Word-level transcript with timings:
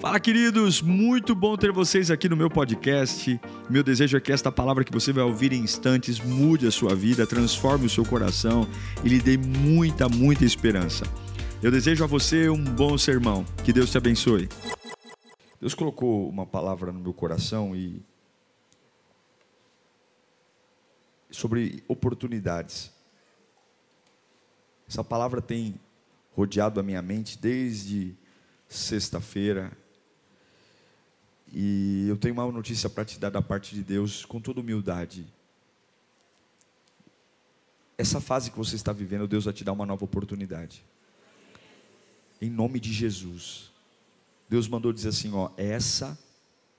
Fala, 0.00 0.20
queridos! 0.20 0.80
Muito 0.80 1.34
bom 1.34 1.56
ter 1.56 1.72
vocês 1.72 2.08
aqui 2.08 2.28
no 2.28 2.36
meu 2.36 2.48
podcast. 2.48 3.40
Meu 3.68 3.82
desejo 3.82 4.16
é 4.16 4.20
que 4.20 4.30
esta 4.30 4.52
palavra 4.52 4.84
que 4.84 4.92
você 4.92 5.12
vai 5.12 5.24
ouvir 5.24 5.52
em 5.52 5.60
instantes 5.60 6.20
mude 6.20 6.68
a 6.68 6.70
sua 6.70 6.94
vida, 6.94 7.26
transforme 7.26 7.86
o 7.86 7.90
seu 7.90 8.04
coração 8.04 8.64
e 9.04 9.08
lhe 9.08 9.18
dê 9.18 9.36
muita, 9.36 10.08
muita 10.08 10.44
esperança. 10.44 11.04
Eu 11.60 11.72
desejo 11.72 12.04
a 12.04 12.06
você 12.06 12.48
um 12.48 12.62
bom 12.62 12.96
sermão. 12.96 13.44
Que 13.64 13.72
Deus 13.72 13.90
te 13.90 13.98
abençoe. 13.98 14.48
Deus 15.60 15.74
colocou 15.74 16.28
uma 16.28 16.46
palavra 16.46 16.92
no 16.92 17.00
meu 17.00 17.12
coração 17.12 17.74
e 17.74 18.00
sobre 21.28 21.82
oportunidades. 21.88 22.92
Essa 24.88 25.02
palavra 25.02 25.42
tem 25.42 25.74
rodeado 26.36 26.78
a 26.78 26.84
minha 26.84 27.02
mente 27.02 27.36
desde 27.36 28.16
sexta-feira. 28.68 29.72
E 31.52 32.06
eu 32.08 32.16
tenho 32.16 32.34
uma 32.34 32.50
notícia 32.50 32.90
para 32.90 33.04
te 33.04 33.18
dar 33.18 33.30
da 33.30 33.40
parte 33.40 33.74
de 33.74 33.82
Deus, 33.82 34.24
com 34.24 34.40
toda 34.40 34.60
humildade. 34.60 35.26
Essa 37.96 38.20
fase 38.20 38.50
que 38.50 38.58
você 38.58 38.76
está 38.76 38.92
vivendo, 38.92 39.26
Deus 39.26 39.44
vai 39.44 39.54
te 39.54 39.64
dar 39.64 39.72
uma 39.72 39.86
nova 39.86 40.04
oportunidade. 40.04 40.84
Em 42.40 42.50
nome 42.50 42.78
de 42.78 42.92
Jesus. 42.92 43.72
Deus 44.48 44.68
mandou 44.68 44.92
dizer 44.92 45.08
assim: 45.08 45.32
ó, 45.34 45.50
essa 45.56 46.18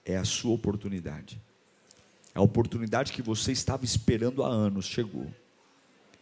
é 0.06 0.16
a 0.16 0.24
sua 0.24 0.54
oportunidade. 0.54 1.42
A 2.34 2.42
oportunidade 2.42 3.12
que 3.12 3.22
você 3.22 3.52
estava 3.52 3.84
esperando 3.84 4.44
há 4.44 4.48
anos 4.48 4.86
chegou. 4.86 5.28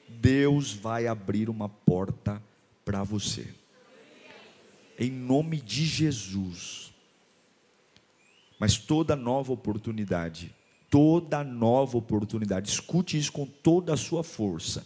Deus 0.08 0.72
vai 0.74 1.05
abrir 1.05 1.50
uma 1.50 1.68
porta 1.68 2.41
para 2.84 3.04
você. 3.04 3.54
Em 4.98 5.12
nome 5.12 5.62
de 5.62 5.86
Jesus. 5.86 6.94
Mas 8.60 8.78
toda 8.78 9.16
nova 9.16 9.54
oportunidade, 9.54 10.54
toda 10.90 11.44
nova 11.44 11.98
oportunidade, 11.98 12.70
escute 12.70 13.18
isso 13.18 13.32
com 13.32 13.46
toda 13.46 13.94
a 13.94 13.98
sua 13.98 14.24
força. 14.24 14.86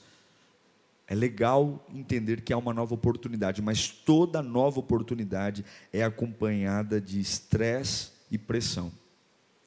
É 1.08 1.16
legal 1.16 1.86
entender 1.94 2.41
que 2.41 2.53
há 2.53 2.58
uma 2.58 2.73
nova 2.73 2.94
oportunidade, 2.94 3.61
mas 3.61 3.89
toda 3.89 4.41
nova 4.41 4.80
oportunidade 4.80 5.66
é 5.91 6.03
acompanhada 6.03 7.02
de 7.02 7.19
estresse 7.19 8.11
e 8.31 8.38
pressão. 8.38 8.91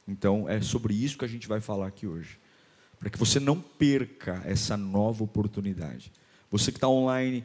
Então, 0.08 0.48
é 0.48 0.60
sobre 0.60 0.94
isso 0.94 1.18
que 1.18 1.24
a 1.24 1.28
gente 1.28 1.46
vai 1.46 1.60
falar 1.60 1.86
aqui 1.86 2.06
hoje. 2.06 2.38
Para 2.98 3.10
que 3.10 3.18
você 3.18 3.38
não 3.38 3.60
perca 3.60 4.42
essa 4.46 4.76
nova 4.76 5.24
oportunidade. 5.24 6.10
Você 6.50 6.70
que 6.70 6.78
está 6.78 6.88
online, 6.88 7.44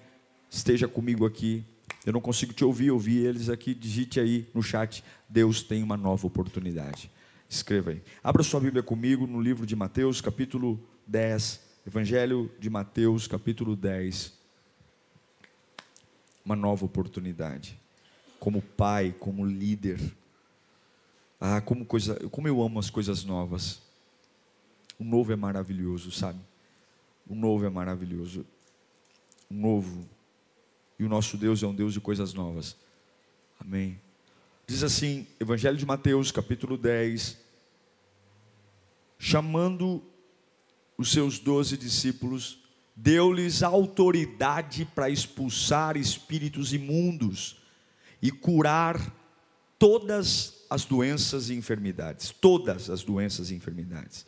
esteja 0.50 0.88
comigo 0.88 1.26
aqui. 1.26 1.64
Eu 2.06 2.14
não 2.14 2.22
consigo 2.22 2.54
te 2.54 2.64
ouvir, 2.64 2.92
ouvir 2.92 3.26
eles 3.26 3.50
aqui. 3.50 3.73
Digite 3.73 4.20
aí 4.20 4.48
no 4.54 4.64
chat: 4.64 5.04
Deus 5.28 5.62
tem 5.62 5.84
uma 5.84 5.98
nova 5.98 6.26
oportunidade. 6.26 7.12
Escreva 7.48 7.92
aí. 7.92 8.02
Abra 8.23 8.44
sua 8.44 8.59
Bíblia 8.59 8.84
comigo 8.84 9.26
no 9.26 9.42
livro 9.42 9.66
de 9.66 9.76
Mateus, 9.76 10.22
capítulo 10.22 10.80
10. 11.08 11.67
Evangelho 11.88 12.52
de 12.60 12.70
Mateus, 12.70 13.28
capítulo 13.28 13.76
10. 13.76 14.34
Uma 16.45 16.56
nova 16.56 16.86
oportunidade. 16.86 17.80
Como 18.40 18.62
pai, 18.62 19.16
como 19.20 19.45
líder. 19.45 20.00
Ah, 21.42 21.62
como, 21.62 21.86
coisa, 21.86 22.16
como 22.30 22.48
eu 22.48 22.62
amo 22.62 22.80
as 22.80 22.90
coisas 22.90 23.23
novas. 23.23 23.82
O 25.00 25.04
novo 25.04 25.32
é 25.32 25.36
maravilhoso, 25.36 26.12
sabe? 26.12 26.40
O 27.28 27.34
novo 27.34 27.66
é 27.66 27.70
maravilhoso. 27.70 28.45
O 29.50 29.54
novo 29.54 30.08
e 31.00 31.03
o 31.05 31.09
nosso 31.09 31.38
Deus 31.38 31.64
é 31.64 31.67
um 31.67 31.73
Deus 31.73 31.94
de 31.94 32.02
coisas 32.02 32.33
novas. 32.33 32.75
Amém. 33.58 34.00
Diz 34.67 34.83
assim, 34.83 35.25
Evangelho 35.39 35.78
de 35.78 35.86
Mateus, 35.86 36.31
capítulo 36.31 36.78
10, 36.78 37.38
chamando 39.17 40.03
os 40.97 41.11
seus 41.11 41.39
doze 41.39 41.77
discípulos, 41.77 42.59
deu-lhes 42.95 43.64
autoridade 43.64 44.86
para 44.93 45.09
expulsar 45.09 45.95
espíritos 45.95 46.73
imundos 46.73 47.58
e 48.21 48.30
curar 48.30 49.15
todas 49.80 50.65
as 50.70 50.83
doenças 50.83 51.49
e 51.49 51.55
enfermidades. 51.55 52.30
Todas 52.30 52.89
as 52.89 53.02
doenças 53.02 53.49
e 53.49 53.55
enfermidades. 53.55 54.26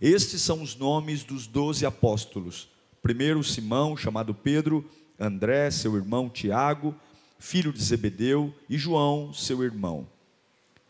Estes 0.00 0.40
são 0.40 0.62
os 0.62 0.74
nomes 0.74 1.22
dos 1.22 1.46
doze 1.46 1.84
apóstolos. 1.84 2.68
Primeiro, 3.02 3.44
Simão, 3.44 3.96
chamado 3.96 4.34
Pedro 4.34 4.88
André, 5.18 5.70
seu 5.70 5.96
irmão 5.96 6.28
Tiago, 6.28 6.94
filho 7.38 7.72
de 7.72 7.82
Zebedeu, 7.82 8.54
e 8.68 8.76
João, 8.76 9.32
seu 9.32 9.62
irmão. 9.62 10.08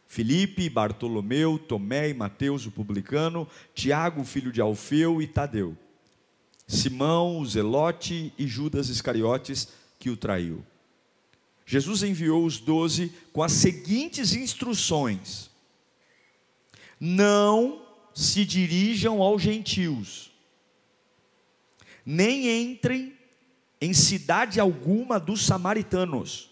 Filipe, 0.07 0.69
Bartolomeu, 0.69 1.59
Tomé 1.59 2.11
e 2.11 2.15
Mateus, 2.15 2.67
o 2.67 2.71
publicano, 2.71 3.49
Tiago, 3.75 4.25
filho 4.25 4.53
de 4.53 4.61
Alfeu 4.61 5.21
e 5.21 5.27
Tadeu. 5.27 5.77
Simão, 6.67 7.39
o 7.39 7.47
Zelote 7.47 8.33
e 8.39 8.47
Judas 8.47 8.89
Iscariotes, 8.89 9.69
que 9.99 10.11
o 10.11 10.17
traiu. 10.17 10.65
Jesus 11.67 12.03
enviou 12.03 12.45
os 12.45 12.59
doze 12.59 13.13
com 13.33 13.43
as 13.43 13.53
seguintes 13.53 14.35
instruções: 14.35 15.51
Não 17.01 17.83
se 18.15 18.45
dirijam 18.45 19.23
aos 19.23 19.43
gentios, 19.43 20.31
nem 22.05 22.71
entrem 22.71 23.14
em 23.85 23.93
cidade 23.93 24.59
alguma 24.59 25.21
dos 25.21 25.45
samaritanos. 25.45 26.51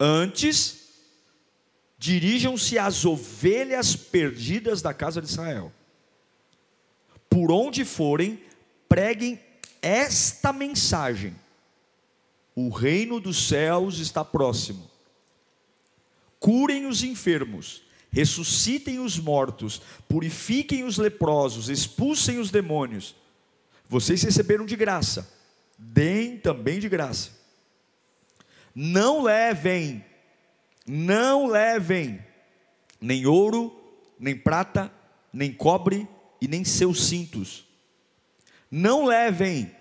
Antes, 0.00 0.88
dirijam-se 1.98 2.78
às 2.78 3.04
ovelhas 3.04 3.94
perdidas 3.94 4.80
da 4.80 4.94
casa 4.94 5.20
de 5.20 5.28
Israel. 5.28 5.70
Por 7.28 7.52
onde 7.52 7.84
forem, 7.84 8.42
preguem 8.88 9.38
esta 9.82 10.50
mensagem: 10.50 11.36
O 12.54 12.70
reino 12.70 13.20
dos 13.20 13.46
céus 13.46 13.98
está 13.98 14.24
próximo. 14.24 14.90
Curem 16.40 16.86
os 16.86 17.02
enfermos, 17.02 17.82
ressuscitem 18.10 18.98
os 18.98 19.18
mortos, 19.18 19.82
purifiquem 20.08 20.84
os 20.84 20.96
leprosos, 20.96 21.68
expulsem 21.68 22.38
os 22.38 22.50
demônios. 22.50 23.14
Vocês 23.86 24.22
receberam 24.22 24.64
de 24.64 24.76
graça 24.76 25.37
deem 25.78 26.36
também 26.36 26.80
de 26.80 26.88
graça. 26.88 27.30
Não 28.74 29.22
levem, 29.22 30.04
não 30.86 31.46
levem 31.46 32.20
nem 33.00 33.26
ouro, 33.26 33.72
nem 34.18 34.36
prata, 34.36 34.92
nem 35.32 35.52
cobre 35.52 36.08
e 36.40 36.48
nem 36.48 36.64
seus 36.64 37.04
cintos. 37.04 37.66
Não 38.70 39.04
levem, 39.06 39.74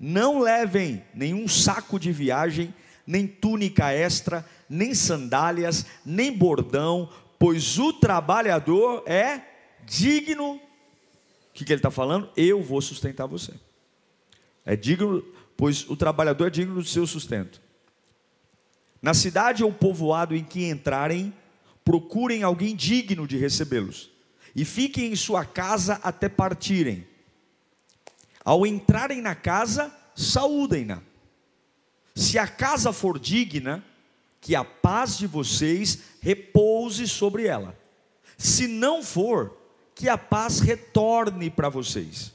não 0.00 0.40
levem 0.40 1.04
nenhum 1.14 1.46
saco 1.46 1.98
de 1.98 2.10
viagem, 2.10 2.74
nem 3.06 3.26
túnica 3.26 3.92
extra, 3.92 4.44
nem 4.68 4.94
sandálias, 4.94 5.86
nem 6.04 6.32
bordão, 6.32 7.10
pois 7.38 7.78
o 7.78 7.92
trabalhador 7.92 9.02
é 9.06 9.42
digno. 9.84 10.54
O 10.54 10.60
que, 11.52 11.64
que 11.64 11.72
ele 11.72 11.78
está 11.78 11.90
falando? 11.90 12.30
Eu 12.36 12.62
vou 12.62 12.80
sustentar 12.80 13.26
você. 13.26 13.52
É 14.64 14.76
digno, 14.76 15.24
pois 15.62 15.88
o 15.88 15.94
trabalhador 15.94 16.48
é 16.48 16.50
digno 16.50 16.74
do 16.74 16.84
seu 16.84 17.06
sustento. 17.06 17.62
Na 19.00 19.14
cidade 19.14 19.62
ou 19.62 19.72
povoado 19.72 20.34
em 20.34 20.42
que 20.42 20.68
entrarem, 20.68 21.32
procurem 21.84 22.42
alguém 22.42 22.74
digno 22.74 23.28
de 23.28 23.36
recebê-los, 23.36 24.10
e 24.56 24.64
fiquem 24.64 25.12
em 25.12 25.14
sua 25.14 25.44
casa 25.44 26.00
até 26.02 26.28
partirem. 26.28 27.06
Ao 28.44 28.66
entrarem 28.66 29.22
na 29.22 29.36
casa, 29.36 29.96
saúdem-na. 30.16 31.00
Se 32.12 32.40
a 32.40 32.48
casa 32.48 32.92
for 32.92 33.16
digna, 33.16 33.84
que 34.40 34.56
a 34.56 34.64
paz 34.64 35.16
de 35.16 35.28
vocês 35.28 35.96
repouse 36.20 37.06
sobre 37.06 37.46
ela. 37.46 37.78
Se 38.36 38.66
não 38.66 39.00
for, 39.00 39.56
que 39.94 40.08
a 40.08 40.18
paz 40.18 40.58
retorne 40.58 41.48
para 41.50 41.68
vocês. 41.68 42.31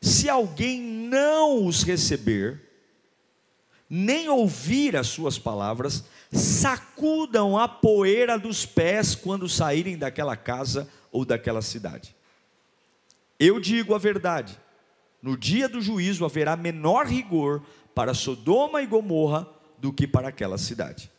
Se 0.00 0.28
alguém 0.28 0.80
não 0.80 1.66
os 1.66 1.82
receber, 1.82 2.60
nem 3.88 4.28
ouvir 4.28 4.96
as 4.96 5.06
suas 5.06 5.38
palavras, 5.38 6.04
sacudam 6.30 7.58
a 7.58 7.66
poeira 7.66 8.38
dos 8.38 8.66
pés 8.66 9.14
quando 9.14 9.48
saírem 9.48 9.96
daquela 9.96 10.36
casa 10.36 10.88
ou 11.10 11.24
daquela 11.24 11.62
cidade. 11.62 12.14
Eu 13.38 13.58
digo 13.58 13.94
a 13.94 13.98
verdade: 13.98 14.58
no 15.22 15.36
dia 15.36 15.68
do 15.68 15.80
juízo 15.80 16.24
haverá 16.24 16.56
menor 16.56 17.06
rigor 17.06 17.62
para 17.94 18.14
Sodoma 18.14 18.82
e 18.82 18.86
Gomorra 18.86 19.48
do 19.78 19.92
que 19.92 20.06
para 20.06 20.28
aquela 20.28 20.58
cidade. 20.58 21.10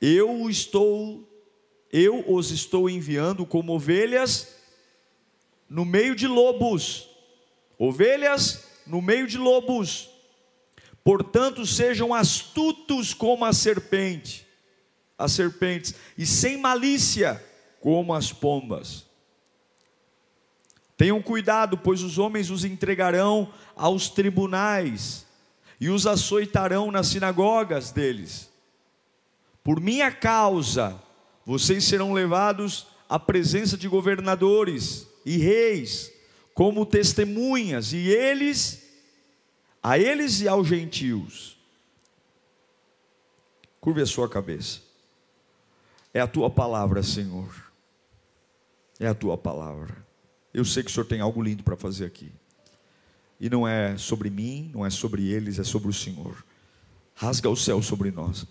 Eu 0.00 0.48
estou, 0.48 1.28
eu 1.92 2.24
os 2.32 2.50
estou 2.50 2.88
enviando 2.88 3.44
como 3.44 3.74
ovelhas 3.74 4.56
no 5.68 5.84
meio 5.84 6.16
de 6.16 6.26
lobos 6.26 7.09
ovelhas 7.80 8.66
no 8.86 9.00
meio 9.00 9.26
de 9.26 9.38
lobos. 9.38 10.10
Portanto, 11.02 11.64
sejam 11.64 12.12
astutos 12.12 13.14
como 13.14 13.44
a 13.46 13.54
serpente. 13.54 14.46
as 15.18 15.32
serpentes, 15.32 15.94
e 16.16 16.24
sem 16.24 16.56
malícia, 16.56 17.44
como 17.78 18.14
as 18.14 18.32
pombas. 18.32 19.04
Tenham 20.96 21.20
cuidado, 21.20 21.76
pois 21.76 22.02
os 22.02 22.16
homens 22.16 22.50
os 22.50 22.64
entregarão 22.64 23.52
aos 23.76 24.08
tribunais 24.08 25.26
e 25.78 25.90
os 25.90 26.06
açoitarão 26.06 26.90
nas 26.90 27.08
sinagogas 27.08 27.90
deles. 27.90 28.50
Por 29.62 29.78
minha 29.78 30.10
causa, 30.10 30.98
vocês 31.44 31.84
serão 31.84 32.14
levados 32.14 32.86
à 33.08 33.18
presença 33.18 33.76
de 33.76 33.88
governadores 33.88 35.06
e 35.26 35.36
reis, 35.36 36.10
como 36.54 36.84
testemunhas, 36.84 37.92
e 37.92 38.08
eles, 38.08 38.82
a 39.82 39.98
eles 39.98 40.40
e 40.40 40.48
aos 40.48 40.66
gentios. 40.66 41.58
Curve 43.80 44.02
a 44.02 44.06
sua 44.06 44.28
cabeça. 44.28 44.80
É 46.12 46.20
a 46.20 46.26
tua 46.26 46.50
palavra, 46.50 47.02
Senhor. 47.02 47.70
É 48.98 49.06
a 49.06 49.14
tua 49.14 49.38
palavra. 49.38 49.96
Eu 50.52 50.64
sei 50.64 50.82
que 50.82 50.90
o 50.90 50.92
Senhor 50.92 51.06
tem 51.06 51.20
algo 51.20 51.42
lindo 51.42 51.62
para 51.62 51.76
fazer 51.76 52.04
aqui. 52.04 52.30
E 53.38 53.48
não 53.48 53.66
é 53.66 53.96
sobre 53.96 54.28
mim, 54.28 54.70
não 54.74 54.84
é 54.84 54.90
sobre 54.90 55.26
eles, 55.26 55.58
é 55.58 55.64
sobre 55.64 55.88
o 55.88 55.94
Senhor. 55.94 56.44
Rasga 57.14 57.48
o 57.48 57.56
céu 57.56 57.80
sobre 57.80 58.10
nós. 58.10 58.46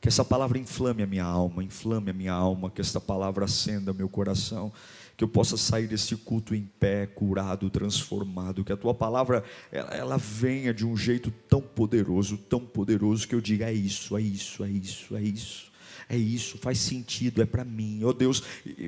Que 0.00 0.06
essa 0.06 0.24
palavra 0.24 0.58
inflame 0.58 1.02
a 1.02 1.06
minha 1.06 1.24
alma, 1.24 1.64
inflame 1.64 2.10
a 2.10 2.14
minha 2.14 2.32
alma, 2.32 2.70
que 2.70 2.80
esta 2.80 3.00
palavra 3.00 3.46
acenda 3.46 3.92
meu 3.92 4.08
coração, 4.08 4.72
que 5.18 5.24
eu 5.24 5.28
possa 5.28 5.56
sair 5.56 5.88
desse 5.88 6.14
culto 6.14 6.54
em 6.54 6.62
pé, 6.78 7.04
curado, 7.04 7.68
transformado, 7.68 8.64
que 8.64 8.72
a 8.72 8.76
tua 8.76 8.94
palavra 8.94 9.42
ela, 9.72 9.90
ela 9.90 10.16
venha 10.16 10.72
de 10.72 10.86
um 10.86 10.96
jeito 10.96 11.32
tão 11.48 11.60
poderoso, 11.60 12.38
tão 12.38 12.60
poderoso 12.60 13.26
que 13.26 13.34
eu 13.34 13.40
diga 13.40 13.68
é 13.68 13.74
isso, 13.74 14.16
é 14.16 14.22
isso, 14.22 14.64
é 14.64 14.70
isso, 14.70 15.16
é 15.16 15.20
isso 15.20 15.67
é 16.10 16.16
isso, 16.16 16.56
faz 16.56 16.78
sentido, 16.78 17.42
é 17.42 17.44
para 17.44 17.66
mim. 17.66 18.00
Oh 18.02 18.14
Deus, 18.14 18.42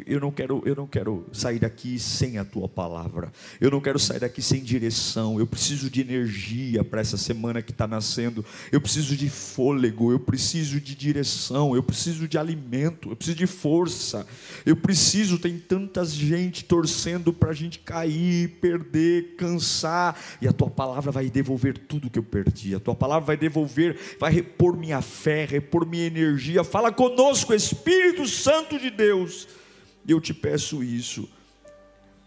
eu 0.07 0.19
não 0.19 0.31
quero, 0.31 0.63
eu 0.65 0.75
não 0.75 0.87
quero 0.87 1.27
sair 1.35 1.59
daqui 1.59 1.99
sem 1.99 2.39
a 2.39 2.45
tua 2.47 2.67
palavra. 2.67 3.31
Eu 3.61 3.71
não 3.71 3.79
quero 3.79 3.99
sair 3.99 4.21
daqui 4.21 4.41
sem 4.41 4.63
direção. 4.63 5.39
Eu 5.39 5.47
preciso 5.47 5.91
de 5.91 6.01
energia 6.01 6.83
para 6.83 7.03
essa 7.03 7.19
semana 7.19 7.61
que 7.61 7.73
está 7.73 7.87
nascendo. 7.87 8.43
Eu 8.73 8.81
preciso 8.81 9.15
de 9.15 9.29
fôlego, 9.29 10.11
eu 10.11 10.19
preciso 10.19 10.81
de 10.81 10.95
direção, 10.95 11.77
eu 11.77 11.83
preciso 11.83 12.27
de 12.27 12.39
alimento, 12.39 13.11
eu 13.11 13.17
preciso 13.17 13.37
de 13.37 13.47
força. 13.47 14.27
Eu 14.65 14.75
preciso, 14.75 15.39
tem 15.39 15.59
tanta 15.59 16.03
gente 16.07 16.65
torcendo 16.65 17.35
para 17.35 17.51
a 17.51 17.55
gente 17.55 17.81
cair, 17.81 18.49
perder, 18.63 19.35
cansar, 19.37 20.19
e 20.41 20.49
a 20.49 20.55
tua 20.55 20.71
palavra 20.71 21.13
vai 21.13 21.29
devolver 21.29 21.77
tudo 21.77 22.09
que 22.09 22.19
eu 22.19 22.23
perdi. 22.23 22.75
A 22.75 22.81
tua 22.81 22.95
palavra 22.95 23.27
vai 23.27 23.37
devolver, 23.37 23.99
vai 24.19 24.33
repor 24.33 24.75
minha 24.75 25.03
fé, 25.03 25.45
repor 25.45 25.87
minha 25.87 26.07
energia. 26.07 26.65
Fala 26.65 26.91
com 26.91 27.10
conosco, 27.11 27.53
Espírito 27.53 28.27
Santo 28.27 28.79
de 28.79 28.91
Deus. 28.91 29.49
Eu 30.07 30.21
te 30.21 30.33
peço 30.33 30.83
isso. 30.83 31.29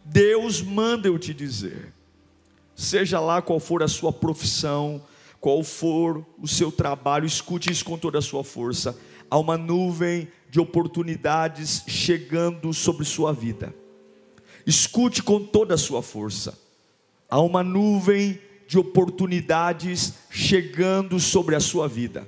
Deus 0.03 0.61
manda 0.61 1.07
eu 1.07 1.17
te 1.17 1.33
dizer, 1.33 1.93
seja 2.75 3.19
lá 3.19 3.41
qual 3.41 3.59
for 3.59 3.81
a 3.81 3.87
sua 3.87 4.11
profissão, 4.11 5.01
qual 5.39 5.63
for 5.63 6.25
o 6.37 6.47
seu 6.47 6.71
trabalho, 6.71 7.25
escute 7.25 7.71
isso 7.71 7.85
com 7.85 7.97
toda 7.97 8.17
a 8.19 8.21
sua 8.21 8.43
força. 8.43 8.97
Há 9.29 9.37
uma 9.37 9.57
nuvem 9.57 10.27
de 10.49 10.59
oportunidades 10.59 11.83
chegando 11.87 12.73
sobre 12.73 13.05
sua 13.05 13.31
vida. 13.31 13.73
Escute 14.65 15.23
com 15.23 15.39
toda 15.43 15.75
a 15.75 15.77
sua 15.77 16.01
força. 16.01 16.57
Há 17.29 17.39
uma 17.41 17.63
nuvem 17.63 18.39
de 18.67 18.77
oportunidades 18.77 20.13
chegando 20.29 21.19
sobre 21.19 21.55
a 21.55 21.59
sua 21.59 21.87
vida. 21.87 22.27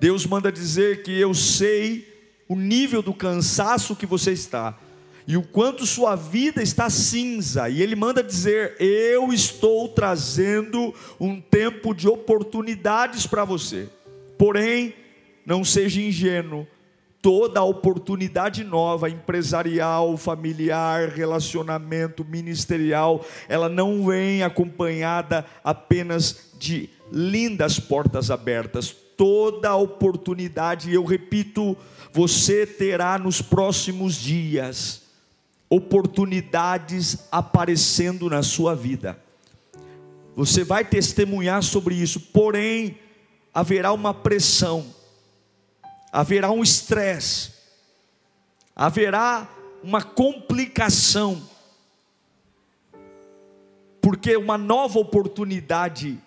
Deus 0.00 0.26
manda 0.26 0.52
dizer 0.52 1.02
que 1.02 1.18
eu 1.18 1.32
sei 1.34 2.06
o 2.48 2.54
nível 2.54 3.02
do 3.02 3.14
cansaço 3.14 3.96
que 3.96 4.06
você 4.06 4.32
está 4.32 4.78
e 5.26 5.36
o 5.36 5.42
quanto 5.42 5.84
sua 5.84 6.14
vida 6.14 6.62
está 6.62 6.88
cinza, 6.88 7.68
e 7.68 7.82
Ele 7.82 7.96
manda 7.96 8.22
dizer: 8.22 8.76
Eu 8.78 9.32
estou 9.32 9.88
trazendo 9.88 10.94
um 11.18 11.40
tempo 11.40 11.92
de 11.92 12.06
oportunidades 12.06 13.26
para 13.26 13.44
você, 13.44 13.88
porém, 14.38 14.94
não 15.44 15.64
seja 15.64 16.00
ingênuo, 16.00 16.66
toda 17.20 17.60
oportunidade 17.60 18.62
nova, 18.62 19.10
empresarial, 19.10 20.16
familiar, 20.16 21.08
relacionamento, 21.08 22.24
ministerial, 22.24 23.24
ela 23.48 23.68
não 23.68 24.06
vem 24.06 24.44
acompanhada 24.44 25.44
apenas 25.64 26.52
de 26.56 26.88
lindas 27.10 27.80
portas 27.80 28.30
abertas, 28.30 28.94
toda 29.16 29.74
oportunidade, 29.74 30.90
e 30.90 30.94
eu 30.94 31.04
repito, 31.04 31.76
você 32.12 32.66
terá 32.66 33.18
nos 33.18 33.40
próximos 33.42 34.14
dias 34.14 35.02
oportunidades 35.68 37.26
aparecendo 37.30 38.30
na 38.30 38.42
sua 38.42 38.74
vida. 38.74 39.20
Você 40.34 40.62
vai 40.62 40.84
testemunhar 40.84 41.62
sobre 41.62 41.94
isso, 41.94 42.20
porém, 42.20 42.98
haverá 43.52 43.92
uma 43.92 44.12
pressão, 44.12 44.86
haverá 46.12 46.50
um 46.50 46.62
estresse, 46.62 47.52
haverá 48.74 49.50
uma 49.82 50.02
complicação, 50.02 51.42
porque 54.00 54.36
uma 54.36 54.58
nova 54.58 54.98
oportunidade 54.98 56.18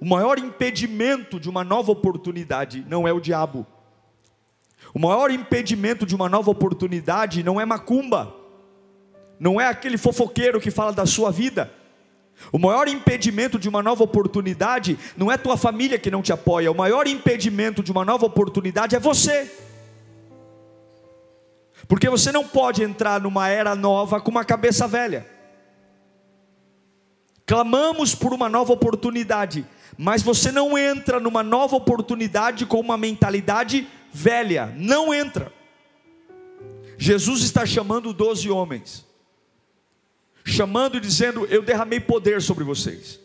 O 0.00 0.06
maior 0.06 0.38
impedimento 0.38 1.38
de 1.38 1.48
uma 1.50 1.62
nova 1.62 1.92
oportunidade 1.92 2.84
não 2.88 3.06
é 3.06 3.12
o 3.12 3.20
diabo. 3.20 3.66
O 4.94 4.98
maior 4.98 5.30
impedimento 5.30 6.06
de 6.06 6.14
uma 6.14 6.28
nova 6.28 6.50
oportunidade 6.50 7.42
não 7.42 7.60
é 7.60 7.66
macumba. 7.66 8.34
Não 9.38 9.60
é 9.60 9.66
aquele 9.66 9.98
fofoqueiro 9.98 10.60
que 10.60 10.70
fala 10.70 10.92
da 10.92 11.04
sua 11.04 11.30
vida. 11.30 11.70
O 12.50 12.58
maior 12.58 12.88
impedimento 12.88 13.58
de 13.58 13.68
uma 13.68 13.82
nova 13.82 14.02
oportunidade 14.02 14.98
não 15.16 15.30
é 15.30 15.36
tua 15.36 15.56
família 15.56 15.98
que 15.98 16.10
não 16.10 16.22
te 16.22 16.32
apoia. 16.32 16.72
O 16.72 16.74
maior 16.74 17.06
impedimento 17.06 17.82
de 17.82 17.92
uma 17.92 18.04
nova 18.04 18.24
oportunidade 18.24 18.96
é 18.96 18.98
você. 18.98 19.50
Porque 21.86 22.08
você 22.08 22.32
não 22.32 22.46
pode 22.46 22.82
entrar 22.82 23.20
numa 23.20 23.48
era 23.48 23.74
nova 23.74 24.20
com 24.20 24.30
uma 24.30 24.44
cabeça 24.44 24.88
velha. 24.88 25.26
Clamamos 27.44 28.14
por 28.14 28.32
uma 28.32 28.48
nova 28.48 28.72
oportunidade, 28.72 29.66
mas 30.02 30.22
você 30.22 30.50
não 30.50 30.78
entra 30.78 31.20
numa 31.20 31.42
nova 31.42 31.76
oportunidade 31.76 32.64
com 32.64 32.80
uma 32.80 32.96
mentalidade 32.96 33.86
velha, 34.10 34.74
não 34.78 35.12
entra. 35.12 35.52
Jesus 36.96 37.42
está 37.42 37.66
chamando 37.66 38.14
doze 38.14 38.48
homens, 38.48 39.04
chamando 40.42 40.96
e 40.96 41.00
dizendo: 41.00 41.44
Eu 41.50 41.60
derramei 41.60 42.00
poder 42.00 42.40
sobre 42.40 42.64
vocês. 42.64 43.20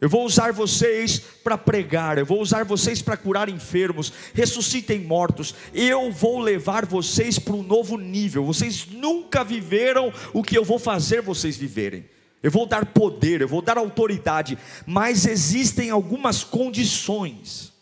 Eu 0.00 0.08
vou 0.08 0.24
usar 0.24 0.52
vocês 0.52 1.18
para 1.18 1.58
pregar, 1.58 2.16
eu 2.16 2.24
vou 2.24 2.40
usar 2.40 2.64
vocês 2.64 3.02
para 3.02 3.16
curar 3.16 3.48
enfermos, 3.48 4.12
ressuscitem 4.32 5.00
mortos. 5.00 5.52
Eu 5.74 6.12
vou 6.12 6.38
levar 6.38 6.86
vocês 6.86 7.40
para 7.40 7.56
um 7.56 7.62
novo 7.64 7.98
nível. 7.98 8.44
Vocês 8.44 8.86
nunca 8.86 9.42
viveram 9.42 10.12
o 10.32 10.44
que 10.44 10.56
eu 10.56 10.64
vou 10.64 10.78
fazer 10.78 11.22
vocês 11.22 11.56
viverem 11.56 12.04
eu 12.42 12.50
vou 12.50 12.66
dar 12.66 12.86
poder, 12.86 13.40
eu 13.40 13.48
vou 13.48 13.60
dar 13.60 13.78
autoridade, 13.78 14.56
mas 14.86 15.26
existem 15.26 15.90
algumas 15.90 16.44
condições. 16.44 17.72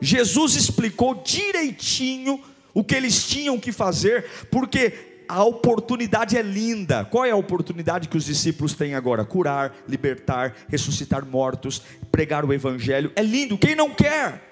Jesus 0.00 0.56
explicou 0.56 1.14
direitinho 1.14 2.40
o 2.74 2.82
que 2.82 2.94
eles 2.94 3.24
tinham 3.26 3.58
que 3.58 3.70
fazer, 3.70 4.24
porque 4.50 5.24
a 5.28 5.44
oportunidade 5.44 6.36
é 6.36 6.42
linda. 6.42 7.04
Qual 7.04 7.24
é 7.24 7.30
a 7.30 7.36
oportunidade 7.36 8.08
que 8.08 8.16
os 8.16 8.24
discípulos 8.24 8.74
têm 8.74 8.94
agora? 8.94 9.24
Curar, 9.24 9.74
libertar, 9.88 10.54
ressuscitar 10.68 11.24
mortos, 11.24 11.80
pregar 12.10 12.44
o 12.44 12.52
evangelho. 12.52 13.12
É 13.14 13.22
lindo, 13.22 13.56
quem 13.56 13.76
não 13.76 13.90
quer? 13.90 14.42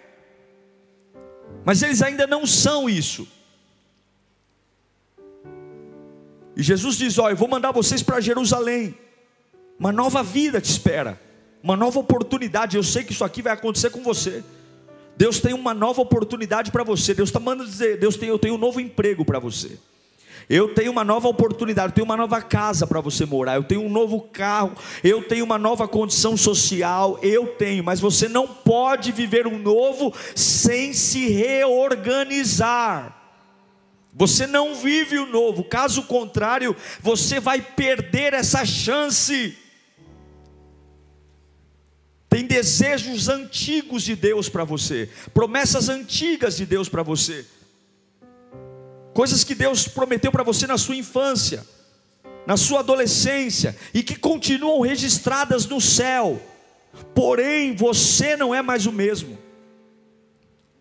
Mas 1.64 1.82
eles 1.82 2.00
ainda 2.00 2.26
não 2.26 2.46
são 2.46 2.88
isso. 2.88 3.26
E 6.60 6.62
Jesus 6.62 6.98
diz: 6.98 7.18
Olha, 7.18 7.32
eu 7.32 7.36
vou 7.38 7.48
mandar 7.48 7.72
vocês 7.72 8.02
para 8.02 8.20
Jerusalém. 8.20 8.94
Uma 9.78 9.90
nova 9.90 10.22
vida 10.22 10.60
te 10.60 10.68
espera, 10.68 11.18
uma 11.62 11.74
nova 11.74 11.98
oportunidade. 11.98 12.76
Eu 12.76 12.82
sei 12.82 13.02
que 13.02 13.12
isso 13.12 13.24
aqui 13.24 13.40
vai 13.40 13.54
acontecer 13.54 13.88
com 13.88 14.02
você. 14.02 14.44
Deus 15.16 15.40
tem 15.40 15.54
uma 15.54 15.72
nova 15.72 16.02
oportunidade 16.02 16.70
para 16.70 16.84
você. 16.84 17.14
Deus 17.14 17.30
está 17.30 17.40
mandando 17.40 17.70
dizer: 17.70 17.96
Deus 17.98 18.14
tem, 18.14 18.28
eu 18.28 18.38
tenho 18.38 18.56
um 18.56 18.58
novo 18.58 18.78
emprego 18.78 19.24
para 19.24 19.38
você. 19.38 19.78
Eu 20.50 20.74
tenho 20.74 20.92
uma 20.92 21.02
nova 21.02 21.28
oportunidade, 21.28 21.92
eu 21.92 21.94
tenho 21.94 22.04
uma 22.04 22.16
nova 22.16 22.42
casa 22.42 22.86
para 22.86 23.00
você 23.00 23.24
morar, 23.24 23.54
eu 23.54 23.64
tenho 23.64 23.80
um 23.80 23.88
novo 23.88 24.20
carro, 24.20 24.72
eu 25.02 25.22
tenho 25.22 25.46
uma 25.46 25.56
nova 25.56 25.88
condição 25.88 26.36
social, 26.36 27.18
eu 27.22 27.46
tenho, 27.46 27.82
mas 27.82 28.00
você 28.00 28.28
não 28.28 28.46
pode 28.46 29.12
viver 29.12 29.46
um 29.46 29.58
novo 29.58 30.12
sem 30.34 30.92
se 30.92 31.26
reorganizar. 31.28 33.19
Você 34.12 34.46
não 34.46 34.74
vive 34.74 35.18
o 35.18 35.26
novo, 35.26 35.62
caso 35.62 36.02
contrário, 36.02 36.76
você 37.00 37.38
vai 37.38 37.60
perder 37.60 38.34
essa 38.34 38.64
chance. 38.64 39.56
tem 42.30 42.46
desejos 42.46 43.28
antigos 43.28 44.04
de 44.04 44.14
Deus 44.14 44.48
para 44.48 44.62
você, 44.62 45.10
promessas 45.34 45.88
antigas 45.88 46.56
de 46.56 46.64
Deus 46.64 46.88
para 46.88 47.02
você, 47.02 47.44
coisas 49.12 49.42
que 49.42 49.52
Deus 49.52 49.88
prometeu 49.88 50.30
para 50.30 50.44
você 50.44 50.64
na 50.64 50.78
sua 50.78 50.94
infância, 50.94 51.66
na 52.46 52.56
sua 52.56 52.80
adolescência 52.80 53.76
e 53.92 54.04
que 54.04 54.14
continuam 54.14 54.80
registradas 54.80 55.66
no 55.66 55.80
céu, 55.80 56.40
porém 57.16 57.74
você 57.74 58.36
não 58.36 58.54
é 58.54 58.62
mais 58.62 58.86
o 58.86 58.92
mesmo. 58.92 59.36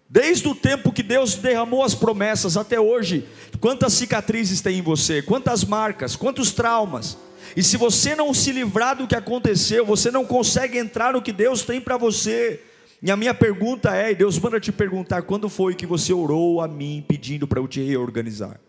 Desde 0.10 0.48
o 0.48 0.56
tempo 0.56 0.92
que 0.92 1.04
Deus 1.04 1.36
derramou 1.36 1.84
as 1.84 1.94
promessas 1.94 2.58
até 2.58 2.80
hoje, 2.80 3.28
quantas 3.60 3.94
cicatrizes 3.94 4.60
tem 4.60 4.80
em 4.80 4.82
você, 4.82 5.22
quantas 5.22 5.64
marcas, 5.64 6.16
quantos 6.16 6.52
traumas. 6.52 7.16
E 7.56 7.62
se 7.62 7.78
você 7.78 8.16
não 8.16 8.34
se 8.34 8.52
livrar 8.52 8.98
do 8.98 9.06
que 9.06 9.16
aconteceu, 9.16 9.86
você 9.86 10.10
não 10.10 10.26
consegue 10.26 10.80
entrar 10.80 11.14
no 11.14 11.22
que 11.22 11.32
Deus 11.32 11.62
tem 11.62 11.80
para 11.80 11.96
você. 11.96 12.60
E 13.04 13.12
a 13.12 13.16
minha 13.16 13.36
pergunta 13.36 13.96
é, 13.96 14.12
e 14.12 14.16
Deus 14.16 14.40
manda 14.40 14.60
te 14.60 14.72
perguntar, 14.72 15.22
quando 15.22 15.48
foi 15.48 15.76
que 15.76 15.86
você 15.86 16.12
orou 16.12 16.60
a 16.60 16.68
mim 16.68 17.06
pedindo 17.08 17.48
para 17.48 17.60
eu 17.60 17.68
te 17.68 17.80
reorganizar? 17.80 18.60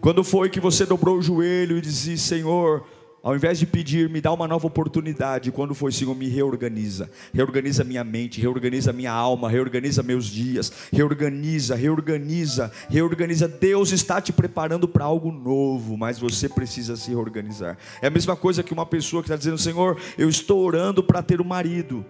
Quando 0.00 0.22
foi 0.22 0.48
que 0.48 0.60
você 0.60 0.86
dobrou 0.86 1.18
o 1.18 1.22
joelho 1.22 1.76
e 1.76 1.80
disse, 1.80 2.16
Senhor, 2.16 2.86
ao 3.22 3.36
invés 3.36 3.56
de 3.56 3.66
pedir, 3.66 4.10
me 4.10 4.20
dá 4.20 4.32
uma 4.32 4.48
nova 4.48 4.66
oportunidade. 4.66 5.52
Quando 5.52 5.76
foi, 5.76 5.92
Senhor, 5.92 6.12
me 6.12 6.28
reorganiza. 6.28 7.08
Reorganiza 7.32 7.84
minha 7.84 8.02
mente, 8.02 8.40
reorganiza 8.40 8.92
minha 8.92 9.12
alma, 9.12 9.48
reorganiza 9.48 10.02
meus 10.02 10.26
dias. 10.26 10.72
Reorganiza, 10.92 11.76
reorganiza, 11.76 12.72
reorganiza. 12.90 13.46
Deus 13.46 13.92
está 13.92 14.20
te 14.20 14.32
preparando 14.32 14.88
para 14.88 15.04
algo 15.04 15.30
novo, 15.30 15.96
mas 15.96 16.18
você 16.18 16.48
precisa 16.48 16.96
se 16.96 17.10
reorganizar. 17.10 17.78
É 18.00 18.08
a 18.08 18.10
mesma 18.10 18.34
coisa 18.34 18.60
que 18.60 18.72
uma 18.72 18.84
pessoa 18.84 19.22
que 19.22 19.28
está 19.28 19.36
dizendo, 19.36 19.58
Senhor, 19.58 20.00
eu 20.18 20.28
estou 20.28 20.58
orando 20.60 21.00
para 21.00 21.22
ter 21.22 21.40
um 21.40 21.44
marido. 21.44 22.04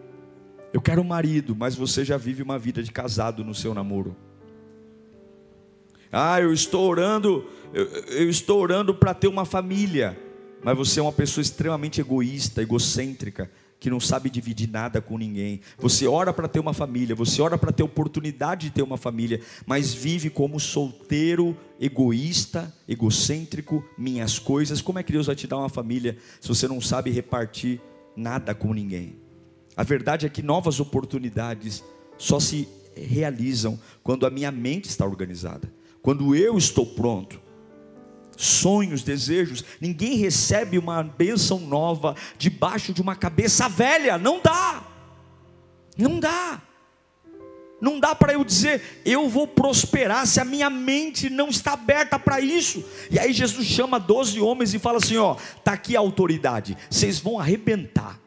Eu 0.73 0.81
quero 0.81 1.03
um 1.03 1.05
marido, 1.05 1.55
mas 1.55 1.75
você 1.75 2.07
já 2.07 2.17
vive 2.17 2.43
uma 2.43 2.59
vida 2.59 2.83
de 2.83 2.91
casado 2.91 3.45
no 3.45 3.55
seu 3.55 3.75
namoro. 3.75 4.17
Ah, 6.11 6.41
eu 6.41 6.55
estou 6.55 6.89
orando, 6.89 7.45
eu, 7.75 7.85
eu 7.85 8.31
estou 8.31 8.59
orando 8.59 8.95
para 8.95 9.13
ter 9.13 9.29
uma 9.29 9.45
família 9.45 10.32
mas 10.63 10.77
você 10.77 11.01
é 11.01 11.03
uma 11.03 11.13
pessoa 11.13 11.43
extremamente 11.43 12.01
egoísta, 12.01 12.63
egocêntrica, 12.63 13.51
que 13.81 13.91
não 13.91 13.99
sabe 13.99 14.31
dividir 14.31 14.71
nada 14.71 15.01
com 15.01 15.19
ninguém. 15.19 15.61
Você 15.79 16.07
ora 16.07 16.33
para 16.33 16.47
ter 16.47 16.61
uma 16.61 16.73
família, 16.73 17.17
você 17.17 17.43
ora 17.43 17.59
para 17.59 17.73
ter 17.73 17.83
oportunidade 17.83 18.69
de 18.69 18.75
ter 18.75 18.83
uma 18.83 18.97
família, 18.97 19.41
mas 19.67 19.93
vive 19.93 20.31
como 20.31 20.61
solteiro, 20.61 21.57
egoísta, 21.81 22.73
egocêntrico, 22.89 23.85
minhas 23.99 24.39
coisas. 24.39 24.81
Como 24.81 25.01
é 25.01 25.03
que 25.03 25.11
Deus 25.11 25.27
vai 25.27 25.35
te 25.35 25.49
dar 25.49 25.59
uma 25.59 25.69
família 25.69 26.17
se 26.41 26.47
você 26.47 26.69
não 26.69 26.81
sabe 26.81 27.11
repartir 27.11 27.81
nada 28.17 28.55
com 28.55 28.73
ninguém? 28.73 29.17
A 29.77 29.83
verdade 29.83 30.27
é 30.27 30.29
que 30.29 30.43
novas 30.43 30.79
oportunidades 30.79 31.83
só 32.17 32.39
se 32.39 32.69
realizam 32.95 33.81
quando 34.01 34.27
a 34.27 34.31
minha 34.31 34.53
mente 34.53 34.85
está 34.85 35.05
organizada, 35.05 35.73
quando 36.01 36.37
eu 36.37 36.57
estou 36.57 36.87
pronto 36.87 37.42
sonhos, 38.37 39.03
desejos. 39.03 39.65
Ninguém 39.81 40.17
recebe 40.17 40.79
uma 40.79 41.03
bênção 41.03 41.61
nova 41.61 42.17
debaixo 42.39 42.93
de 42.93 43.03
uma 43.03 43.17
cabeça 43.17 43.69
velha. 43.69 44.19
Não 44.19 44.41
dá. 44.41 44.83
Não 45.97 46.19
dá. 46.19 46.61
Não 47.83 47.99
dá 47.99 48.15
para 48.15 48.33
eu 48.35 48.45
dizer, 48.45 49.03
eu 49.05 49.29
vou 49.29 49.45
prosperar 49.45 50.25
se 50.25 50.41
a 50.41 50.45
minha 50.45 50.71
mente 50.71 51.29
não 51.29 51.49
está 51.49 51.73
aberta 51.73 52.17
para 52.17 52.41
isso. 52.41 52.85
E 53.11 53.19
aí 53.19 53.33
Jesus 53.33 53.67
chama 53.67 53.99
12 53.99 54.41
homens 54.41 54.73
e 54.73 54.79
fala 54.79 54.99
assim: 54.99 55.17
ó, 55.17 55.35
tá 55.65 55.73
aqui 55.73 55.97
a 55.97 55.99
autoridade, 55.99 56.77
vocês 56.89 57.19
vão 57.19 57.41
arrebentar. 57.41 58.22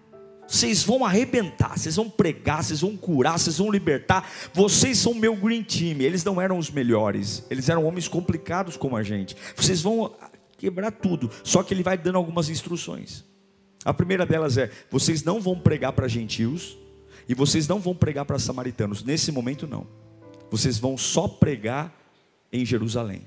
Vocês 0.47 0.83
vão 0.83 1.03
arrebentar, 1.03 1.77
vocês 1.77 1.95
vão 1.95 2.09
pregar, 2.09 2.63
vocês 2.63 2.81
vão 2.81 2.95
curar, 2.95 3.39
vocês 3.39 3.57
vão 3.57 3.71
libertar. 3.71 4.29
Vocês 4.53 4.97
são 4.97 5.13
meu 5.13 5.35
green 5.35 5.63
team. 5.63 6.01
Eles 6.01 6.23
não 6.23 6.39
eram 6.39 6.57
os 6.57 6.69
melhores, 6.69 7.43
eles 7.49 7.67
eram 7.67 7.85
homens 7.85 8.07
complicados 8.07 8.77
como 8.77 8.95
a 8.95 9.03
gente. 9.03 9.35
Vocês 9.55 9.81
vão 9.81 10.13
quebrar 10.57 10.91
tudo. 10.91 11.29
Só 11.43 11.63
que 11.63 11.73
ele 11.73 11.83
vai 11.83 11.97
dando 11.97 12.17
algumas 12.17 12.49
instruções. 12.49 13.23
A 13.83 13.93
primeira 13.93 14.25
delas 14.25 14.57
é: 14.57 14.71
vocês 14.89 15.23
não 15.23 15.39
vão 15.41 15.59
pregar 15.59 15.93
para 15.93 16.07
gentios 16.07 16.77
e 17.27 17.33
vocês 17.33 17.67
não 17.67 17.79
vão 17.79 17.95
pregar 17.95 18.25
para 18.25 18.39
samaritanos. 18.39 19.03
Nesse 19.03 19.31
momento, 19.31 19.67
não. 19.67 19.87
Vocês 20.51 20.77
vão 20.77 20.97
só 20.97 21.27
pregar 21.27 21.93
em 22.51 22.65
Jerusalém. 22.65 23.23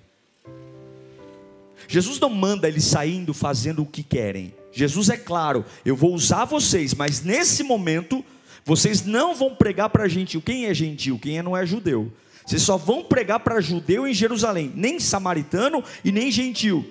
Jesus 1.87 2.19
não 2.19 2.31
manda 2.31 2.69
eles 2.69 2.85
saindo 2.85 3.33
fazendo 3.33 3.83
o 3.83 3.87
que 3.87 4.03
querem. 4.03 4.55
Jesus 4.73 5.09
é 5.09 5.17
claro, 5.17 5.65
eu 5.85 5.97
vou 5.97 6.15
usar 6.15 6.45
vocês, 6.45 6.95
mas 6.95 7.23
nesse 7.23 7.63
momento 7.63 8.25
vocês 8.65 9.05
não 9.05 9.35
vão 9.35 9.55
pregar 9.55 9.89
para 9.89 10.09
gentil. 10.09 10.43
Quem 10.43 10.67
é 10.67 10.75
gentil? 10.75 11.19
Quem 11.19 11.39
é, 11.39 11.43
não 11.43 11.57
é 11.57 11.65
judeu. 11.65 12.13
Vocês 12.47 12.63
só 12.63 12.77
vão 12.77 13.05
pregar 13.05 13.41
para 13.41 13.61
judeu 13.61 14.07
em 14.07 14.15
Jerusalém, 14.15 14.73
nem 14.75 14.99
samaritano 14.99 15.83
e 16.05 16.13
nem 16.13 16.31
gentil. 16.31 16.85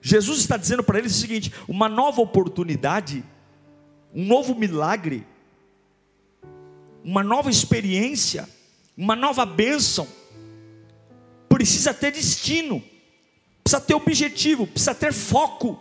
Jesus 0.00 0.40
está 0.40 0.56
dizendo 0.56 0.82
para 0.82 0.98
eles 0.98 1.14
o 1.14 1.18
seguinte: 1.18 1.52
uma 1.68 1.88
nova 1.88 2.20
oportunidade, 2.20 3.22
um 4.14 4.24
novo 4.24 4.54
milagre, 4.54 5.26
uma 7.04 7.22
nova 7.22 7.50
experiência, 7.50 8.48
uma 8.96 9.14
nova 9.16 9.44
bênção, 9.44 10.06
precisa 11.48 11.92
ter 11.92 12.12
destino, 12.12 12.82
precisa 13.62 13.80
ter 13.80 13.94
objetivo, 13.94 14.66
precisa 14.66 14.94
ter 14.94 15.12
foco. 15.12 15.78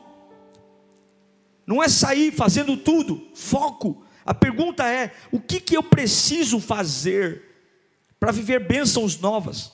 Não 1.69 1.83
é 1.83 1.87
sair 1.87 2.31
fazendo 2.31 2.75
tudo, 2.75 3.27
foco. 3.35 4.03
A 4.25 4.33
pergunta 4.33 4.89
é: 4.89 5.13
o 5.31 5.39
que, 5.39 5.59
que 5.59 5.77
eu 5.77 5.83
preciso 5.83 6.59
fazer 6.59 7.43
para 8.19 8.31
viver 8.31 8.67
bênçãos 8.67 9.19
novas? 9.19 9.71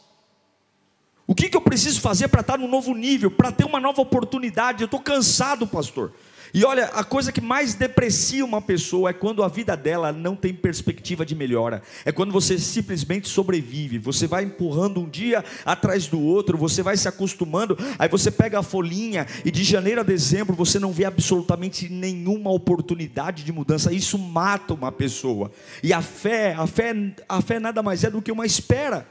O 1.26 1.34
que, 1.34 1.48
que 1.48 1.56
eu 1.56 1.62
preciso 1.62 2.02
fazer 2.02 2.28
para 2.28 2.42
estar 2.42 2.58
num 2.58 2.68
novo 2.68 2.94
nível, 2.94 3.32
para 3.32 3.50
ter 3.50 3.64
uma 3.64 3.80
nova 3.80 4.02
oportunidade? 4.02 4.82
Eu 4.82 4.88
estou 4.88 5.00
cansado, 5.00 5.66
pastor. 5.66 6.14
E 6.54 6.64
olha, 6.64 6.86
a 6.86 7.04
coisa 7.04 7.32
que 7.32 7.42
mais 7.42 7.74
deprecia 7.74 8.46
uma 8.46 8.62
pessoa 8.62 9.10
é 9.10 9.14
quando 9.14 9.44
a 9.44 9.48
vida 9.48 9.76
dela 9.76 10.12
não 10.12 10.36
tem 10.36 10.54
perspectiva 10.54 11.26
de 11.26 11.36
melhora. 11.36 11.82
É 12.06 12.12
quando 12.12 12.32
você 12.32 12.58
simplesmente 12.58 13.28
sobrevive. 13.28 13.98
Você 13.98 14.28
vai 14.28 14.44
empurrando 14.44 15.02
um 15.02 15.10
dia 15.10 15.44
atrás 15.66 16.08
do 16.08 16.22
outro, 16.22 16.58
você 16.58 16.82
vai 16.82 16.96
se 16.98 17.08
acostumando, 17.08 17.78
aí 18.00 18.08
você 18.08 18.32
pega 18.32 18.60
a 18.60 18.64
folhinha 18.64 19.26
e 19.44 19.52
de 19.52 19.64
janeiro 19.64 20.02
a 20.02 20.04
dezembro 20.04 20.56
você 20.56 20.80
não 20.80 20.92
vê 20.92 21.06
absolutamente 21.06 21.90
nenhuma 21.90 22.52
oportunidade 22.52 23.44
de 23.44 23.52
mudança. 23.52 23.92
Isso 23.92 24.18
mata 24.18 24.74
uma 24.74 24.92
pessoa. 24.92 25.52
E 25.84 25.94
a 25.94 26.02
fé, 26.02 26.54
a 26.54 26.68
fé, 26.68 26.94
a 27.28 27.42
fé 27.42 27.60
nada 27.60 27.82
mais 27.84 28.04
é 28.04 28.10
do 28.10 28.22
que 28.22 28.32
uma 28.32 28.46
espera. 28.46 29.08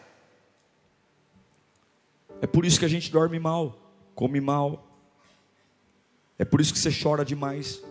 É 2.41 2.47
por 2.47 2.65
isso 2.65 2.79
que 2.79 2.85
a 2.85 2.89
gente 2.89 3.11
dorme 3.11 3.39
mal, 3.39 3.79
come 4.15 4.41
mal, 4.41 4.94
é 6.39 6.45
por 6.45 6.61
isso 6.61 6.73
que 6.73 6.79
você 6.79 6.91
chora 6.91 7.25
demais. 7.25 7.83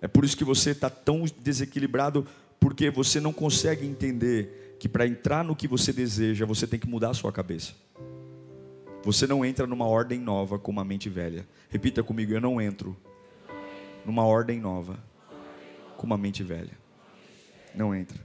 É 0.00 0.08
por 0.08 0.24
isso 0.24 0.36
que 0.36 0.44
você 0.44 0.70
está 0.70 0.90
tão 0.90 1.24
desequilibrado, 1.40 2.26
porque 2.58 2.90
você 2.90 3.20
não 3.20 3.32
consegue 3.32 3.86
entender 3.86 4.76
que 4.78 4.88
para 4.88 5.06
entrar 5.06 5.44
no 5.44 5.54
que 5.54 5.68
você 5.68 5.92
deseja, 5.92 6.44
você 6.44 6.66
tem 6.66 6.78
que 6.78 6.88
mudar 6.88 7.10
a 7.10 7.14
sua 7.14 7.30
cabeça. 7.32 7.72
Você 9.04 9.26
não 9.26 9.44
entra 9.44 9.66
numa 9.66 9.86
ordem 9.86 10.18
nova 10.18 10.58
com 10.58 10.72
uma 10.72 10.84
mente 10.84 11.08
velha. 11.08 11.46
Repita 11.68 12.02
comigo: 12.02 12.32
eu 12.32 12.40
não 12.40 12.60
entro 12.60 12.96
numa 14.04 14.24
ordem 14.24 14.60
nova 14.60 14.98
com 15.96 16.06
uma 16.06 16.18
mente 16.18 16.42
velha. 16.42 16.76
Não 17.74 17.94
entra. 17.94 18.18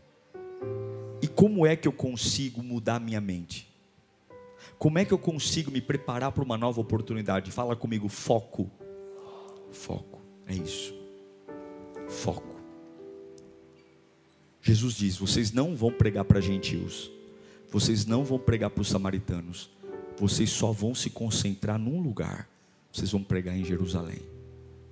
E 1.22 1.28
como 1.28 1.66
é 1.66 1.76
que 1.76 1.88
eu 1.88 1.92
consigo 1.92 2.62
mudar 2.62 3.00
minha 3.00 3.22
mente? 3.22 3.68
Como 4.78 5.00
é 5.00 5.06
que 5.06 5.14
eu 5.14 5.18
consigo 5.18 5.72
me 5.72 5.82
preparar 5.82 6.32
para 6.32 6.44
uma 6.44 6.58
nova 6.58 6.80
oportunidade? 6.80 7.52
Fala 7.52 7.76
comigo, 7.76 8.08
foco. 8.08 8.70
Foco, 9.72 10.22
é 10.46 10.56
isso. 10.56 10.94
Foco. 12.08 12.56
Jesus 14.62 14.96
diz: 14.96 15.18
vocês 15.18 15.52
não 15.52 15.76
vão 15.76 15.92
pregar 15.92 16.26
para 16.26 16.42
gentios, 16.42 17.10
vocês 17.72 18.06
não 18.06 18.24
vão 18.24 18.38
pregar 18.38 18.70
para 18.70 18.82
os 18.82 18.90
samaritanos, 18.90 19.70
vocês 20.18 20.50
só 20.50 20.72
vão 20.72 20.94
se 20.94 21.10
concentrar 21.10 21.80
num 21.80 22.02
lugar, 22.02 22.50
vocês 22.92 23.12
vão 23.12 23.24
pregar 23.24 23.58
em 23.58 23.64
Jerusalém. 23.64 24.20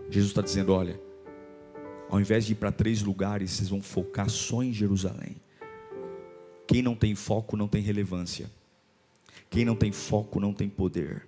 Jesus 0.10 0.32
está 0.32 0.41
dizendo: 0.41 0.72
olha, 0.72 1.00
ao 2.10 2.20
invés 2.20 2.46
de 2.46 2.53
ir 2.53 2.55
para 2.55 2.72
três 2.72 3.01
lugares, 3.01 3.51
vocês 3.51 3.70
vão 3.70 3.82
focar 3.82 4.29
só 4.29 4.63
em 4.63 4.72
Jerusalém. 4.72 5.36
Quem 6.67 6.82
não 6.82 6.96
tem 6.96 7.13
foco 7.13 7.58
não 7.58 7.67
tem 7.67 7.82
relevância. 7.82 8.50
Quem 9.50 9.65
não 9.65 9.75
tem 9.75 9.91
foco 9.91 10.39
não 10.39 10.53
tem 10.53 10.70
poder. 10.70 11.27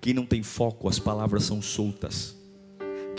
Quem 0.00 0.14
não 0.14 0.26
tem 0.26 0.42
foco, 0.42 0.88
as 0.88 0.98
palavras 0.98 1.44
são 1.44 1.60
soltas. 1.62 2.39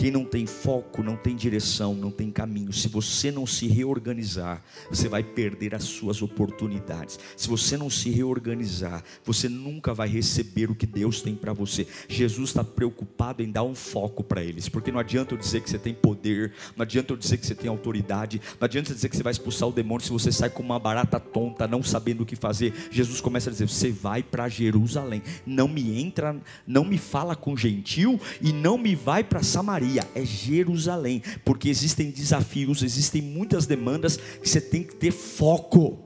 Quem 0.01 0.09
não 0.09 0.25
tem 0.25 0.47
foco, 0.47 1.03
não 1.03 1.15
tem 1.15 1.35
direção, 1.35 1.93
não 1.93 2.09
tem 2.09 2.31
caminho. 2.31 2.73
Se 2.73 2.87
você 2.87 3.29
não 3.29 3.45
se 3.45 3.67
reorganizar, 3.67 4.63
você 4.89 5.07
vai 5.07 5.21
perder 5.21 5.75
as 5.75 5.83
suas 5.83 6.23
oportunidades. 6.23 7.19
Se 7.37 7.47
você 7.47 7.77
não 7.77 7.87
se 7.87 8.09
reorganizar, 8.09 9.03
você 9.23 9.47
nunca 9.47 9.93
vai 9.93 10.07
receber 10.07 10.71
o 10.71 10.73
que 10.73 10.87
Deus 10.87 11.21
tem 11.21 11.35
para 11.35 11.53
você. 11.53 11.85
Jesus 12.09 12.49
está 12.49 12.63
preocupado 12.63 13.43
em 13.43 13.51
dar 13.51 13.61
um 13.61 13.75
foco 13.75 14.23
para 14.23 14.43
eles, 14.43 14.67
porque 14.67 14.91
não 14.91 14.99
adianta 14.99 15.35
eu 15.35 15.37
dizer 15.37 15.61
que 15.61 15.69
você 15.69 15.77
tem 15.77 15.93
poder, 15.93 16.51
não 16.75 16.81
adianta 16.81 17.13
eu 17.13 17.17
dizer 17.17 17.37
que 17.37 17.45
você 17.45 17.53
tem 17.53 17.69
autoridade, 17.69 18.41
não 18.59 18.65
adianta 18.65 18.89
eu 18.89 18.95
dizer 18.95 19.07
que 19.07 19.15
você 19.15 19.21
vai 19.21 19.33
expulsar 19.33 19.69
o 19.69 19.71
demônio 19.71 20.03
se 20.03 20.11
você 20.11 20.31
sai 20.31 20.49
com 20.49 20.63
uma 20.63 20.79
barata 20.79 21.19
tonta, 21.19 21.67
não 21.67 21.83
sabendo 21.83 22.21
o 22.21 22.25
que 22.25 22.35
fazer. 22.35 22.73
Jesus 22.89 23.21
começa 23.21 23.51
a 23.51 23.53
dizer: 23.53 23.69
você 23.69 23.91
vai 23.91 24.23
para 24.23 24.49
Jerusalém, 24.49 25.21
não 25.45 25.67
me 25.67 26.01
entra, 26.01 26.35
não 26.65 26.83
me 26.83 26.97
fala 26.97 27.35
com 27.35 27.55
gentil 27.55 28.19
e 28.41 28.51
não 28.51 28.79
me 28.79 28.95
vai 28.95 29.23
para 29.23 29.43
Samaria 29.43 29.90
é 29.99 30.25
Jerusalém, 30.25 31.21
porque 31.43 31.69
existem 31.69 32.11
desafios, 32.11 32.83
existem 32.83 33.21
muitas 33.21 33.65
demandas 33.65 34.17
que 34.17 34.47
você 34.47 34.61
tem 34.61 34.83
que 34.83 34.95
ter 34.95 35.11
foco. 35.11 35.99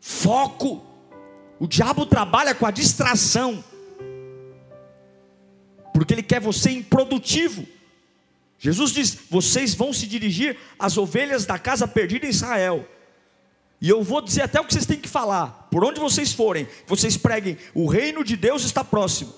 Foco. 0.00 0.82
O 1.60 1.66
diabo 1.66 2.06
trabalha 2.06 2.54
com 2.54 2.66
a 2.66 2.70
distração, 2.70 3.64
porque 5.92 6.14
ele 6.14 6.22
quer 6.22 6.40
você 6.40 6.70
improdutivo. 6.70 7.66
Jesus 8.58 8.92
diz: 8.92 9.18
vocês 9.28 9.74
vão 9.74 9.92
se 9.92 10.06
dirigir 10.06 10.56
às 10.78 10.96
ovelhas 10.96 11.46
da 11.46 11.58
casa 11.58 11.88
perdida 11.88 12.26
em 12.26 12.30
Israel. 12.30 12.86
E 13.80 13.88
eu 13.88 14.02
vou 14.02 14.20
dizer 14.20 14.42
até 14.42 14.60
o 14.60 14.64
que 14.64 14.72
vocês 14.72 14.86
têm 14.86 14.98
que 14.98 15.08
falar. 15.08 15.68
Por 15.70 15.84
onde 15.84 16.00
vocês 16.00 16.32
forem, 16.32 16.66
vocês 16.86 17.16
preguem: 17.16 17.56
o 17.74 17.86
reino 17.86 18.24
de 18.24 18.36
Deus 18.36 18.64
está 18.64 18.82
próximo. 18.84 19.32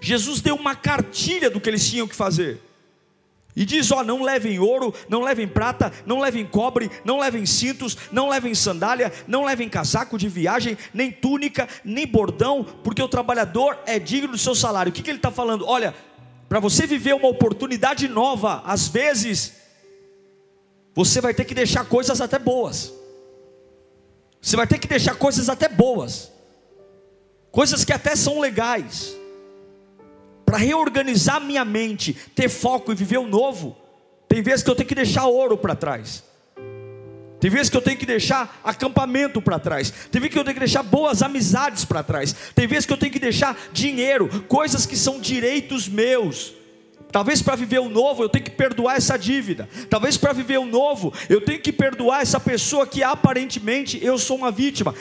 Jesus 0.00 0.40
deu 0.40 0.54
uma 0.54 0.74
cartilha 0.74 1.50
do 1.50 1.60
que 1.60 1.68
eles 1.68 1.88
tinham 1.88 2.08
que 2.08 2.16
fazer. 2.16 2.60
E 3.54 3.64
diz: 3.64 3.90
ó, 3.90 4.02
não 4.02 4.22
levem 4.22 4.58
ouro, 4.58 4.94
não 5.08 5.22
levem 5.22 5.46
prata, 5.46 5.92
não 6.06 6.20
levem 6.20 6.46
cobre, 6.46 6.90
não 7.04 7.18
levem 7.18 7.44
cintos, 7.44 7.96
não 8.10 8.28
levem 8.28 8.54
sandália, 8.54 9.12
não 9.26 9.44
levem 9.44 9.68
casaco 9.68 10.16
de 10.16 10.28
viagem, 10.28 10.78
nem 10.94 11.10
túnica, 11.10 11.68
nem 11.84 12.06
bordão, 12.06 12.64
porque 12.82 13.02
o 13.02 13.08
trabalhador 13.08 13.78
é 13.86 13.98
digno 13.98 14.32
do 14.32 14.38
seu 14.38 14.54
salário. 14.54 14.90
O 14.90 14.92
que, 14.92 15.02
que 15.02 15.10
ele 15.10 15.18
está 15.18 15.30
falando? 15.30 15.66
Olha, 15.66 15.94
para 16.48 16.60
você 16.60 16.86
viver 16.86 17.14
uma 17.14 17.28
oportunidade 17.28 18.08
nova, 18.08 18.62
às 18.64 18.88
vezes, 18.88 19.54
você 20.94 21.20
vai 21.20 21.34
ter 21.34 21.44
que 21.44 21.54
deixar 21.54 21.84
coisas 21.84 22.20
até 22.20 22.38
boas. 22.38 22.92
Você 24.40 24.56
vai 24.56 24.66
ter 24.66 24.78
que 24.78 24.88
deixar 24.88 25.16
coisas 25.16 25.50
até 25.50 25.68
boas, 25.68 26.32
coisas 27.50 27.84
que 27.84 27.92
até 27.92 28.16
são 28.16 28.40
legais 28.40 29.19
para 30.50 30.58
reorganizar 30.58 31.40
minha 31.40 31.64
mente, 31.64 32.12
ter 32.34 32.48
foco 32.48 32.90
e 32.90 32.94
viver 32.96 33.18
o 33.18 33.26
novo, 33.28 33.76
tem 34.28 34.42
vezes 34.42 34.64
que 34.64 34.68
eu 34.68 34.74
tenho 34.74 34.88
que 34.88 34.96
deixar 34.96 35.26
ouro 35.26 35.56
para 35.56 35.76
trás. 35.76 36.24
Tem 37.38 37.48
vezes 37.48 37.70
que 37.70 37.76
eu 37.76 37.80
tenho 37.80 37.96
que 37.96 38.04
deixar 38.04 38.60
acampamento 38.64 39.40
para 39.40 39.60
trás. 39.60 39.92
Tem 40.10 40.20
vezes 40.20 40.34
que 40.34 40.38
eu 40.40 40.42
tenho 40.42 40.54
que 40.54 40.58
deixar 40.58 40.82
boas 40.82 41.22
amizades 41.22 41.84
para 41.84 42.02
trás. 42.02 42.34
Tem 42.52 42.66
vezes 42.66 42.84
que 42.84 42.92
eu 42.92 42.96
tenho 42.96 43.12
que 43.12 43.20
deixar 43.20 43.56
dinheiro, 43.72 44.28
coisas 44.48 44.86
que 44.86 44.96
são 44.96 45.20
direitos 45.20 45.86
meus. 45.86 46.52
Talvez 47.12 47.42
para 47.42 47.56
viver 47.56 47.80
o 47.80 47.88
novo 47.88 48.22
eu 48.22 48.28
tenho 48.28 48.44
que 48.44 48.50
perdoar 48.50 48.96
essa 48.96 49.16
dívida. 49.16 49.68
Talvez 49.88 50.16
para 50.16 50.32
viver 50.32 50.58
o 50.58 50.64
novo 50.64 51.12
eu 51.28 51.40
tenho 51.40 51.60
que 51.60 51.72
perdoar 51.72 52.22
essa 52.22 52.38
pessoa 52.38 52.86
que 52.86 53.02
aparentemente 53.02 53.98
eu 54.02 54.18
sou 54.18 54.36
uma 54.36 54.50
vítima. 54.50 54.94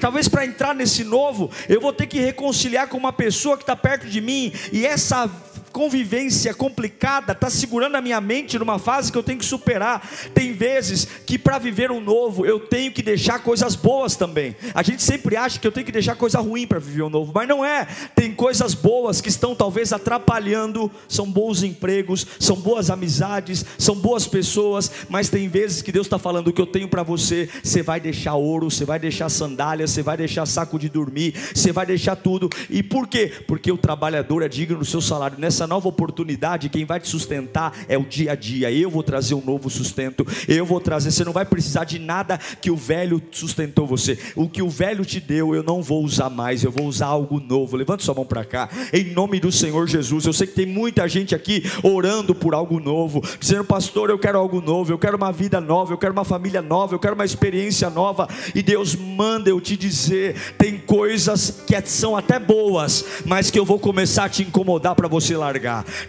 Talvez 0.00 0.28
para 0.28 0.44
entrar 0.44 0.74
nesse 0.74 1.04
novo 1.04 1.50
eu 1.68 1.80
vou 1.80 1.92
ter 1.92 2.06
que 2.06 2.18
reconciliar 2.18 2.88
com 2.88 2.96
uma 2.96 3.12
pessoa 3.12 3.56
que 3.56 3.62
está 3.62 3.76
perto 3.76 4.06
de 4.06 4.20
mim 4.20 4.52
e 4.72 4.86
essa 4.86 5.30
convivência 5.72 6.52
complicada 6.52 7.32
está 7.32 7.48
segurando 7.48 7.96
a 7.96 8.00
minha 8.00 8.20
mente 8.20 8.58
numa 8.58 8.78
fase 8.78 9.10
que 9.10 9.18
eu 9.18 9.22
tenho 9.22 9.38
que 9.38 9.44
superar. 9.44 10.06
Tem 10.34 10.52
vezes 10.52 11.06
que 11.24 11.38
para 11.38 11.58
viver 11.58 11.90
um 11.90 12.00
novo 12.00 12.44
eu 12.44 12.60
tenho 12.60 12.92
que 12.92 13.02
deixar 13.02 13.40
coisas 13.40 13.74
boas 13.74 14.16
também. 14.16 14.54
A 14.74 14.82
gente 14.82 15.02
sempre 15.02 15.36
acha 15.36 15.58
que 15.58 15.66
eu 15.66 15.72
tenho 15.72 15.86
que 15.86 15.92
deixar 15.92 16.16
coisa 16.16 16.38
ruim 16.40 16.66
para 16.66 16.78
viver 16.78 17.02
um 17.02 17.10
novo, 17.10 17.32
mas 17.34 17.48
não 17.48 17.64
é. 17.64 17.86
Tem 18.14 18.34
coisas 18.34 18.74
boas 18.74 19.20
que 19.20 19.28
estão 19.28 19.54
talvez 19.54 19.92
atrapalhando, 19.92 20.90
são 21.08 21.30
bons 21.30 21.62
empregos, 21.62 22.26
são 22.38 22.56
boas 22.56 22.90
amizades, 22.90 23.64
são 23.78 23.94
boas 23.94 24.26
pessoas, 24.26 24.90
mas 25.08 25.28
tem 25.28 25.48
vezes 25.48 25.82
que 25.82 25.92
Deus 25.92 26.06
está 26.06 26.18
falando 26.18 26.48
o 26.48 26.52
que 26.52 26.60
eu 26.60 26.66
tenho 26.66 26.88
para 26.88 27.02
você, 27.02 27.48
você 27.62 27.82
vai 27.82 28.00
deixar 28.00 28.34
ouro, 28.34 28.70
você 28.70 28.84
vai 28.84 28.98
deixar 28.98 29.28
sandália, 29.28 29.86
você 29.86 30.02
vai 30.02 30.16
deixar 30.16 30.46
saco 30.46 30.78
de 30.78 30.88
dormir, 30.88 31.34
você 31.54 31.72
vai 31.72 31.86
deixar 31.86 32.16
tudo. 32.16 32.48
E 32.68 32.82
por 32.82 33.06
quê? 33.06 33.32
Porque 33.46 33.70
o 33.70 33.78
trabalhador 33.78 34.42
é 34.42 34.48
digno 34.48 34.78
do 34.78 34.84
seu 34.84 35.00
salário. 35.00 35.38
Nessa 35.38 35.59
essa 35.60 35.66
nova 35.66 35.88
oportunidade, 35.88 36.70
quem 36.70 36.86
vai 36.86 36.98
te 36.98 37.08
sustentar 37.08 37.74
é 37.86 37.98
o 37.98 38.02
dia 38.02 38.32
a 38.32 38.34
dia. 38.34 38.72
Eu 38.72 38.88
vou 38.88 39.02
trazer 39.02 39.34
um 39.34 39.44
novo 39.44 39.68
sustento. 39.68 40.26
Eu 40.48 40.64
vou 40.64 40.80
trazer. 40.80 41.10
Você 41.10 41.22
não 41.22 41.34
vai 41.34 41.44
precisar 41.44 41.84
de 41.84 41.98
nada 41.98 42.38
que 42.62 42.70
o 42.70 42.76
velho 42.76 43.22
sustentou 43.30 43.86
você. 43.86 44.18
O 44.34 44.48
que 44.48 44.62
o 44.62 44.70
velho 44.70 45.04
te 45.04 45.20
deu, 45.20 45.54
eu 45.54 45.62
não 45.62 45.82
vou 45.82 46.02
usar 46.02 46.30
mais. 46.30 46.64
Eu 46.64 46.72
vou 46.72 46.86
usar 46.86 47.08
algo 47.08 47.38
novo. 47.38 47.76
Levante 47.76 48.04
sua 48.04 48.14
mão 48.14 48.24
para 48.24 48.42
cá. 48.42 48.70
Em 48.90 49.12
nome 49.12 49.38
do 49.38 49.52
Senhor 49.52 49.86
Jesus. 49.86 50.24
Eu 50.24 50.32
sei 50.32 50.46
que 50.46 50.54
tem 50.54 50.64
muita 50.64 51.06
gente 51.06 51.34
aqui 51.34 51.62
orando 51.82 52.34
por 52.34 52.54
algo 52.54 52.80
novo, 52.80 53.20
dizendo, 53.38 53.64
pastor, 53.64 54.08
eu 54.08 54.18
quero 54.18 54.38
algo 54.38 54.62
novo. 54.62 54.90
Eu 54.90 54.98
quero 54.98 55.18
uma 55.18 55.30
vida 55.30 55.60
nova. 55.60 55.92
Eu 55.92 55.98
quero 55.98 56.14
uma 56.14 56.24
família 56.24 56.62
nova. 56.62 56.94
Eu 56.94 56.98
quero 56.98 57.14
uma 57.14 57.24
experiência 57.26 57.90
nova. 57.90 58.26
E 58.54 58.62
Deus 58.62 58.94
manda 58.94 59.50
eu 59.50 59.60
te 59.60 59.76
dizer: 59.76 60.54
tem 60.56 60.78
coisas 60.78 61.62
que 61.66 61.78
são 61.82 62.16
até 62.16 62.38
boas, 62.38 63.04
mas 63.26 63.50
que 63.50 63.58
eu 63.58 63.64
vou 63.64 63.78
começar 63.78 64.24
a 64.24 64.28
te 64.28 64.42
incomodar 64.42 64.94
para 64.94 65.08
você 65.08 65.36
lá 65.36 65.49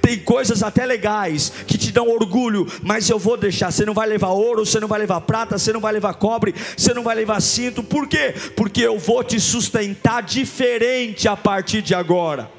Tem 0.01 0.19
coisas 0.19 0.61
até 0.61 0.85
legais 0.85 1.51
que 1.65 1.77
te 1.77 1.91
dão 1.91 2.09
orgulho, 2.09 2.67
mas 2.83 3.09
eu 3.09 3.17
vou 3.17 3.37
deixar. 3.37 3.71
Você 3.71 3.85
não 3.85 3.93
vai 3.93 4.07
levar 4.07 4.29
ouro, 4.29 4.65
você 4.65 4.79
não 4.79 4.87
vai 4.87 4.99
levar 4.99 5.21
prata, 5.21 5.57
você 5.57 5.73
não 5.73 5.79
vai 5.79 5.93
levar 5.93 6.13
cobre, 6.15 6.53
você 6.77 6.93
não 6.93 7.03
vai 7.03 7.15
levar 7.15 7.41
cinto. 7.41 7.83
Por 7.83 8.07
quê? 8.07 8.33
Porque 8.55 8.81
eu 8.81 8.99
vou 8.99 9.23
te 9.23 9.39
sustentar 9.39 10.21
diferente 10.21 11.27
a 11.27 11.35
partir 11.35 11.81
de 11.81 11.95
agora. 11.95 12.51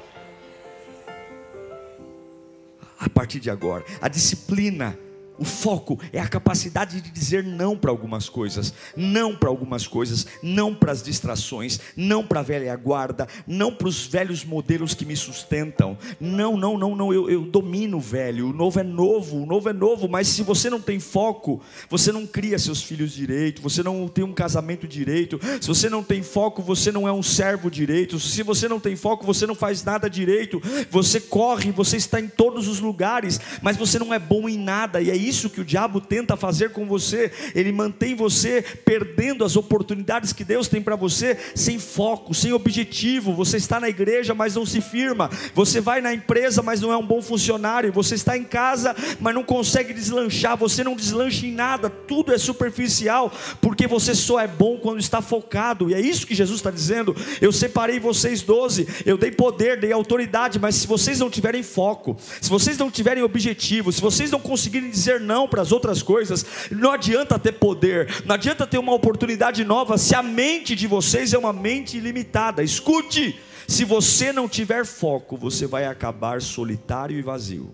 A 2.99 3.09
partir 3.09 3.39
de 3.39 3.49
agora, 3.49 3.83
a 4.01 4.07
disciplina 4.07 4.97
o 5.37 5.45
foco 5.45 5.99
é 6.11 6.19
a 6.19 6.27
capacidade 6.27 7.01
de 7.01 7.09
dizer 7.09 7.43
não 7.43 7.75
para 7.75 7.89
algumas 7.89 8.29
coisas, 8.29 8.73
não 8.95 9.35
para 9.35 9.49
algumas 9.49 9.87
coisas, 9.87 10.27
não 10.41 10.75
para 10.75 10.91
as 10.91 11.01
distrações, 11.01 11.79
não 11.95 12.25
para 12.25 12.41
a 12.41 12.43
velha 12.43 12.75
guarda, 12.75 13.27
não 13.47 13.73
para 13.73 13.87
os 13.87 14.05
velhos 14.05 14.45
modelos 14.45 14.93
que 14.93 15.05
me 15.05 15.15
sustentam. 15.15 15.97
Não, 16.19 16.55
não, 16.55 16.77
não, 16.77 16.95
não, 16.95 17.13
eu, 17.13 17.29
eu 17.29 17.41
domino 17.41 17.97
o 17.97 18.01
velho, 18.01 18.49
o 18.49 18.53
novo 18.53 18.79
é 18.79 18.83
novo, 18.83 19.37
o 19.37 19.45
novo 19.45 19.69
é 19.69 19.73
novo, 19.73 20.07
mas 20.07 20.27
se 20.27 20.43
você 20.43 20.69
não 20.69 20.79
tem 20.79 20.99
foco, 20.99 21.61
você 21.89 22.11
não 22.11 22.27
cria 22.27 22.59
seus 22.59 22.83
filhos 22.83 23.11
direito, 23.11 23.61
você 23.61 23.81
não 23.81 24.07
tem 24.07 24.23
um 24.23 24.33
casamento 24.33 24.87
direito, 24.87 25.39
se 25.59 25.67
você 25.67 25.89
não 25.89 26.03
tem 26.03 26.21
foco, 26.21 26.61
você 26.61 26.91
não 26.91 27.07
é 27.07 27.11
um 27.11 27.23
servo 27.23 27.71
direito, 27.71 28.19
se 28.19 28.43
você 28.43 28.67
não 28.67 28.79
tem 28.79 28.95
foco, 28.95 29.25
você 29.25 29.47
não 29.47 29.55
faz 29.55 29.83
nada 29.83 30.09
direito, 30.09 30.61
você 30.91 31.19
corre, 31.19 31.71
você 31.71 31.97
está 31.97 32.19
em 32.19 32.27
todos 32.27 32.67
os 32.67 32.79
lugares, 32.79 33.39
mas 33.61 33.77
você 33.77 33.97
não 33.97 34.13
é 34.13 34.19
bom 34.19 34.47
em 34.47 34.57
nada, 34.57 35.01
e 35.01 35.09
aí 35.09 35.22
isso 35.27 35.49
que 35.49 35.61
o 35.61 35.65
diabo 35.65 36.01
tenta 36.01 36.35
fazer 36.35 36.71
com 36.71 36.85
você. 36.85 37.31
Ele 37.55 37.71
mantém 37.71 38.15
você 38.15 38.61
perdendo 38.61 39.43
as 39.43 39.55
oportunidades 39.55 40.33
que 40.33 40.43
Deus 40.43 40.67
tem 40.67 40.81
para 40.81 40.95
você, 40.95 41.37
sem 41.55 41.79
foco, 41.79 42.33
sem 42.33 42.53
objetivo. 42.53 43.33
Você 43.33 43.57
está 43.57 43.79
na 43.79 43.89
igreja, 43.89 44.33
mas 44.33 44.55
não 44.55 44.65
se 44.65 44.81
firma. 44.81 45.29
Você 45.53 45.79
vai 45.79 46.01
na 46.01 46.13
empresa, 46.13 46.61
mas 46.61 46.81
não 46.81 46.91
é 46.91 46.97
um 46.97 47.05
bom 47.05 47.21
funcionário. 47.21 47.91
Você 47.93 48.15
está 48.15 48.37
em 48.37 48.43
casa, 48.43 48.95
mas 49.19 49.33
não 49.33 49.43
consegue 49.43 49.93
deslanchar. 49.93 50.57
Você 50.57 50.83
não 50.83 50.95
deslancha 50.95 51.45
em 51.45 51.51
nada. 51.51 51.89
Tudo 51.89 52.33
é 52.33 52.37
superficial, 52.37 53.31
porque 53.61 53.87
você 53.87 54.13
só 54.15 54.39
é 54.39 54.47
bom 54.47 54.77
quando 54.77 54.99
está 54.99 55.21
focado. 55.21 55.89
E 55.89 55.93
é 55.93 55.99
isso 55.99 56.27
que 56.27 56.35
Jesus 56.35 56.59
está 56.59 56.71
dizendo. 56.71 57.15
Eu 57.41 57.51
separei 57.51 57.99
vocês 57.99 58.41
doze, 58.41 58.87
eu 59.05 59.17
dei 59.17 59.31
poder, 59.31 59.79
dei 59.79 59.91
autoridade, 59.91 60.59
mas 60.59 60.75
se 60.75 60.87
vocês 60.87 61.19
não 61.19 61.29
tiverem 61.29 61.63
foco, 61.63 62.17
se 62.41 62.49
vocês 62.49 62.77
não 62.77 62.91
tiverem 62.91 63.23
objetivo, 63.23 63.91
se 63.91 64.01
vocês 64.01 64.31
não 64.31 64.39
conseguirem 64.39 64.89
dizer 64.89 65.12
dizer 65.13 65.19
não 65.19 65.47
para 65.47 65.61
as 65.61 65.71
outras 65.71 66.01
coisas, 66.01 66.45
não 66.71 66.91
adianta 66.91 67.37
ter 67.39 67.53
poder, 67.53 68.23
não 68.25 68.35
adianta 68.35 68.65
ter 68.65 68.77
uma 68.77 68.93
oportunidade 68.93 69.63
nova 69.63 69.97
se 69.97 70.15
a 70.15 70.23
mente 70.23 70.75
de 70.75 70.87
vocês 70.87 71.33
é 71.33 71.37
uma 71.37 71.53
mente 71.53 71.97
ilimitada. 71.97 72.63
Escute, 72.63 73.39
se 73.67 73.85
você 73.85 74.31
não 74.31 74.47
tiver 74.47 74.85
foco, 74.85 75.37
você 75.37 75.65
vai 75.65 75.85
acabar 75.85 76.41
solitário 76.41 77.17
e 77.17 77.21
vazio. 77.21 77.73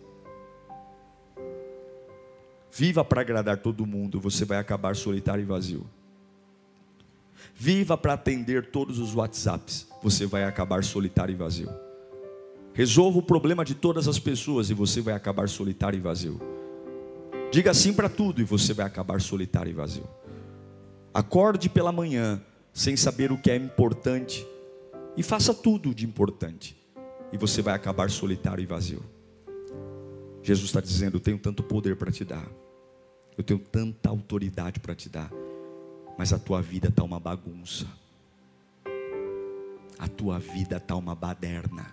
Viva 2.72 3.04
para 3.04 3.22
agradar 3.22 3.58
todo 3.58 3.86
mundo, 3.86 4.20
você 4.20 4.46
vai 4.46 4.58
acabar 4.58 4.96
solitário 4.96 5.42
e 5.42 5.46
vazio. 5.46 5.86
Viva 7.56 7.98
para 7.98 8.14
atender 8.14 8.68
todos 8.68 9.00
os 9.00 9.16
WhatsApps, 9.16 9.88
você 10.02 10.26
vai 10.26 10.46
acabar 10.46 10.84
solitário 10.84 11.34
e 11.34 11.36
vazio. 11.36 11.70
Resolva 12.74 13.20
o 13.20 13.24
problema 13.24 13.66
de 13.66 13.76
todas 13.76 14.08
as 14.08 14.20
pessoas 14.20 14.70
e 14.70 14.74
você 14.74 15.02
vai 15.02 15.14
acabar 15.14 15.50
solitário 15.50 15.98
e 15.98 16.02
vazio. 16.02 16.59
Diga 17.52 17.74
sim 17.74 17.94
para 17.94 18.08
tudo 18.08 18.42
e 18.42 18.44
você 18.44 18.74
vai 18.74 18.86
acabar 18.86 19.20
solitário 19.20 19.70
e 19.70 19.74
vazio. 19.74 20.08
Acorde 21.14 21.68
pela 21.70 21.92
manhã 21.92 22.42
sem 22.72 22.96
saber 22.96 23.32
o 23.32 23.38
que 23.38 23.50
é 23.50 23.56
importante 23.56 24.46
e 25.18 25.24
faça 25.24 25.54
tudo 25.54 25.94
de 25.94 26.06
importante 26.06 26.78
e 27.32 27.38
você 27.38 27.62
vai 27.62 27.74
acabar 27.74 28.10
solitário 28.10 28.62
e 28.62 28.66
vazio. 28.66 29.04
Jesus 30.42 30.68
está 30.68 30.82
dizendo: 30.82 31.18
Eu 31.18 31.22
tenho 31.22 31.38
tanto 31.38 31.64
poder 31.64 31.96
para 31.96 32.12
te 32.12 32.24
dar, 32.24 32.48
eu 33.38 33.44
tenho 33.44 33.60
tanta 33.60 34.10
autoridade 34.10 34.80
para 34.80 34.96
te 34.96 35.10
dar, 35.10 35.32
mas 36.18 36.34
a 36.34 36.40
tua 36.40 36.62
vida 36.62 36.90
está 36.90 37.04
uma 37.04 37.20
bagunça, 37.20 37.88
a 39.98 40.08
tua 40.08 40.40
vida 40.40 40.78
está 40.78 40.96
uma 40.96 41.16
baderna, 41.16 41.86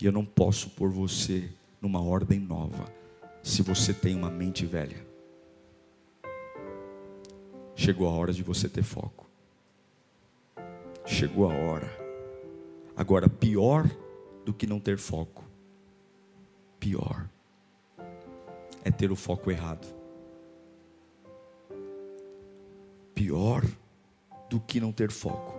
e 0.00 0.06
eu 0.06 0.12
não 0.12 0.24
posso 0.24 0.70
pôr 0.70 0.90
você 0.90 1.50
numa 1.80 2.00
ordem 2.00 2.40
nova, 2.40 2.86
se 3.44 3.60
você 3.60 3.92
tem 3.92 4.16
uma 4.16 4.30
mente 4.30 4.64
velha. 4.64 5.06
Chegou 7.76 8.08
a 8.08 8.10
hora 8.10 8.32
de 8.32 8.42
você 8.42 8.70
ter 8.70 8.82
foco. 8.82 9.28
Chegou 11.04 11.50
a 11.50 11.54
hora. 11.54 11.90
Agora, 12.96 13.28
pior 13.28 13.86
do 14.46 14.54
que 14.54 14.66
não 14.66 14.80
ter 14.80 14.96
foco, 14.96 15.44
pior 16.80 17.28
é 18.82 18.90
ter 18.90 19.12
o 19.12 19.16
foco 19.16 19.50
errado. 19.50 19.86
Pior 23.14 23.62
do 24.48 24.58
que 24.58 24.80
não 24.80 24.90
ter 24.90 25.10
foco 25.10 25.54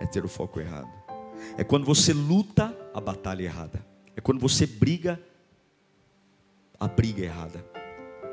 é 0.00 0.06
ter 0.06 0.24
o 0.24 0.28
foco 0.28 0.58
errado. 0.58 0.90
É 1.56 1.62
quando 1.62 1.86
você 1.86 2.12
luta 2.12 2.76
a 2.92 3.00
batalha 3.00 3.44
errada. 3.44 3.86
É 4.16 4.20
quando 4.20 4.40
você 4.40 4.66
briga 4.66 5.20
a 6.80 6.88
briga 6.88 7.22
errada. 7.22 7.62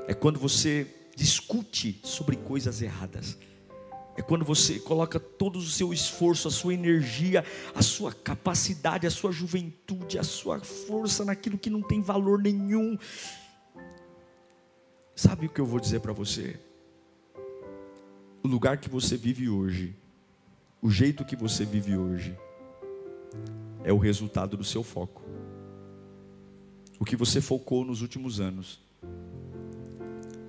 É 0.08 0.14
quando 0.14 0.40
você 0.40 0.88
discute 1.16 2.00
sobre 2.04 2.38
coisas 2.38 2.82
erradas. 2.82 3.38
É 4.16 4.22
quando 4.22 4.46
você 4.46 4.80
coloca 4.80 5.20
todo 5.20 5.60
o 5.60 5.62
seu 5.62 5.94
esforço, 5.94 6.48
a 6.48 6.52
sua 6.52 6.74
energia, 6.74 7.46
a 7.76 7.84
sua 7.84 8.12
capacidade, 8.14 9.06
a 9.06 9.12
sua 9.12 9.32
juventude, 9.32 10.18
a 10.18 10.24
sua 10.24 10.60
força 10.60 11.26
naquilo 11.26 11.58
que 11.58 11.70
não 11.70 11.84
tem 11.84 12.02
valor 12.02 12.42
nenhum. 12.42 12.98
Sabe 15.16 15.46
o 15.46 15.50
que 15.50 15.60
eu 15.60 15.66
vou 15.66 15.80
dizer 15.80 16.00
para 16.00 16.14
você? 16.14 16.60
O 18.44 18.48
lugar 18.48 18.78
que 18.78 18.90
você 18.90 19.18
vive 19.18 19.50
hoje, 19.50 19.96
o 20.82 20.90
jeito 20.90 21.26
que 21.26 21.36
você 21.36 21.66
vive 21.66 21.98
hoje, 21.98 22.36
é 23.84 23.92
o 23.92 23.98
resultado 23.98 24.56
do 24.56 24.64
seu 24.64 24.84
foco. 24.84 25.22
O 27.00 27.06
que 27.06 27.16
você 27.16 27.40
focou 27.40 27.86
nos 27.86 28.02
últimos 28.02 28.40
anos, 28.40 28.80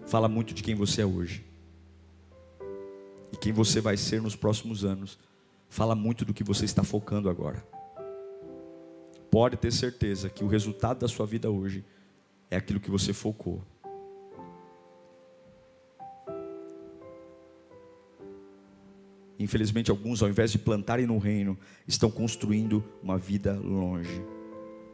fala 0.07 0.29
muito 0.29 0.55
de 0.55 0.63
quem 0.63 0.75
você 0.75 1.03
é 1.03 1.07
hoje 1.07 1.45
e 3.31 3.37
quem 3.37 3.53
você 3.53 3.81
vai 3.81 3.97
ser 3.97 4.23
nos 4.23 4.35
próximos 4.35 4.85
anos, 4.85 5.19
fala 5.69 5.95
muito 5.95 6.25
do 6.25 6.33
que 6.33 6.43
você 6.43 6.65
está 6.65 6.83
focando 6.83 7.29
agora. 7.29 7.65
Pode 9.31 9.59
ter 9.59 9.71
certeza 9.71 10.31
que 10.31 10.43
o 10.43 10.49
resultado 10.49 11.01
da 11.01 11.09
sua 11.09 11.27
vida 11.27 11.51
hoje 11.51 11.85
é 12.51 12.57
aquilo 12.57 12.81
que 12.81 12.91
você 12.91 13.13
focou. 13.13 13.63
Infelizmente, 19.39 19.91
alguns, 19.91 20.23
ao 20.23 20.29
invés 20.31 20.51
de 20.51 20.59
plantarem 20.59 21.07
no 21.07 21.19
reino, 21.19 21.57
estão 21.87 22.11
construindo 22.11 22.83
uma 23.03 23.19
vida 23.19 23.53
longe 23.55 24.38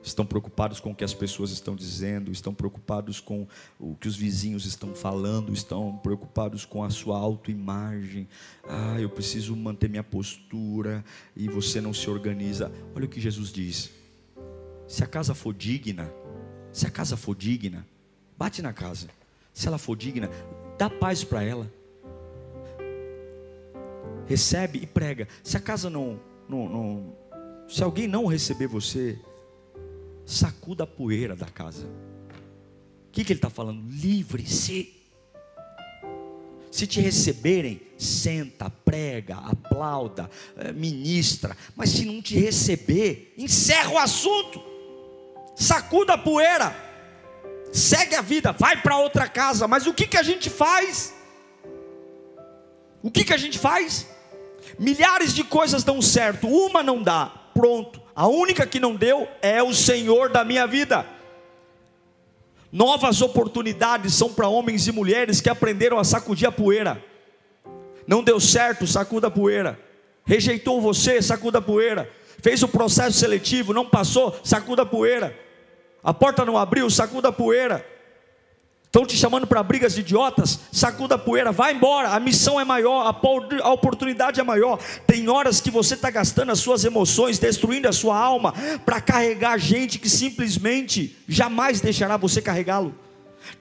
estão 0.05 0.27
preocupados 0.27 0.79
com 0.81 0.91
o 0.91 0.95
que 0.95 1.03
as 1.03 1.15
pessoas 1.15 1.51
estão 1.51 1.75
dizendo, 1.75 2.31
estão 2.31 2.55
preocupados 2.55 3.21
com 3.21 3.49
o 3.81 3.95
que 3.95 4.07
os 4.07 4.15
vizinhos 4.15 4.67
estão 4.67 4.95
falando, 4.95 5.53
estão 5.53 5.97
preocupados 5.97 6.65
com 6.67 6.85
a 6.85 6.91
sua 6.91 7.19
autoimagem. 7.19 8.29
Ah, 8.69 9.01
eu 9.01 9.09
preciso 9.09 9.57
manter 9.57 9.89
minha 9.89 10.05
postura 10.05 11.03
e 11.35 11.49
você 11.49 11.81
não 11.81 11.95
se 11.95 12.09
organiza. 12.11 12.71
Olha 12.95 13.07
o 13.07 13.09
que 13.09 13.21
Jesus 13.21 13.51
diz: 13.51 13.91
se 14.87 15.03
a 15.03 15.07
casa 15.07 15.35
for 15.35 15.55
digna, 15.55 16.13
se 16.71 16.87
a 16.87 16.91
casa 16.91 17.17
for 17.17 17.35
digna, 17.35 17.87
bate 18.37 18.61
na 18.61 18.73
casa. 18.73 19.09
Se 19.55 19.69
ela 19.69 19.79
for 19.79 19.97
digna, 19.97 20.29
dá 20.77 20.91
paz 20.91 21.25
para 21.25 21.43
ela. 21.43 21.73
Recebe 24.27 24.81
e 24.83 24.87
prega. 24.87 25.29
Se 25.43 25.57
a 25.57 25.61
casa 25.61 25.89
não, 25.89 26.21
não, 26.49 26.69
não 26.69 27.17
se 27.69 27.83
alguém 27.83 28.07
não 28.07 28.27
receber 28.27 28.67
você, 28.67 29.19
sacuda 30.27 30.85
a 30.85 30.87
poeira 30.87 31.37
da 31.37 31.47
casa. 31.47 31.87
O 31.87 33.13
que, 33.13 33.25
que 33.25 33.33
ele 33.33 33.39
está 33.39 33.51
falando? 33.51 33.83
Livre-se. 33.89 34.93
Se 36.71 36.87
te 36.89 37.01
receberem, 37.01 37.81
senta, 37.97 38.69
prega, 38.69 39.37
aplauda, 39.37 40.29
eh, 40.57 40.73
ministra. 40.73 41.57
Mas 41.77 41.91
se 41.91 42.05
não 42.05 42.21
te 42.21 42.37
receber, 42.37 43.33
encerra 43.39 43.91
o 43.91 43.99
assunto. 43.99 44.61
Sacuda 45.55 46.15
a 46.15 46.19
poeira. 46.19 46.75
Segue 47.73 48.17
a 48.17 48.23
vida, 48.23 48.51
vai 48.53 48.83
para 48.83 48.99
outra 48.99 49.29
casa. 49.29 49.69
Mas 49.69 49.87
o 49.87 49.95
que, 49.95 50.07
que 50.07 50.17
a 50.17 50.23
gente 50.23 50.51
faz? 50.51 51.15
O 53.03 53.11
que, 53.11 53.25
que 53.25 53.33
a 53.33 53.37
gente 53.37 53.59
faz? 53.59 54.09
Milhares 54.77 55.33
de 55.33 55.45
coisas 55.45 55.85
dão 55.85 56.03
certo, 56.03 56.49
uma 56.49 56.83
não 56.83 57.01
dá. 57.01 57.27
Pronto 57.55 58.04
a 58.15 58.27
única 58.29 58.67
que 58.67 58.79
não 58.79 58.95
deu 58.95 59.29
é 59.43 59.63
o 59.63 59.75
Senhor 59.75 60.29
da 60.29 60.45
minha 60.45 60.67
vida. 60.67 61.07
Novas 62.71 63.23
oportunidades 63.23 64.15
são 64.15 64.33
para 64.33 64.49
homens 64.49 64.87
e 64.87 64.93
mulheres 64.93 65.41
que 65.41 65.49
aprenderam 65.49 65.99
a 65.99 66.05
sacudir 66.05 66.49
a 66.49 66.53
poeira. 66.53 67.03
Não 68.07 68.23
deu 68.23 68.39
certo, 68.39 68.87
sacuda 68.87 69.29
a 69.29 69.31
poeira. 69.31 69.79
Rejeitou 70.25 70.81
você, 70.81 71.21
sacuda 71.23 71.59
a 71.59 71.63
poeira. 71.63 72.11
Fez 72.43 72.63
o 72.63 72.69
processo 72.69 73.19
seletivo, 73.19 73.73
não 73.73 73.87
passou, 73.87 74.39
sacuda 74.43 74.83
a 74.83 74.87
poeira. 74.87 75.37
A 76.03 76.13
porta 76.13 76.45
não 76.45 76.59
abriu, 76.59 76.91
sacuda 76.91 77.29
a 77.29 77.33
poeira. 77.33 77.87
Estão 78.95 79.05
te 79.05 79.17
chamando 79.17 79.45
para 79.45 79.61
brigas 79.61 79.93
de 79.97 80.03
idiotas? 80.03 80.61
Sacuda 80.71 81.17
a 81.17 81.19
poeira, 81.19 81.51
vai 81.51 81.75
embora. 81.75 82.11
A 82.11 82.21
missão 82.21 82.61
é 82.61 82.65
maior, 82.65 83.05
a 83.05 83.73
oportunidade 83.73 84.39
é 84.39 84.45
maior. 84.45 84.79
Tem 85.05 85.29
horas 85.29 85.61
que 85.61 85.69
você 85.69 85.95
está 85.95 86.11
gastando 86.11 86.53
as 86.53 86.61
suas 86.61 86.85
emoções, 86.85 87.37
destruindo 87.37 87.89
a 87.89 87.93
sua 87.93 88.17
alma, 88.17 88.55
para 88.87 89.01
carregar 89.01 89.59
gente 89.59 89.99
que 89.99 90.09
simplesmente 90.09 91.19
jamais 91.27 91.81
deixará 91.81 92.17
você 92.17 92.41
carregá-lo. 92.41 92.95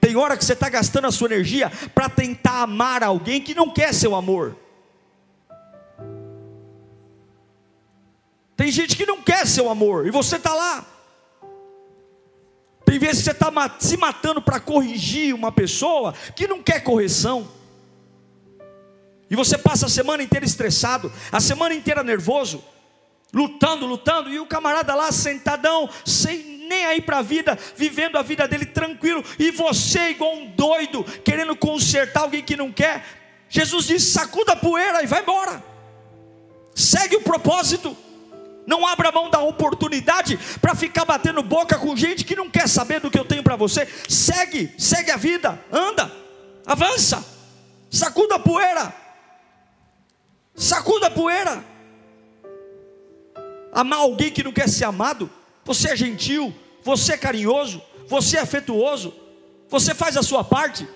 Tem 0.00 0.14
hora 0.14 0.36
que 0.36 0.44
você 0.44 0.52
está 0.52 0.68
gastando 0.68 1.08
a 1.08 1.10
sua 1.10 1.26
energia 1.26 1.68
para 1.92 2.08
tentar 2.08 2.62
amar 2.62 3.02
alguém 3.02 3.40
que 3.40 3.56
não 3.56 3.68
quer 3.70 3.92
seu 3.92 4.14
amor. 4.14 4.56
Tem 8.56 8.70
gente 8.70 8.96
que 8.96 9.04
não 9.04 9.20
quer 9.20 9.48
seu 9.48 9.68
amor 9.68 10.06
e 10.06 10.12
você 10.12 10.36
está 10.36 10.54
lá 10.54 10.93
tem 12.94 12.98
vezes 13.00 13.24
que 13.24 13.24
você 13.24 13.30
está 13.32 13.76
se 13.80 13.96
matando 13.96 14.40
para 14.40 14.60
corrigir 14.60 15.34
uma 15.34 15.50
pessoa 15.50 16.14
que 16.36 16.46
não 16.46 16.62
quer 16.62 16.78
correção. 16.84 17.48
E 19.28 19.34
você 19.34 19.58
passa 19.58 19.86
a 19.86 19.88
semana 19.88 20.22
inteira 20.22 20.46
estressado, 20.46 21.12
a 21.32 21.40
semana 21.40 21.74
inteira 21.74 22.04
nervoso, 22.04 22.64
lutando, 23.32 23.84
lutando, 23.84 24.30
e 24.30 24.38
o 24.38 24.46
camarada 24.46 24.94
lá 24.94 25.10
sentadão, 25.10 25.90
sem 26.04 26.68
nem 26.68 26.84
aí 26.84 27.00
para 27.00 27.18
a 27.18 27.22
vida, 27.22 27.58
vivendo 27.74 28.16
a 28.16 28.22
vida 28.22 28.46
dele 28.46 28.66
tranquilo, 28.66 29.24
e 29.40 29.50
você, 29.50 30.10
igual 30.10 30.32
um 30.36 30.46
doido, 30.52 31.02
querendo 31.24 31.56
consertar 31.56 32.20
alguém 32.20 32.44
que 32.44 32.56
não 32.56 32.70
quer. 32.70 33.04
Jesus 33.48 33.86
disse: 33.86 34.12
sacuda 34.12 34.52
a 34.52 34.56
poeira 34.56 35.02
e 35.02 35.06
vai 35.08 35.20
embora, 35.20 35.60
segue 36.76 37.16
o 37.16 37.22
propósito. 37.22 37.96
Não 38.66 38.86
abra 38.86 39.12
mão 39.12 39.28
da 39.30 39.40
oportunidade 39.40 40.38
para 40.60 40.74
ficar 40.74 41.04
batendo 41.04 41.42
boca 41.42 41.78
com 41.78 41.96
gente 41.96 42.24
que 42.24 42.36
não 42.36 42.50
quer 42.50 42.68
saber 42.68 43.00
do 43.00 43.10
que 43.10 43.18
eu 43.18 43.24
tenho 43.24 43.42
para 43.42 43.56
você. 43.56 43.86
Segue, 44.08 44.72
segue 44.78 45.10
a 45.10 45.16
vida, 45.16 45.62
anda, 45.70 46.10
avança, 46.64 47.24
sacuda 47.90 48.36
a 48.36 48.38
poeira, 48.38 48.94
sacuda 50.54 51.08
a 51.08 51.10
poeira. 51.10 51.64
Amar 53.72 53.98
alguém 53.98 54.30
que 54.30 54.44
não 54.44 54.52
quer 54.52 54.68
ser 54.68 54.84
amado, 54.84 55.28
você 55.64 55.90
é 55.90 55.96
gentil, 55.96 56.54
você 56.82 57.14
é 57.14 57.16
carinhoso, 57.16 57.82
você 58.06 58.36
é 58.36 58.40
afetuoso, 58.40 59.12
você 59.68 59.92
faz 59.92 60.16
a 60.16 60.22
sua 60.22 60.44
parte 60.44 60.86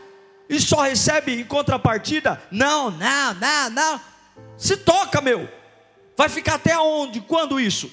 e 0.49 0.61
só 0.61 0.83
recebe 0.83 1.41
em 1.41 1.45
contrapartida. 1.45 2.41
Não, 2.51 2.91
não, 2.91 3.35
não, 3.35 3.71
não. 3.71 4.01
Se 4.57 4.77
toca, 4.77 5.21
meu. 5.21 5.58
Vai 6.19 6.29
ficar 6.29 6.55
até 6.55 6.77
onde? 6.77 7.21
Quando 7.21 7.61
isso? 7.61 7.89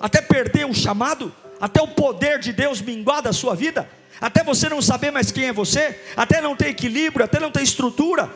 Até 0.00 0.20
perder 0.20 0.66
o 0.66 0.74
chamado? 0.74 1.32
Até 1.60 1.80
o 1.80 1.86
poder 1.86 2.40
de 2.40 2.52
Deus 2.52 2.80
minguar 2.80 3.22
da 3.22 3.32
sua 3.32 3.54
vida? 3.54 3.88
Até 4.20 4.42
você 4.42 4.68
não 4.68 4.82
saber 4.82 5.12
mais 5.12 5.30
quem 5.30 5.44
é 5.44 5.52
você? 5.52 5.96
Até 6.16 6.40
não 6.40 6.56
ter 6.56 6.70
equilíbrio? 6.70 7.24
Até 7.24 7.38
não 7.38 7.52
ter 7.52 7.62
estrutura? 7.62 8.28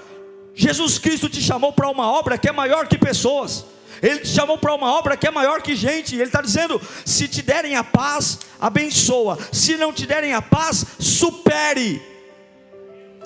Jesus 0.55 0.96
Cristo 0.96 1.28
te 1.28 1.42
chamou 1.42 1.72
para 1.72 1.88
uma 1.88 2.07
obra 2.12 2.38
que 2.38 2.48
é 2.48 2.52
maior 2.52 2.87
que 2.87 2.96
pessoas. 2.96 3.66
Ele 4.00 4.20
te 4.20 4.28
chamou 4.28 4.59
para 4.59 4.76
uma 4.76 4.96
obra 4.96 5.16
que 5.16 5.26
é 5.26 5.31
maior 5.33 5.61
que 5.61 5.74
gente. 5.74 6.14
Ele 6.14 6.22
está 6.22 6.40
dizendo: 6.40 6.81
se 7.05 7.26
te 7.26 7.42
derem 7.42 7.74
a 7.74 7.83
paz, 7.83 8.38
abençoa. 8.61 9.37
Se 9.50 9.76
não 9.76 9.92
te 9.92 10.07
derem 10.07 10.35
a 10.35 10.40
paz, 10.40 10.87
supere. 11.00 12.00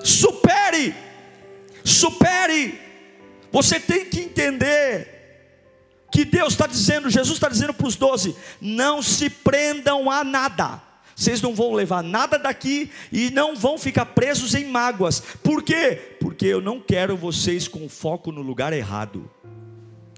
Supere. 0.03 0.95
Supere. 1.83 2.81
Você 3.51 3.79
tem 3.79 4.05
que 4.05 4.21
entender 4.21 5.16
que 6.17 6.25
Deus 6.25 6.53
está 6.53 6.65
dizendo, 6.65 7.11
Jesus 7.11 7.35
está 7.35 7.47
dizendo 7.47 7.75
para 7.75 7.85
os 7.85 7.95
doze: 7.95 8.35
não 8.59 9.03
se 9.03 9.29
prendam 9.29 10.09
a 10.09 10.23
nada, 10.23 10.81
vocês 11.15 11.43
não 11.43 11.53
vão 11.53 11.75
levar 11.75 12.01
nada 12.01 12.39
daqui 12.39 12.89
e 13.11 13.29
não 13.29 13.55
vão 13.55 13.77
ficar 13.77 14.07
presos 14.07 14.55
em 14.55 14.65
mágoas. 14.65 15.19
Por 15.43 15.61
quê? 15.61 16.17
Porque 16.19 16.47
eu 16.47 16.59
não 16.59 16.79
quero 16.79 17.15
vocês 17.15 17.67
com 17.67 17.87
foco 17.87 18.31
no 18.31 18.41
lugar 18.41 18.73
errado. 18.73 19.29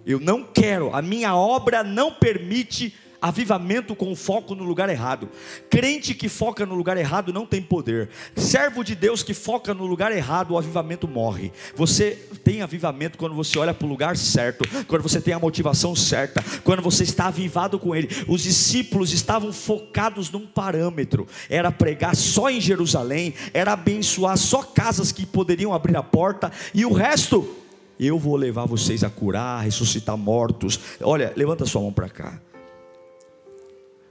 Eu 0.05 0.21
não 0.21 0.41
quero, 0.41 0.95
a 0.95 1.01
minha 1.01 1.35
obra 1.35 1.83
não 1.83 2.13
permite 2.13 2.95
avivamento 3.21 3.95
com 3.95 4.15
foco 4.15 4.55
no 4.55 4.63
lugar 4.63 4.89
errado. 4.89 5.29
Crente 5.69 6.13
que 6.13 6.29
foca 6.29 6.65
no 6.65 6.75
lugar 6.75 6.97
errado 6.97 7.33
não 7.33 7.45
tem 7.45 7.61
poder. 7.61 8.09
Servo 8.35 8.83
de 8.83 8.95
Deus 8.95 9.23
que 9.23 9.33
foca 9.33 9.73
no 9.73 9.85
lugar 9.85 10.11
errado, 10.11 10.51
o 10.51 10.57
avivamento 10.57 11.07
morre. 11.07 11.51
Você 11.75 12.17
tem 12.43 12.61
avivamento 12.61 13.17
quando 13.17 13.35
você 13.35 13.57
olha 13.59 13.73
para 13.73 13.85
o 13.85 13.89
lugar 13.89 14.15
certo, 14.15 14.63
quando 14.87 15.01
você 15.01 15.19
tem 15.19 15.33
a 15.33 15.39
motivação 15.39 15.95
certa, 15.95 16.43
quando 16.63 16.81
você 16.81 17.03
está 17.03 17.27
avivado 17.27 17.77
com 17.77 17.95
Ele. 17.95 18.09
Os 18.27 18.43
discípulos 18.43 19.11
estavam 19.11 19.51
focados 19.51 20.31
num 20.31 20.45
parâmetro: 20.47 21.27
era 21.49 21.71
pregar 21.71 22.15
só 22.15 22.49
em 22.49 22.61
Jerusalém, 22.61 23.33
era 23.53 23.73
abençoar 23.73 24.37
só 24.37 24.63
casas 24.63 25.11
que 25.11 25.25
poderiam 25.25 25.73
abrir 25.73 25.97
a 25.97 26.03
porta, 26.03 26.51
e 26.73 26.85
o 26.85 26.93
resto. 26.93 27.55
Eu 27.99 28.17
vou 28.17 28.37
levar 28.37 28.65
vocês 28.65 29.03
a 29.03 29.09
curar, 29.09 29.59
a 29.59 29.61
ressuscitar 29.61 30.15
mortos. 30.15 30.79
Olha, 31.01 31.33
levanta 31.35 31.65
sua 31.65 31.81
mão 31.81 31.91
para 31.91 32.07
cá. 32.07 32.39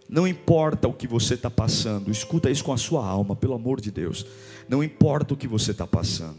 Não 0.09 0.27
importa 0.27 0.89
o 0.89 0.93
que 0.93 1.07
você 1.07 1.35
está 1.35 1.51
passando, 1.51 2.11
escuta 2.11 2.51
isso 2.51 2.65
com 2.65 2.73
a 2.73 2.79
sua 2.79 3.07
alma, 3.07 3.37
pelo 3.37 3.55
amor 3.55 3.81
de 3.81 3.91
Deus. 3.91 4.25
Não 4.69 4.83
importa 4.83 5.35
o 5.35 5.37
que 5.37 5.47
você 5.47 5.73
está 5.73 5.87
passando, 5.87 6.39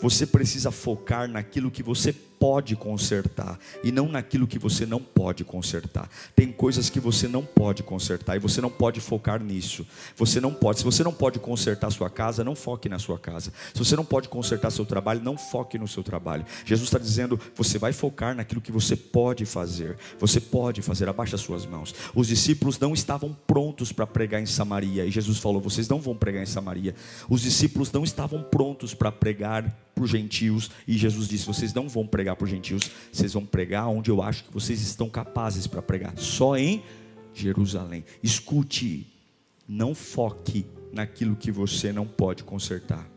você 0.00 0.26
precisa 0.26 0.70
focar 0.70 1.28
naquilo 1.28 1.70
que 1.70 1.82
você 1.82 2.14
pode 2.44 2.76
consertar 2.76 3.58
e 3.82 3.90
não 3.90 4.06
naquilo 4.06 4.46
que 4.46 4.58
você 4.58 4.84
não 4.84 5.00
pode 5.00 5.42
consertar. 5.44 6.10
Tem 6.36 6.52
coisas 6.52 6.90
que 6.90 7.00
você 7.00 7.26
não 7.26 7.42
pode 7.42 7.82
consertar 7.82 8.36
e 8.36 8.38
você 8.38 8.60
não 8.60 8.68
pode 8.68 9.00
focar 9.00 9.42
nisso. 9.42 9.86
Você 10.14 10.42
não 10.42 10.52
pode. 10.52 10.80
Se 10.80 10.84
você 10.84 11.02
não 11.02 11.14
pode 11.14 11.38
consertar 11.38 11.90
sua 11.90 12.10
casa, 12.10 12.44
não 12.44 12.54
foque 12.54 12.86
na 12.86 12.98
sua 12.98 13.18
casa. 13.18 13.50
Se 13.72 13.78
você 13.78 13.96
não 13.96 14.04
pode 14.04 14.28
consertar 14.28 14.70
seu 14.70 14.84
trabalho, 14.84 15.22
não 15.22 15.38
foque 15.38 15.78
no 15.78 15.88
seu 15.88 16.02
trabalho. 16.02 16.44
Jesus 16.66 16.86
está 16.86 16.98
dizendo: 16.98 17.40
você 17.56 17.78
vai 17.78 17.94
focar 17.94 18.36
naquilo 18.36 18.60
que 18.60 18.70
você 18.70 18.94
pode 18.94 19.46
fazer. 19.46 19.96
Você 20.18 20.38
pode 20.38 20.82
fazer. 20.82 21.08
Abaixa 21.08 21.38
suas 21.38 21.64
mãos. 21.64 21.94
Os 22.14 22.26
discípulos 22.26 22.78
não 22.78 22.92
estavam 22.92 23.34
prontos 23.46 23.90
para 23.90 24.06
pregar 24.06 24.42
em 24.42 24.46
Samaria 24.46 25.06
e 25.06 25.10
Jesus 25.10 25.38
falou: 25.38 25.62
vocês 25.62 25.88
não 25.88 25.98
vão 25.98 26.14
pregar 26.14 26.42
em 26.42 26.46
Samaria. 26.46 26.94
Os 27.26 27.40
discípulos 27.40 27.90
não 27.90 28.04
estavam 28.04 28.42
prontos 28.42 28.92
para 28.92 29.10
pregar 29.10 29.74
para 29.94 30.04
os 30.04 30.10
gentios 30.10 30.70
e 30.86 30.96
Jesus 30.98 31.28
disse: 31.28 31.46
vocês 31.46 31.72
não 31.72 31.88
vão 31.88 32.06
pregar 32.06 32.36
para 32.36 32.44
os 32.44 32.50
gentios, 32.50 32.90
vocês 33.12 33.32
vão 33.32 33.46
pregar 33.46 33.88
onde 33.88 34.10
eu 34.10 34.20
acho 34.20 34.44
que 34.44 34.52
vocês 34.52 34.80
estão 34.80 35.08
capazes 35.08 35.66
para 35.66 35.80
pregar, 35.80 36.18
só 36.18 36.56
em 36.56 36.82
Jerusalém. 37.32 38.04
Escute, 38.22 39.06
não 39.68 39.94
foque 39.94 40.66
naquilo 40.92 41.36
que 41.36 41.50
você 41.50 41.92
não 41.92 42.06
pode 42.06 42.44
consertar. 42.44 43.08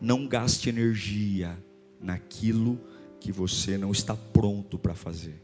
Não 0.00 0.26
gaste 0.26 0.68
energia 0.68 1.56
naquilo 2.00 2.80
que 3.20 3.30
você 3.30 3.78
não 3.78 3.92
está 3.92 4.16
pronto 4.16 4.78
para 4.78 4.94
fazer. 4.94 5.40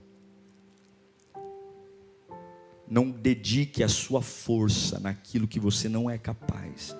Não 2.90 3.10
dedique 3.10 3.82
a 3.84 3.88
sua 3.88 4.22
força 4.22 4.98
naquilo 4.98 5.46
que 5.46 5.60
você 5.60 5.88
não 5.88 6.10
é 6.10 6.18
capaz. 6.18 6.96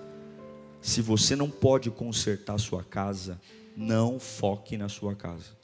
Se 0.88 1.03
você 1.03 1.37
não 1.37 1.51
pode 1.51 1.90
consertar 1.90 2.59
sua 2.59 2.83
casa, 2.83 3.38
não 3.77 4.18
foque 4.18 4.79
na 4.79 4.88
sua 4.88 5.14
casa. 5.14 5.55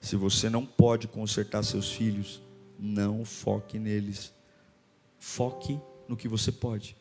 Se 0.00 0.16
você 0.16 0.50
não 0.50 0.66
pode 0.66 1.06
consertar 1.06 1.62
seus 1.62 1.92
filhos, 1.92 2.42
não 2.76 3.24
foque 3.24 3.78
neles. 3.78 4.34
Foque 5.16 5.78
no 6.08 6.16
que 6.16 6.26
você 6.26 6.50
pode. 6.50 6.96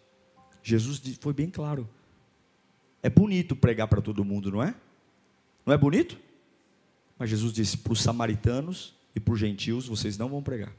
Jesus 0.62 1.01
foi 1.19 1.33
bem 1.33 1.49
claro. 1.49 1.89
É 3.01 3.09
bonito 3.09 3.55
pregar 3.55 3.88
para 3.88 4.03
todo 4.03 4.23
mundo, 4.23 4.51
não 4.51 4.62
é? 4.62 4.75
Não 5.65 5.73
é 5.73 5.77
bonito? 5.77 6.15
Mas 7.17 7.31
Jesus 7.31 7.51
disse: 7.51 7.75
para 7.75 7.93
os 7.93 8.03
samaritanos 8.03 8.93
e 9.15 9.19
para 9.19 9.33
os 9.33 9.39
gentios, 9.39 9.88
vocês 9.88 10.15
não 10.15 10.29
vão 10.29 10.43
pregar. 10.43 10.75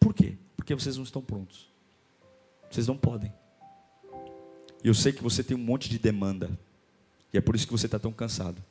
Por 0.00 0.12
quê? 0.12 0.36
Porque 0.56 0.74
vocês 0.74 0.96
não 0.96 1.04
estão 1.04 1.22
prontos. 1.22 1.70
Vocês 2.68 2.88
não 2.88 2.98
podem. 2.98 3.32
E 4.82 4.88
eu 4.88 4.94
sei 4.94 5.12
que 5.12 5.22
você 5.22 5.42
tem 5.42 5.56
um 5.56 5.60
monte 5.60 5.88
de 5.88 5.98
demanda. 5.98 6.58
E 7.32 7.38
é 7.38 7.40
por 7.40 7.54
isso 7.54 7.66
que 7.66 7.72
você 7.72 7.86
está 7.86 7.98
tão 7.98 8.12
cansado. 8.12 8.62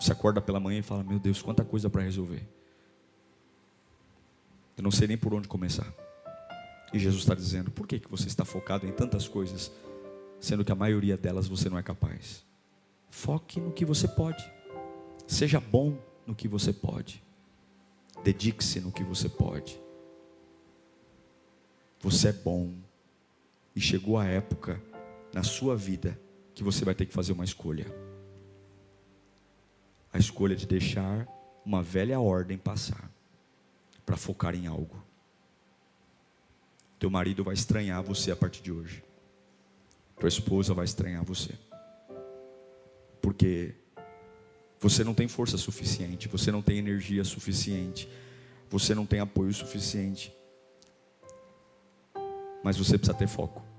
Você 0.00 0.12
acorda 0.12 0.40
pela 0.40 0.60
manhã 0.60 0.80
e 0.80 0.82
fala: 0.82 1.02
Meu 1.02 1.18
Deus, 1.18 1.40
quanta 1.40 1.64
coisa 1.64 1.88
para 1.88 2.02
resolver. 2.02 2.46
Eu 4.76 4.82
não 4.82 4.90
sei 4.90 5.06
nem 5.06 5.16
por 5.16 5.32
onde 5.32 5.48
começar. 5.48 5.92
E 6.92 6.98
Jesus 6.98 7.22
está 7.22 7.34
dizendo: 7.34 7.70
Por 7.70 7.86
que, 7.86 7.98
que 7.98 8.10
você 8.10 8.26
está 8.26 8.44
focado 8.44 8.86
em 8.86 8.92
tantas 8.92 9.28
coisas, 9.28 9.70
sendo 10.40 10.64
que 10.64 10.72
a 10.72 10.76
maioria 10.76 11.16
delas 11.16 11.46
você 11.46 11.70
não 11.70 11.78
é 11.78 11.82
capaz? 11.82 12.44
Foque 13.10 13.60
no 13.60 13.72
que 13.72 13.84
você 13.84 14.08
pode. 14.08 14.44
Seja 15.26 15.60
bom 15.60 15.96
no 16.26 16.34
que 16.34 16.48
você 16.48 16.72
pode. 16.72 17.22
Dedique-se 18.22 18.80
no 18.80 18.90
que 18.90 19.04
você 19.04 19.28
pode. 19.28 19.80
Você 22.00 22.28
é 22.28 22.32
bom. 22.32 22.74
E 23.74 23.80
chegou 23.80 24.18
a 24.18 24.26
época 24.26 24.80
na 25.34 25.42
sua 25.42 25.76
vida 25.76 26.18
que 26.54 26.62
você 26.62 26.84
vai 26.84 26.94
ter 26.94 27.06
que 27.06 27.12
fazer 27.12 27.32
uma 27.32 27.44
escolha. 27.44 27.84
A 30.12 30.16
escolha 30.16 30.54
de 30.54 30.64
deixar 30.64 31.26
uma 31.66 31.82
velha 31.82 32.20
ordem 32.20 32.56
passar 32.56 33.10
para 34.06 34.16
focar 34.16 34.54
em 34.54 34.68
algo. 34.68 35.02
Teu 37.00 37.10
marido 37.10 37.42
vai 37.42 37.54
estranhar 37.54 38.00
você 38.00 38.30
a 38.30 38.36
partir 38.36 38.62
de 38.62 38.70
hoje. 38.70 39.02
Tua 40.20 40.28
esposa 40.28 40.72
vai 40.72 40.84
estranhar 40.84 41.24
você. 41.24 41.52
Porque 43.20 43.74
você 44.78 45.02
não 45.02 45.14
tem 45.14 45.26
força 45.26 45.58
suficiente, 45.58 46.28
você 46.28 46.52
não 46.52 46.62
tem 46.62 46.78
energia 46.78 47.24
suficiente, 47.24 48.08
você 48.70 48.94
não 48.94 49.04
tem 49.04 49.18
apoio 49.18 49.52
suficiente. 49.52 50.32
Mas 52.62 52.76
você 52.76 52.96
precisa 52.96 53.18
ter 53.18 53.26
foco. 53.26 53.73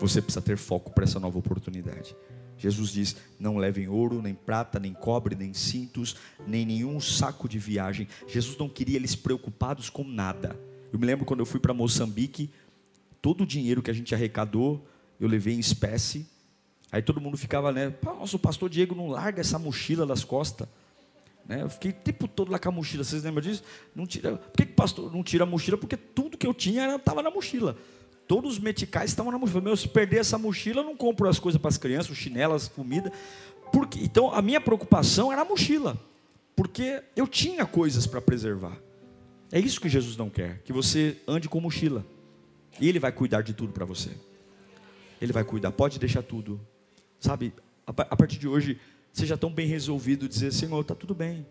Você 0.00 0.22
precisa 0.22 0.40
ter 0.40 0.56
foco 0.56 0.90
para 0.90 1.04
essa 1.04 1.20
nova 1.20 1.38
oportunidade. 1.38 2.16
Jesus 2.56 2.90
diz: 2.90 3.16
Não 3.38 3.56
levem 3.56 3.88
ouro, 3.88 4.20
nem 4.20 4.34
prata, 4.34 4.78
nem 4.78 4.92
cobre, 4.92 5.34
nem 5.34 5.52
cintos, 5.54 6.16
nem 6.46 6.64
nenhum 6.66 7.00
saco 7.00 7.48
de 7.48 7.58
viagem. 7.58 8.08
Jesus 8.26 8.56
não 8.56 8.68
queria 8.68 8.96
eles 8.96 9.14
preocupados 9.14 9.88
com 9.88 10.04
nada. 10.04 10.58
Eu 10.92 10.98
me 10.98 11.06
lembro 11.06 11.24
quando 11.24 11.40
eu 11.40 11.46
fui 11.46 11.60
para 11.60 11.72
Moçambique, 11.72 12.50
todo 13.22 13.42
o 13.44 13.46
dinheiro 13.46 13.82
que 13.82 13.90
a 13.90 13.94
gente 13.94 14.14
arrecadou, 14.14 14.84
eu 15.18 15.28
levei 15.28 15.54
em 15.54 15.60
espécie. 15.60 16.26
Aí 16.90 17.00
todo 17.00 17.20
mundo 17.20 17.36
ficava, 17.36 17.70
né? 17.70 17.94
Nossa, 18.02 18.36
o 18.36 18.38
pastor 18.38 18.68
Diego 18.68 18.94
não 18.94 19.08
larga 19.08 19.40
essa 19.40 19.58
mochila 19.58 20.04
das 20.04 20.24
costas. 20.24 20.66
Né? 21.46 21.62
Eu 21.62 21.70
fiquei 21.70 21.92
o 21.92 21.94
tempo 21.94 22.26
todo 22.26 22.50
lá 22.50 22.58
com 22.58 22.68
a 22.68 22.72
mochila. 22.72 23.04
Vocês 23.04 23.22
lembram 23.22 23.42
disso? 23.42 23.62
Não 23.94 24.06
tira. 24.06 24.36
Por 24.36 24.56
que, 24.56 24.66
que 24.66 24.72
o 24.72 24.76
pastor 24.76 25.12
não 25.12 25.22
tira 25.22 25.44
a 25.44 25.46
mochila? 25.46 25.78
Porque 25.78 25.96
tudo 25.96 26.36
que 26.36 26.46
eu 26.46 26.54
tinha 26.54 26.96
estava 26.96 27.22
na 27.22 27.30
mochila. 27.30 27.76
Todos 28.30 28.52
os 28.52 28.58
meticais 28.60 29.10
estavam 29.10 29.32
na 29.32 29.38
mochila. 29.38 29.60
Meu, 29.60 29.76
se 29.76 29.88
perder 29.88 30.18
essa 30.18 30.38
mochila, 30.38 30.82
eu 30.82 30.84
não 30.84 30.96
compro 30.96 31.28
as 31.28 31.40
coisas 31.40 31.60
para 31.60 31.68
as 31.68 31.76
crianças, 31.76 32.12
os 32.12 32.16
chinelas, 32.16 32.68
comida. 32.68 33.12
Porque, 33.72 33.98
então, 33.98 34.32
a 34.32 34.40
minha 34.40 34.60
preocupação 34.60 35.32
era 35.32 35.42
a 35.42 35.44
mochila. 35.44 36.00
Porque 36.54 37.02
eu 37.16 37.26
tinha 37.26 37.66
coisas 37.66 38.06
para 38.06 38.20
preservar. 38.20 38.78
É 39.50 39.58
isso 39.58 39.80
que 39.80 39.88
Jesus 39.88 40.16
não 40.16 40.30
quer. 40.30 40.62
Que 40.62 40.72
você 40.72 41.16
ande 41.26 41.48
com 41.48 41.60
mochila. 41.60 42.06
E 42.80 42.88
Ele 42.88 43.00
vai 43.00 43.10
cuidar 43.10 43.42
de 43.42 43.52
tudo 43.52 43.72
para 43.72 43.84
você. 43.84 44.10
Ele 45.20 45.32
vai 45.32 45.42
cuidar. 45.42 45.72
Pode 45.72 45.98
deixar 45.98 46.22
tudo. 46.22 46.60
Sabe, 47.18 47.52
a 47.84 48.14
partir 48.14 48.38
de 48.38 48.46
hoje, 48.46 48.78
seja 49.12 49.36
tão 49.36 49.50
bem 49.52 49.66
resolvido 49.66 50.28
dizer: 50.28 50.52
Senhor, 50.52 50.80
está 50.80 50.94
tudo 50.94 51.16
bem. 51.16 51.44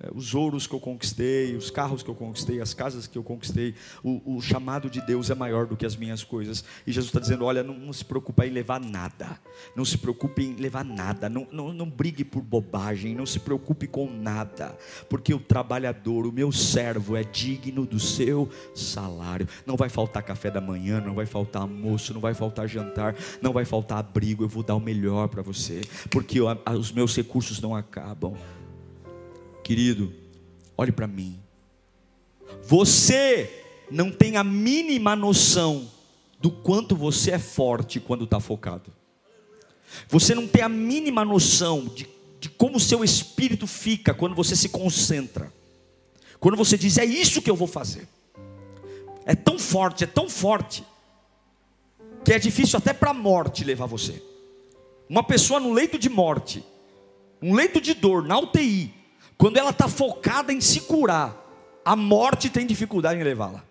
É, 0.00 0.08
os 0.14 0.34
ouros 0.34 0.66
que 0.66 0.74
eu 0.74 0.80
conquistei, 0.80 1.56
os 1.56 1.70
carros 1.70 2.02
que 2.02 2.08
eu 2.08 2.14
conquistei, 2.14 2.60
as 2.60 2.72
casas 2.72 3.06
que 3.06 3.18
eu 3.18 3.22
conquistei, 3.22 3.74
o, 4.02 4.36
o 4.36 4.40
chamado 4.40 4.88
de 4.88 5.00
Deus 5.00 5.28
é 5.28 5.34
maior 5.34 5.66
do 5.66 5.76
que 5.76 5.84
as 5.84 5.96
minhas 5.96 6.22
coisas. 6.22 6.64
E 6.86 6.92
Jesus 6.92 7.08
está 7.08 7.18
dizendo: 7.18 7.44
olha, 7.44 7.62
não, 7.64 7.74
não, 7.74 7.92
se 7.92 8.04
preocupe 8.04 8.44
em 8.46 8.50
levar 8.50 8.80
nada, 8.80 9.38
não 9.74 9.84
se 9.84 9.98
preocupe 9.98 10.42
em 10.44 10.54
levar 10.54 10.84
nada, 10.84 11.28
não, 11.28 11.48
não, 11.50 11.72
não 11.72 11.90
brigue 11.90 12.24
por 12.24 12.42
bobagem, 12.42 13.14
não 13.14 13.26
se 13.26 13.40
preocupe 13.40 13.88
com 13.88 14.08
nada, 14.08 14.76
porque 15.08 15.34
o 15.34 15.40
trabalhador, 15.40 16.26
o 16.26 16.32
meu 16.32 16.52
servo, 16.52 17.16
é 17.16 17.24
digno 17.24 17.84
do 17.84 17.98
seu 17.98 18.48
salário. 18.74 19.48
Não 19.66 19.76
vai 19.76 19.88
faltar 19.88 20.22
café 20.22 20.50
da 20.50 20.60
manhã, 20.60 21.00
não 21.00 21.14
vai 21.14 21.26
faltar 21.26 21.62
almoço, 21.62 22.14
não 22.14 22.20
vai 22.20 22.34
faltar 22.34 22.68
jantar, 22.68 23.16
não 23.42 23.52
vai 23.52 23.64
faltar 23.64 23.98
abrigo. 23.98 24.44
Eu 24.44 24.48
vou 24.48 24.62
dar 24.62 24.76
o 24.76 24.80
melhor 24.80 25.28
para 25.28 25.42
você, 25.42 25.80
porque 26.08 26.38
os 26.40 26.92
meus 26.92 27.16
recursos 27.16 27.60
não 27.60 27.74
acabam. 27.74 28.34
Querido, 29.68 30.10
olhe 30.78 30.90
para 30.90 31.06
mim. 31.06 31.38
Você 32.62 33.66
não 33.90 34.10
tem 34.10 34.38
a 34.38 34.42
mínima 34.42 35.14
noção 35.14 35.92
do 36.40 36.50
quanto 36.50 36.96
você 36.96 37.32
é 37.32 37.38
forte 37.38 38.00
quando 38.00 38.24
está 38.24 38.40
focado. 38.40 38.90
Você 40.08 40.34
não 40.34 40.48
tem 40.48 40.62
a 40.62 40.70
mínima 40.70 41.22
noção 41.22 41.84
de, 41.84 42.08
de 42.40 42.48
como 42.48 42.78
o 42.78 42.80
seu 42.80 43.04
espírito 43.04 43.66
fica 43.66 44.14
quando 44.14 44.34
você 44.34 44.56
se 44.56 44.70
concentra. 44.70 45.52
Quando 46.40 46.56
você 46.56 46.78
diz, 46.78 46.96
é 46.96 47.04
isso 47.04 47.42
que 47.42 47.50
eu 47.50 47.56
vou 47.56 47.68
fazer. 47.68 48.08
é 49.26 49.34
tão 49.34 49.58
forte, 49.58 50.02
é 50.02 50.06
tão 50.06 50.30
forte, 50.30 50.82
que 52.24 52.32
é 52.32 52.38
difícil 52.38 52.78
até 52.78 52.94
para 52.94 53.10
a 53.10 53.14
morte 53.14 53.64
levar 53.64 53.84
você. 53.84 54.22
Uma 55.10 55.22
pessoa 55.22 55.60
no 55.60 55.74
leito 55.74 55.98
de 55.98 56.08
morte, 56.08 56.64
um 57.42 57.52
leito 57.52 57.82
de 57.82 57.92
dor, 57.92 58.22
na 58.22 58.38
UTI, 58.38 58.96
quando 59.38 59.56
ela 59.56 59.70
está 59.70 59.88
focada 59.88 60.52
em 60.52 60.60
se 60.60 60.80
curar, 60.80 61.34
a 61.84 61.94
morte 61.94 62.50
tem 62.50 62.66
dificuldade 62.66 63.20
em 63.20 63.22
levá-la, 63.22 63.64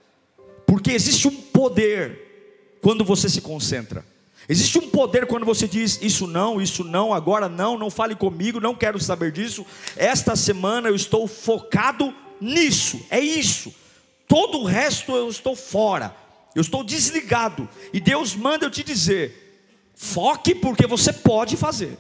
porque 0.65 0.91
existe 0.91 1.27
um 1.27 1.35
poder 1.35 2.79
quando 2.81 3.03
você 3.03 3.29
se 3.29 3.41
concentra. 3.41 4.03
Existe 4.49 4.79
um 4.79 4.89
poder 4.89 5.27
quando 5.27 5.45
você 5.45 5.67
diz 5.67 5.99
isso 6.01 6.25
não, 6.25 6.61
isso 6.61 6.85
não, 6.85 7.13
agora 7.13 7.49
não, 7.49 7.77
não 7.77 7.89
fale 7.89 8.15
comigo, 8.15 8.61
não 8.61 8.73
quero 8.73 8.97
saber 8.97 9.29
disso. 9.29 9.65
Esta 9.97 10.37
semana 10.37 10.87
eu 10.87 10.95
estou 10.95 11.27
focado 11.27 12.15
nisso, 12.39 13.05
é 13.09 13.19
isso. 13.19 13.75
Todo 14.25 14.59
o 14.59 14.65
resto 14.65 15.13
eu 15.13 15.29
estou 15.29 15.53
fora, 15.53 16.15
eu 16.55 16.61
estou 16.61 16.81
desligado. 16.81 17.67
E 17.91 17.99
Deus 17.99 18.35
manda 18.35 18.65
eu 18.65 18.71
te 18.71 18.83
dizer: 18.85 19.91
foque 19.93 20.55
porque 20.55 20.87
você 20.87 21.11
pode 21.11 21.57
fazer. 21.57 21.97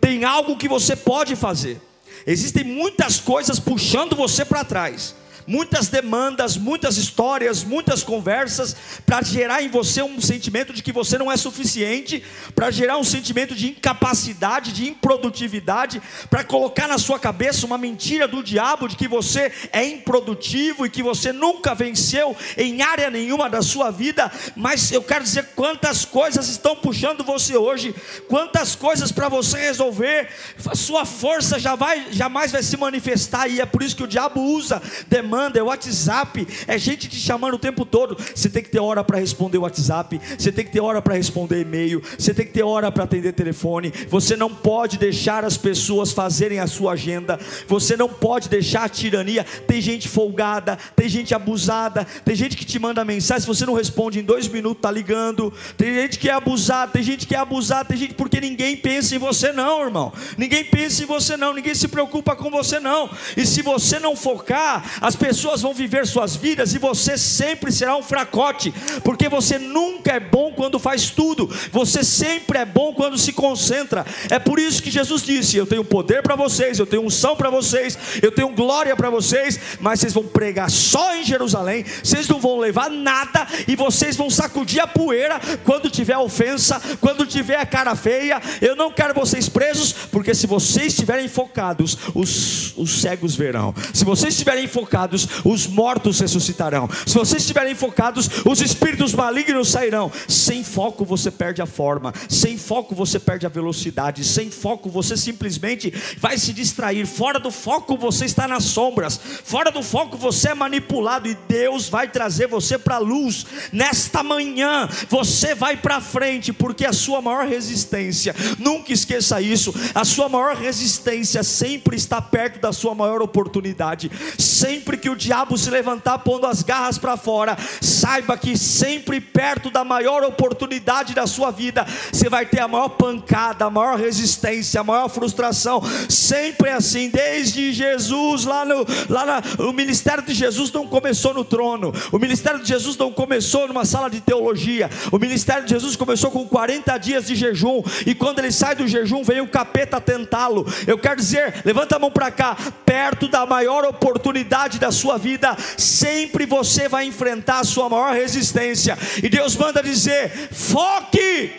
Tem 0.00 0.24
algo 0.24 0.56
que 0.56 0.68
você 0.68 0.94
pode 0.94 1.34
fazer. 1.34 1.80
Existem 2.26 2.64
muitas 2.64 3.18
coisas 3.18 3.58
puxando 3.58 4.14
você 4.16 4.44
para 4.44 4.64
trás 4.64 5.14
muitas 5.50 5.88
demandas, 5.88 6.56
muitas 6.56 6.96
histórias, 6.96 7.64
muitas 7.64 8.04
conversas, 8.04 8.76
para 9.04 9.20
gerar 9.20 9.60
em 9.60 9.68
você 9.68 10.00
um 10.00 10.20
sentimento 10.20 10.72
de 10.72 10.80
que 10.80 10.92
você 10.92 11.18
não 11.18 11.30
é 11.30 11.36
suficiente, 11.36 12.22
para 12.54 12.70
gerar 12.70 12.98
um 12.98 13.02
sentimento 13.02 13.52
de 13.52 13.70
incapacidade, 13.70 14.72
de 14.72 14.88
improdutividade, 14.88 16.00
para 16.30 16.44
colocar 16.44 16.86
na 16.86 16.98
sua 16.98 17.18
cabeça 17.18 17.66
uma 17.66 17.76
mentira 17.76 18.28
do 18.28 18.44
diabo 18.44 18.86
de 18.86 18.94
que 18.94 19.08
você 19.08 19.50
é 19.72 19.84
improdutivo 19.84 20.86
e 20.86 20.90
que 20.90 21.02
você 21.02 21.32
nunca 21.32 21.74
venceu 21.74 22.36
em 22.56 22.80
área 22.80 23.10
nenhuma 23.10 23.50
da 23.50 23.60
sua 23.60 23.90
vida. 23.90 24.30
Mas 24.54 24.92
eu 24.92 25.02
quero 25.02 25.24
dizer 25.24 25.48
quantas 25.56 26.04
coisas 26.04 26.48
estão 26.48 26.76
puxando 26.76 27.24
você 27.24 27.56
hoje, 27.56 27.92
quantas 28.28 28.76
coisas 28.76 29.10
para 29.10 29.28
você 29.28 29.58
resolver, 29.58 30.28
sua 30.74 31.04
força 31.04 31.58
já 31.58 31.74
vai, 31.74 32.06
jamais 32.12 32.52
vai 32.52 32.62
se 32.62 32.76
manifestar, 32.76 33.48
e 33.48 33.60
é 33.60 33.66
por 33.66 33.82
isso 33.82 33.96
que 33.96 34.04
o 34.04 34.06
diabo 34.06 34.40
usa 34.40 34.80
demanda 35.08 35.39
manda, 35.40 35.58
é 35.58 35.62
WhatsApp, 35.62 36.46
é 36.66 36.78
gente 36.78 37.08
te 37.08 37.16
chamando 37.16 37.54
o 37.54 37.58
tempo 37.58 37.86
todo. 37.86 38.14
Você 38.34 38.50
tem 38.50 38.62
que 38.62 38.68
ter 38.68 38.78
hora 38.78 39.02
para 39.02 39.18
responder 39.18 39.56
o 39.56 39.62
WhatsApp, 39.62 40.20
você 40.38 40.52
tem 40.52 40.64
que 40.66 40.70
ter 40.70 40.80
hora 40.80 41.00
para 41.00 41.14
responder 41.14 41.62
e-mail, 41.62 42.02
você 42.18 42.34
tem 42.34 42.44
que 42.44 42.52
ter 42.52 42.62
hora 42.62 42.92
para 42.92 43.04
atender 43.04 43.32
telefone. 43.32 43.90
Você 44.10 44.36
não 44.36 44.54
pode 44.54 44.98
deixar 44.98 45.42
as 45.44 45.56
pessoas 45.56 46.12
fazerem 46.12 46.60
a 46.60 46.66
sua 46.66 46.92
agenda, 46.92 47.40
você 47.66 47.96
não 47.96 48.08
pode 48.08 48.50
deixar 48.50 48.84
a 48.84 48.88
tirania. 48.88 49.44
Tem 49.66 49.80
gente 49.80 50.08
folgada, 50.08 50.76
tem 50.94 51.08
gente 51.08 51.34
abusada, 51.34 52.06
tem 52.22 52.34
gente 52.36 52.54
que 52.54 52.66
te 52.66 52.78
manda 52.78 53.02
mensagem, 53.02 53.40
se 53.40 53.46
você 53.46 53.64
não 53.64 53.74
responde 53.74 54.18
em 54.18 54.22
dois 54.22 54.46
minutos, 54.46 54.82
tá 54.82 54.90
ligando. 54.90 55.50
Tem 55.76 55.94
gente 55.94 56.18
que 56.18 56.28
é 56.28 56.32
abusada, 56.32 56.92
tem 56.92 57.02
gente 57.02 57.26
que 57.26 57.34
é 57.34 57.38
abusada, 57.38 57.86
tem 57.86 57.96
gente 57.96 58.14
porque 58.14 58.40
ninguém 58.40 58.76
pensa 58.76 59.14
em 59.14 59.18
você, 59.18 59.52
não, 59.52 59.82
irmão. 59.82 60.12
Ninguém 60.36 60.64
pensa 60.64 61.02
em 61.02 61.06
você, 61.06 61.34
não, 61.36 61.54
ninguém 61.54 61.74
se 61.74 61.88
preocupa 61.88 62.36
com 62.36 62.50
você, 62.50 62.78
não. 62.78 63.08
E 63.36 63.46
se 63.46 63.62
você 63.62 63.98
não 63.98 64.14
focar, 64.14 64.84
as 65.00 65.16
pessoas 65.16 65.29
vão 65.62 65.74
viver 65.74 66.06
suas 66.06 66.36
vidas 66.36 66.74
e 66.74 66.78
você 66.78 67.16
sempre 67.18 67.70
será 67.72 67.96
um 67.96 68.02
fracote, 68.02 68.72
porque 69.04 69.28
você 69.28 69.58
nunca 69.58 70.12
é 70.12 70.20
bom 70.20 70.52
quando 70.52 70.78
faz 70.78 71.10
tudo, 71.10 71.48
você 71.70 72.02
sempre 72.02 72.58
é 72.58 72.64
bom 72.64 72.92
quando 72.94 73.18
se 73.18 73.32
concentra. 73.32 74.04
É 74.28 74.38
por 74.38 74.58
isso 74.58 74.82
que 74.82 74.90
Jesus 74.90 75.22
disse: 75.22 75.56
Eu 75.56 75.66
tenho 75.66 75.84
poder 75.84 76.22
para 76.22 76.36
vocês, 76.36 76.78
eu 76.78 76.86
tenho 76.86 77.04
unção 77.04 77.36
para 77.36 77.50
vocês, 77.50 77.98
eu 78.22 78.32
tenho 78.32 78.50
glória 78.50 78.96
para 78.96 79.10
vocês, 79.10 79.58
mas 79.80 80.00
vocês 80.00 80.12
vão 80.12 80.24
pregar 80.24 80.70
só 80.70 81.16
em 81.16 81.24
Jerusalém, 81.24 81.84
vocês 82.02 82.28
não 82.28 82.40
vão 82.40 82.58
levar 82.58 82.90
nada 82.90 83.46
e 83.66 83.76
vocês 83.76 84.16
vão 84.16 84.30
sacudir 84.30 84.80
a 84.80 84.86
poeira 84.86 85.40
quando 85.64 85.90
tiver 85.90 86.16
ofensa, 86.16 86.80
quando 87.00 87.26
tiver 87.26 87.56
a 87.56 87.66
cara 87.66 87.94
feia. 87.94 88.40
Eu 88.60 88.76
não 88.76 88.90
quero 88.90 89.14
vocês 89.14 89.48
presos, 89.48 89.92
porque 89.92 90.34
se 90.34 90.46
vocês 90.46 90.88
estiverem 90.88 91.28
focados, 91.28 91.96
os, 92.14 92.76
os 92.76 93.00
cegos 93.00 93.34
verão, 93.34 93.74
se 93.92 94.04
vocês 94.04 94.34
estiverem 94.34 94.66
focados, 94.66 95.19
focados, 95.20 95.28
os 95.44 95.66
mortos 95.66 96.20
ressuscitarão. 96.20 96.88
Se 97.06 97.14
vocês 97.14 97.42
estiverem 97.42 97.74
focados, 97.74 98.28
os 98.44 98.60
espíritos 98.60 99.14
malignos 99.14 99.68
sairão. 99.68 100.10
Sem 100.28 100.62
foco 100.62 101.04
você 101.04 101.30
perde 101.30 101.60
a 101.60 101.66
forma, 101.66 102.12
sem 102.28 102.56
foco 102.56 102.94
você 102.94 103.18
perde 103.18 103.46
a 103.46 103.48
velocidade, 103.48 104.24
sem 104.24 104.50
foco 104.50 104.88
você 104.88 105.16
simplesmente 105.16 105.92
vai 106.18 106.38
se 106.38 106.52
distrair. 106.52 107.06
Fora 107.06 107.38
do 107.38 107.50
foco 107.50 107.96
você 107.96 108.24
está 108.24 108.46
nas 108.46 108.64
sombras, 108.64 109.20
fora 109.44 109.70
do 109.70 109.82
foco 109.82 110.16
você 110.16 110.50
é 110.50 110.54
manipulado 110.54 111.28
e 111.28 111.36
Deus 111.48 111.88
vai 111.88 112.08
trazer 112.08 112.46
você 112.46 112.78
para 112.78 112.96
a 112.96 112.98
luz. 112.98 113.46
Nesta 113.72 114.22
manhã 114.22 114.88
você 115.08 115.54
vai 115.54 115.76
para 115.76 116.00
frente, 116.00 116.52
porque 116.52 116.84
a 116.84 116.92
sua 116.92 117.20
maior 117.20 117.46
resistência, 117.46 118.34
nunca 118.58 118.92
esqueça 118.92 119.40
isso, 119.40 119.74
a 119.94 120.04
sua 120.04 120.28
maior 120.28 120.56
resistência 120.56 121.42
sempre 121.42 121.96
está 121.96 122.20
perto 122.20 122.60
da 122.60 122.72
sua 122.72 122.94
maior 122.94 123.22
oportunidade. 123.22 124.10
Sempre 124.38 124.96
que 125.00 125.10
o 125.10 125.16
diabo 125.16 125.58
se 125.58 125.70
levantar 125.70 126.18
pondo 126.18 126.46
as 126.46 126.62
garras 126.62 126.98
para 126.98 127.16
fora, 127.16 127.56
saiba 127.80 128.36
que 128.36 128.56
sempre 128.56 129.20
perto 129.20 129.70
da 129.70 129.82
maior 129.82 130.22
oportunidade 130.22 131.14
da 131.14 131.26
sua 131.26 131.50
vida, 131.50 131.86
você 132.12 132.28
vai 132.28 132.46
ter 132.46 132.60
a 132.60 132.68
maior 132.68 132.90
pancada, 132.90 133.64
a 133.64 133.70
maior 133.70 133.98
resistência, 133.98 134.80
a 134.80 134.84
maior 134.84 135.08
frustração. 135.08 135.82
Sempre 136.08 136.70
é 136.70 136.74
assim, 136.74 137.08
desde 137.08 137.72
Jesus, 137.72 138.44
lá 138.44 138.64
no, 138.64 138.86
lá 139.08 139.26
na, 139.26 139.42
o 139.64 139.72
ministério 139.72 140.22
de 140.22 140.34
Jesus 140.34 140.70
não 140.72 140.86
começou 140.86 141.34
no 141.34 141.44
trono, 141.44 141.92
o 142.12 142.18
ministério 142.18 142.60
de 142.60 142.68
Jesus 142.68 142.96
não 142.96 143.12
começou 143.12 143.66
numa 143.66 143.84
sala 143.84 144.10
de 144.10 144.20
teologia, 144.20 144.90
o 145.10 145.18
ministério 145.18 145.64
de 145.64 145.70
Jesus 145.70 145.96
começou 145.96 146.30
com 146.30 146.46
40 146.46 146.98
dias 146.98 147.26
de 147.26 147.34
jejum, 147.34 147.82
e 148.06 148.14
quando 148.14 148.38
ele 148.38 148.52
sai 148.52 148.74
do 148.74 148.86
jejum, 148.86 149.22
vem 149.22 149.40
o 149.40 149.48
capeta 149.48 150.00
tentá-lo. 150.00 150.66
Eu 150.86 150.98
quero 150.98 151.16
dizer, 151.16 151.62
levanta 151.64 151.96
a 151.96 151.98
mão 151.98 152.10
para 152.10 152.30
cá, 152.30 152.56
perto 152.84 153.28
da 153.28 153.46
maior 153.46 153.84
oportunidade 153.84 154.78
da 154.78 154.89
sua 154.90 155.18
vida, 155.18 155.56
sempre 155.76 156.46
você 156.46 156.88
vai 156.88 157.06
enfrentar 157.06 157.60
a 157.60 157.64
sua 157.64 157.88
maior 157.88 158.14
resistência. 158.14 158.96
E 159.22 159.28
Deus 159.28 159.56
manda 159.56 159.82
dizer: 159.82 160.30
foque. 160.52 161.52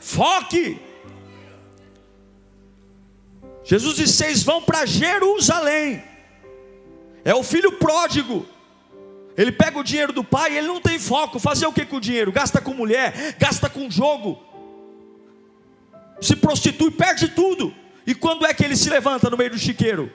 Foque. 0.00 0.78
Jesus 3.64 3.96
disse: 3.96 4.12
vocês 4.14 4.42
vão 4.42 4.62
para 4.62 4.86
Jerusalém. 4.86 6.02
É 7.24 7.34
o 7.34 7.42
filho 7.42 7.72
pródigo. 7.72 8.46
Ele 9.36 9.50
pega 9.50 9.78
o 9.78 9.84
dinheiro 9.84 10.12
do 10.12 10.22
pai, 10.22 10.56
ele 10.56 10.68
não 10.68 10.80
tem 10.80 10.98
foco. 10.98 11.38
Fazer 11.38 11.66
o 11.66 11.72
que 11.72 11.84
com 11.84 11.96
o 11.96 12.00
dinheiro? 12.00 12.30
Gasta 12.30 12.60
com 12.60 12.72
mulher, 12.72 13.34
gasta 13.38 13.68
com 13.68 13.90
jogo, 13.90 14.40
se 16.20 16.36
prostitui, 16.36 16.90
perde 16.90 17.28
tudo. 17.28 17.74
E 18.06 18.14
quando 18.14 18.46
é 18.46 18.54
que 18.54 18.64
ele 18.64 18.76
se 18.76 18.88
levanta 18.88 19.28
no 19.30 19.36
meio 19.36 19.50
do 19.50 19.58
chiqueiro? 19.58 20.12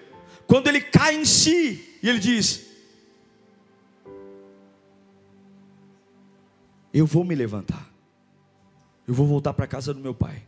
Quando 0.49 0.67
ele 0.67 0.81
cai 0.81 1.15
em 1.15 1.25
si 1.25 1.99
e 2.01 2.09
ele 2.09 2.17
diz: 2.17 2.65
Eu 6.91 7.05
vou 7.05 7.23
me 7.23 7.35
levantar, 7.35 7.87
eu 9.07 9.13
vou 9.13 9.27
voltar 9.27 9.53
para 9.53 9.65
a 9.65 9.67
casa 9.67 9.93
do 9.93 9.99
meu 9.99 10.15
pai. 10.15 10.41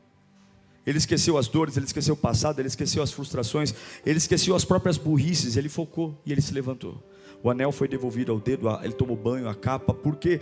Ele 0.87 0.97
esqueceu 0.97 1.37
as 1.37 1.47
dores, 1.47 1.77
ele 1.77 1.85
esqueceu 1.85 2.15
o 2.15 2.17
passado, 2.17 2.57
ele 2.57 2.67
esqueceu 2.67 3.03
as 3.03 3.11
frustrações, 3.11 3.75
ele 4.03 4.17
esqueceu 4.17 4.55
as 4.55 4.65
próprias 4.65 4.97
burrices, 4.97 5.55
ele 5.55 5.69
focou 5.69 6.19
e 6.25 6.31
ele 6.31 6.41
se 6.41 6.51
levantou. 6.51 7.03
O 7.43 7.51
anel 7.51 7.71
foi 7.71 7.87
devolvido 7.87 8.31
ao 8.31 8.39
dedo, 8.39 8.67
ele 8.81 8.93
tomou 8.93 9.15
banho, 9.15 9.47
a 9.47 9.53
capa, 9.53 9.93
porque 9.93 10.41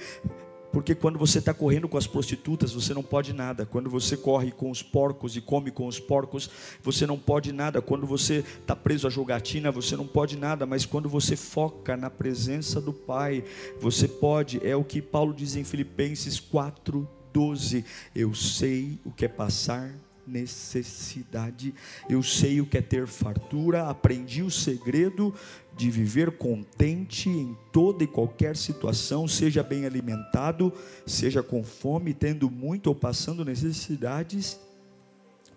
porque 0.71 0.93
quando 0.93 1.17
você 1.17 1.39
está 1.39 1.53
correndo 1.53 1.87
com 1.87 1.97
as 1.97 2.05
prostitutas, 2.05 2.71
você 2.73 2.93
não 2.93 3.03
pode 3.03 3.33
nada. 3.33 3.65
Quando 3.65 3.89
você 3.89 4.15
corre 4.15 4.51
com 4.51 4.69
os 4.69 4.83
porcos 4.83 5.35
e 5.35 5.41
come 5.41 5.71
com 5.71 5.87
os 5.87 5.99
porcos, 5.99 6.49
você 6.83 7.07
não 7.07 7.17
pode 7.17 7.51
nada. 7.51 7.81
Quando 7.81 8.05
você 8.05 8.43
está 8.61 8.75
preso 8.75 9.07
à 9.07 9.09
jogatina, 9.09 9.71
você 9.71 9.95
não 9.95 10.05
pode 10.05 10.37
nada. 10.37 10.65
Mas 10.65 10.85
quando 10.85 11.09
você 11.09 11.35
foca 11.35 11.97
na 11.97 12.09
presença 12.09 12.79
do 12.79 12.93
Pai, 12.93 13.43
você 13.79 14.07
pode. 14.07 14.65
É 14.65 14.75
o 14.75 14.83
que 14.83 15.01
Paulo 15.01 15.33
diz 15.33 15.55
em 15.55 15.63
Filipenses 15.63 16.39
4:12. 16.39 17.83
Eu 18.15 18.35
sei 18.35 18.99
o 19.03 19.11
que 19.11 19.25
é 19.25 19.29
passar 19.29 20.08
necessidade. 20.29 21.73
Eu 22.09 22.21
sei 22.23 22.61
o 22.61 22.65
que 22.65 22.77
é 22.77 22.81
ter 22.81 23.07
fartura, 23.07 23.89
aprendi 23.89 24.41
o 24.43 24.51
segredo 24.51 25.33
de 25.75 25.89
viver 25.89 26.37
contente 26.37 27.29
em 27.29 27.57
toda 27.71 28.03
e 28.03 28.07
qualquer 28.07 28.55
situação, 28.55 29.27
seja 29.27 29.63
bem 29.63 29.85
alimentado, 29.85 30.73
seja 31.05 31.41
com 31.41 31.63
fome, 31.63 32.13
tendo 32.13 32.49
muito 32.49 32.87
ou 32.87 32.95
passando 32.95 33.43
necessidades. 33.45 34.59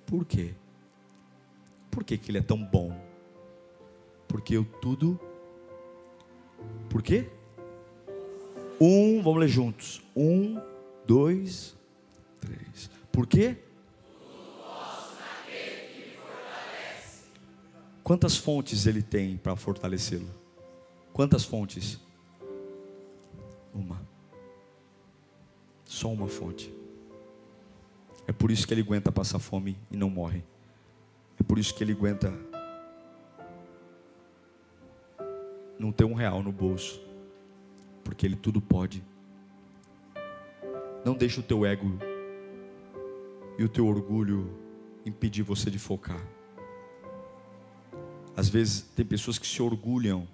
Por 0.06 0.24
quê? 0.24 0.54
Por 1.90 2.04
que, 2.04 2.16
que 2.16 2.30
ele 2.30 2.38
é 2.38 2.42
tão 2.42 2.62
bom? 2.62 2.96
Porque 4.26 4.56
eu 4.56 4.64
tudo. 4.80 5.20
Por 6.88 7.02
quê? 7.02 7.28
Um, 8.80 9.22
vamos 9.22 9.40
ler 9.40 9.48
juntos. 9.48 10.02
Um, 10.16 10.60
dois, 11.06 11.76
três. 12.40 12.90
Por 13.10 13.26
quê? 13.26 13.56
Quantas 18.02 18.36
fontes 18.36 18.86
ele 18.86 19.02
tem 19.02 19.36
para 19.36 19.54
fortalecê-lo? 19.54 20.28
Quantas 21.12 21.44
fontes? 21.44 22.00
Uma. 23.72 24.00
Só 25.84 26.10
uma 26.12 26.26
fonte. 26.26 26.74
É 28.26 28.32
por 28.32 28.50
isso 28.50 28.66
que 28.66 28.74
ele 28.74 28.80
aguenta 28.80 29.12
passar 29.12 29.38
fome 29.38 29.78
e 29.90 29.96
não 29.96 30.10
morre. 30.10 30.42
É 31.38 31.42
por 31.42 31.58
isso 31.58 31.74
que 31.74 31.84
ele 31.84 31.92
aguenta 31.92 32.32
não 35.78 35.92
ter 35.92 36.04
um 36.04 36.14
real 36.14 36.42
no 36.42 36.50
bolso. 36.52 37.00
Porque 38.02 38.26
ele 38.26 38.36
tudo 38.36 38.60
pode. 38.60 39.02
Não 41.04 41.14
deixe 41.14 41.38
o 41.38 41.42
teu 41.42 41.64
ego 41.64 41.98
e 43.58 43.64
o 43.64 43.68
teu 43.68 43.86
orgulho 43.86 44.58
impedir 45.04 45.42
você 45.42 45.70
de 45.70 45.78
focar. 45.78 46.20
Às 48.36 48.48
vezes 48.48 48.82
tem 48.94 49.04
pessoas 49.04 49.38
que 49.38 49.46
se 49.46 49.60
orgulham 49.60 50.26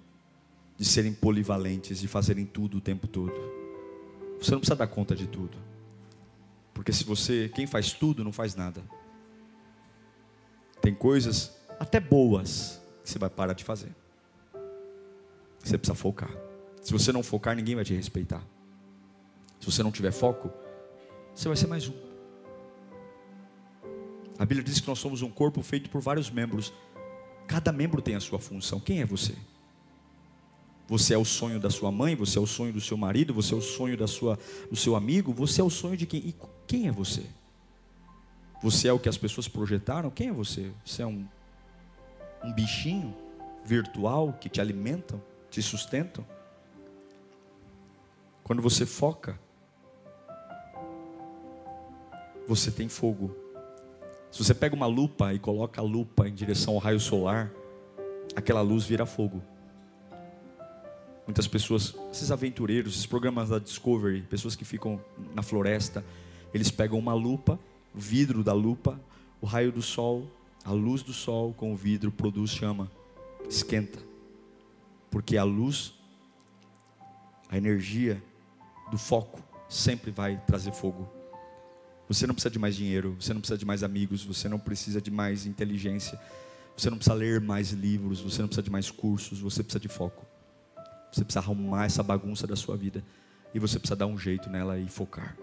de 0.77 0.85
serem 0.85 1.13
polivalentes, 1.13 1.99
de 1.99 2.07
fazerem 2.07 2.45
tudo 2.45 2.77
o 2.77 2.81
tempo 2.81 3.07
todo. 3.07 3.33
Você 4.39 4.51
não 4.51 4.59
precisa 4.59 4.75
dar 4.75 4.87
conta 4.87 5.15
de 5.15 5.27
tudo. 5.27 5.57
Porque 6.73 6.93
se 6.93 7.03
você, 7.03 7.51
quem 7.53 7.67
faz 7.67 7.91
tudo, 7.91 8.23
não 8.23 8.31
faz 8.31 8.55
nada. 8.55 8.81
Tem 10.81 10.95
coisas 10.95 11.57
até 11.77 11.99
boas 11.99 12.81
que 13.03 13.09
você 13.09 13.19
vai 13.19 13.29
parar 13.29 13.53
de 13.53 13.65
fazer. 13.65 13.93
Você 15.61 15.77
precisa 15.77 15.95
focar. 15.95 16.31
Se 16.81 16.93
você 16.93 17.11
não 17.11 17.21
focar, 17.21 17.55
ninguém 17.55 17.75
vai 17.75 17.83
te 17.83 17.93
respeitar. 17.93 18.41
Se 19.59 19.65
você 19.65 19.83
não 19.83 19.91
tiver 19.91 20.11
foco, 20.11 20.49
você 21.35 21.49
vai 21.49 21.57
ser 21.57 21.67
mais 21.67 21.87
um. 21.87 21.93
A 24.37 24.45
Bíblia 24.45 24.63
diz 24.63 24.79
que 24.79 24.87
nós 24.87 24.99
somos 24.99 25.21
um 25.21 25.29
corpo 25.29 25.61
feito 25.61 25.89
por 25.89 25.99
vários 25.99 26.31
membros. 26.31 26.73
Cada 27.49 27.71
membro 27.71 27.99
tem 27.99 28.13
a 28.13 28.19
sua 28.19 28.37
função. 28.37 28.79
Quem 28.79 29.01
é 29.01 29.05
você? 29.07 29.35
Você 30.87 31.15
é 31.15 31.17
o 31.17 31.25
sonho 31.25 31.59
da 31.59 31.71
sua 31.71 31.91
mãe, 31.91 32.15
você 32.15 32.37
é 32.37 32.41
o 32.41 32.45
sonho 32.45 32.71
do 32.71 32.79
seu 32.79 32.95
marido, 32.95 33.33
você 33.33 33.55
é 33.55 33.57
o 33.57 33.61
sonho 33.61 33.97
da 33.97 34.05
sua, 34.05 34.37
do 34.69 34.75
seu 34.75 34.95
amigo, 34.95 35.33
você 35.33 35.59
é 35.59 35.63
o 35.63 35.69
sonho 35.69 35.97
de 35.97 36.05
quem? 36.05 36.19
E 36.19 36.35
quem 36.67 36.87
é 36.87 36.91
você? 36.91 37.25
Você 38.61 38.87
é 38.87 38.93
o 38.93 38.99
que 38.99 39.09
as 39.09 39.17
pessoas 39.17 39.47
projetaram? 39.47 40.11
Quem 40.11 40.27
é 40.27 40.31
você? 40.31 40.71
Você 40.85 41.01
é 41.01 41.07
um, 41.07 41.27
um 42.43 42.53
bichinho 42.53 43.17
virtual 43.65 44.33
que 44.33 44.47
te 44.47 44.61
alimentam, 44.61 45.19
te 45.49 45.59
sustentam? 45.59 46.23
Quando 48.43 48.61
você 48.61 48.85
foca, 48.85 49.39
você 52.47 52.69
tem 52.69 52.87
fogo. 52.87 53.35
Se 54.31 54.43
você 54.43 54.53
pega 54.53 54.75
uma 54.75 54.85
lupa 54.85 55.33
e 55.33 55.39
coloca 55.39 55.81
a 55.81 55.83
lupa 55.83 56.27
em 56.27 56.33
direção 56.33 56.75
ao 56.75 56.79
raio 56.79 56.99
solar, 56.99 57.51
aquela 58.35 58.61
luz 58.61 58.85
vira 58.85 59.05
fogo. 59.05 59.41
Muitas 61.25 61.47
pessoas, 61.47 61.95
esses 62.11 62.31
aventureiros, 62.31 62.93
esses 62.93 63.05
programas 63.05 63.49
da 63.49 63.59
Discovery, 63.59 64.21
pessoas 64.23 64.55
que 64.55 64.65
ficam 64.65 64.99
na 65.33 65.41
floresta, 65.41 66.03
eles 66.53 66.71
pegam 66.71 66.97
uma 66.97 67.13
lupa, 67.13 67.59
o 67.93 67.99
vidro 67.99 68.43
da 68.43 68.53
lupa, 68.53 68.99
o 69.41 69.45
raio 69.45 69.71
do 69.71 69.81
sol, 69.81 70.27
a 70.63 70.71
luz 70.71 71.01
do 71.01 71.13
sol 71.13 71.53
com 71.53 71.71
o 71.71 71.75
vidro 71.75 72.11
produz 72.11 72.51
chama, 72.51 72.91
esquenta. 73.47 73.99
Porque 75.09 75.37
a 75.37 75.43
luz, 75.43 75.93
a 77.49 77.57
energia 77.57 78.21
do 78.91 78.97
foco 78.97 79.41
sempre 79.67 80.11
vai 80.11 80.41
trazer 80.45 80.71
fogo. 80.71 81.18
Você 82.09 82.25
não 82.25 82.33
precisa 82.33 82.49
de 82.49 82.59
mais 82.59 82.75
dinheiro, 82.75 83.15
você 83.19 83.33
não 83.33 83.39
precisa 83.39 83.57
de 83.57 83.65
mais 83.65 83.83
amigos, 83.83 84.25
você 84.25 84.49
não 84.49 84.59
precisa 84.59 84.99
de 84.99 85.11
mais 85.11 85.45
inteligência, 85.45 86.19
você 86.75 86.89
não 86.89 86.97
precisa 86.97 87.13
ler 87.13 87.39
mais 87.39 87.69
livros, 87.69 88.19
você 88.19 88.41
não 88.41 88.47
precisa 88.47 88.63
de 88.63 88.71
mais 88.71 88.89
cursos, 88.89 89.39
você 89.39 89.61
precisa 89.61 89.79
de 89.79 89.87
foco. 89.87 90.25
Você 91.11 91.23
precisa 91.23 91.39
arrumar 91.39 91.85
essa 91.85 92.01
bagunça 92.01 92.47
da 92.47 92.55
sua 92.55 92.75
vida. 92.75 93.03
E 93.53 93.59
você 93.59 93.79
precisa 93.79 93.95
dar 93.95 94.07
um 94.07 94.17
jeito 94.17 94.49
nela 94.49 94.79
e 94.79 94.87
focar. 94.87 95.37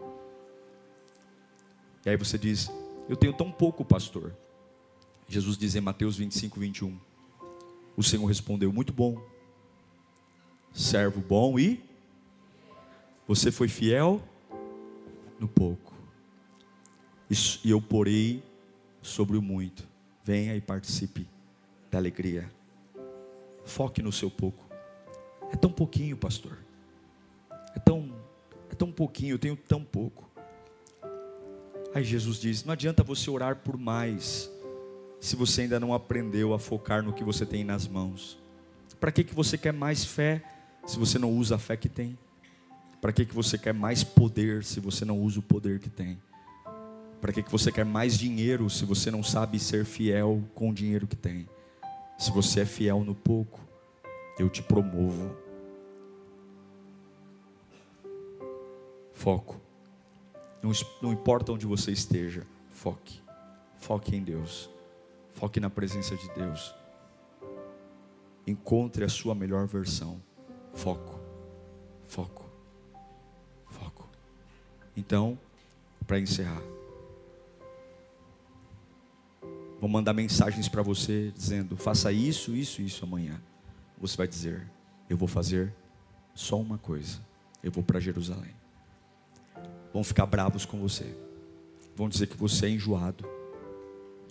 E 2.05 2.11
aí 2.11 2.17
você 2.17 2.39
diz: 2.39 2.71
Eu 3.09 3.17
tenho 3.17 3.33
tão 3.33 3.51
pouco, 3.51 3.85
pastor. 3.85 4.35
Jesus 5.29 5.59
diz 5.59 5.75
em 5.75 5.81
Mateus 5.81 6.17
25, 6.17 6.61
21. 6.61 6.99
O 7.97 8.03
Senhor 8.03 8.27
respondeu: 8.27 8.73
Muito 8.73 8.93
bom, 8.93 9.21
servo 10.73 11.21
bom 11.21 11.59
e. 11.59 11.85
Você 13.27 13.51
foi 13.51 13.67
fiel 13.67 14.23
no 15.41 15.49
pouco, 15.49 15.93
e 17.31 17.71
eu 17.71 17.81
porei 17.81 18.43
sobre 19.03 19.37
o 19.37 19.43
muito. 19.43 19.87
Venha 20.25 20.55
e 20.55 20.61
participe 20.61 21.27
da 21.91 21.99
alegria. 21.99 22.51
Foque 23.65 24.03
no 24.03 24.13
seu 24.13 24.31
pouco. 24.31 24.65
É 25.53 25.57
tão 25.57 25.71
pouquinho, 25.71 26.17
pastor. 26.17 26.59
É 27.75 27.79
tão, 27.79 28.13
é 28.71 28.75
tão 28.75 28.91
pouquinho, 28.91 29.35
eu 29.35 29.39
tenho 29.39 29.57
tão 29.57 29.83
pouco. 29.85 30.29
Aí 31.95 32.05
Jesus 32.05 32.41
diz: 32.41 32.65
não 32.65 32.73
adianta 32.73 33.03
você 33.03 33.31
orar 33.31 33.57
por 33.57 33.77
mais, 33.77 34.51
se 35.21 35.37
você 35.37 35.63
ainda 35.63 35.81
não 35.81 35.95
aprendeu 35.95 36.53
a 36.53 36.59
focar 36.59 37.03
no 37.03 37.13
que 37.13 37.25
você 37.25 37.47
tem 37.47 37.65
nas 37.65 37.87
mãos. 37.87 38.39
Para 39.01 39.13
que, 39.13 39.25
que 39.25 39.35
você 39.35 39.59
quer 39.59 39.73
mais 39.73 40.05
fé, 40.05 40.43
se 40.87 40.99
você 40.99 41.19
não 41.19 41.31
usa 41.33 41.57
a 41.57 41.59
fé 41.59 41.77
que 41.77 41.89
tem? 41.89 42.19
Para 43.01 43.13
que, 43.13 43.25
que 43.25 43.35
você 43.35 43.59
quer 43.59 43.75
mais 43.75 44.03
poder, 44.03 44.65
se 44.65 44.81
você 44.81 45.05
não 45.05 45.21
usa 45.21 45.39
o 45.39 45.43
poder 45.43 45.79
que 45.79 45.91
tem? 45.91 46.19
Para 47.27 47.33
que, 47.33 47.43
que 47.43 47.51
você 47.51 47.73
quer 47.73 47.85
mais 47.85 48.17
dinheiro, 48.17 48.71
se 48.71 48.85
você 48.85 49.11
não 49.11 49.21
sabe 49.21 49.59
ser 49.59 49.85
fiel 49.85 50.45
com 50.55 50.71
o 50.71 50.73
dinheiro 50.73 51.09
que 51.09 51.17
tem? 51.17 51.49
Se 52.17 52.31
você 52.31 52.61
é 52.61 52.65
fiel 52.65 53.03
no 53.03 53.17
pouco, 53.17 53.59
eu 54.39 54.49
te 54.49 54.63
promovo. 54.63 55.37
Foco. 59.13 59.61
Não, 60.63 60.71
não 61.03 61.13
importa 61.13 61.51
onde 61.51 61.67
você 61.67 61.91
esteja, 61.91 62.47
foque. 62.71 63.21
Foque 63.77 64.15
em 64.15 64.23
Deus. 64.23 64.71
Foque 65.33 65.59
na 65.59 65.69
presença 65.69 66.15
de 66.15 66.33
Deus. 66.33 66.73
Encontre 68.47 69.03
a 69.03 69.09
sua 69.09 69.35
melhor 69.35 69.67
versão. 69.67 70.23
Foco. 70.73 71.19
Foco. 72.07 72.49
Foco. 73.69 74.09
Então, 74.97 75.37
para 76.07 76.21
encerrar, 76.21 76.63
vou 79.81 79.89
mandar 79.89 80.13
mensagens 80.13 80.69
para 80.69 80.83
você 80.83 81.33
dizendo: 81.37 81.77
faça 81.77 82.13
isso, 82.13 82.55
isso, 82.55 82.83
isso 82.83 83.05
amanhã 83.05 83.41
você 83.99 84.17
vai 84.17 84.29
dizer: 84.29 84.71
Eu 85.09 85.17
vou 85.17 85.29
fazer 85.29 85.73
só 86.35 86.61
uma 86.61 86.79
coisa. 86.79 87.21
Eu 87.63 87.73
vou 87.73 87.83
para 87.83 87.99
Jerusalém. 87.99 88.55
Vão 89.93 90.05
ficar 90.05 90.27
bravos 90.27 90.65
com 90.65 90.79
você. 90.79 91.17
Vão 91.95 92.09
dizer 92.09 92.27
que 92.27 92.37
você 92.37 92.67
é 92.67 92.71
enjoado. 92.71 93.25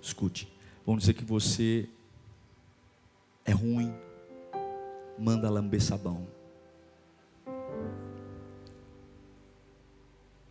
Escute. 0.02 0.52
Vão 0.86 0.98
dizer 0.98 1.14
que 1.14 1.26
você 1.26 1.90
é 3.44 3.52
ruim. 3.52 3.94
Manda 5.18 5.50
lamber 5.50 5.82
sabão. 5.82 6.28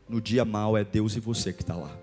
No 0.09 0.21
dia 0.21 0.45
mal 0.45 0.77
é 0.77 0.85
Deus 0.85 1.17
e 1.17 1.21
você 1.21 1.53
que 1.53 1.63
está 1.63 1.77
lá. 1.77 1.97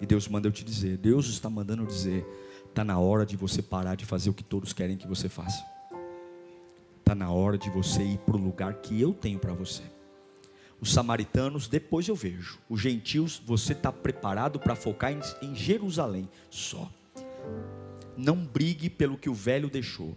E 0.00 0.06
Deus 0.06 0.26
manda 0.28 0.48
eu 0.48 0.52
te 0.52 0.64
dizer. 0.64 0.96
Deus 0.96 1.26
está 1.28 1.50
mandando 1.50 1.82
eu 1.82 1.86
dizer. 1.86 2.26
Está 2.66 2.84
na 2.84 2.98
hora 2.98 3.26
de 3.26 3.36
você 3.36 3.60
parar 3.60 3.96
de 3.96 4.06
fazer 4.06 4.30
o 4.30 4.34
que 4.34 4.44
todos 4.44 4.72
querem 4.72 4.96
que 4.96 5.06
você 5.06 5.28
faça. 5.28 5.64
Está 6.98 7.14
na 7.14 7.30
hora 7.30 7.58
de 7.58 7.68
você 7.68 8.02
ir 8.02 8.18
para 8.18 8.36
o 8.36 8.40
lugar 8.40 8.74
que 8.74 9.00
eu 9.00 9.12
tenho 9.12 9.38
para 9.38 9.52
você. 9.52 9.82
Os 10.80 10.92
samaritanos, 10.92 11.68
depois 11.68 12.08
eu 12.08 12.14
vejo. 12.14 12.58
Os 12.68 12.80
gentios, 12.80 13.42
você 13.44 13.72
está 13.72 13.92
preparado 13.92 14.58
para 14.58 14.74
focar 14.74 15.12
em, 15.12 15.20
em 15.42 15.54
Jerusalém 15.54 16.28
só. 16.48 16.90
Não 18.16 18.36
brigue 18.36 18.88
pelo 18.88 19.18
que 19.18 19.28
o 19.28 19.34
velho 19.34 19.68
deixou. 19.68 20.16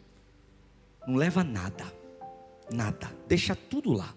Não 1.05 1.15
leva 1.15 1.43
nada. 1.43 1.85
Nada. 2.71 3.11
Deixa 3.27 3.55
tudo 3.55 3.91
lá. 3.91 4.13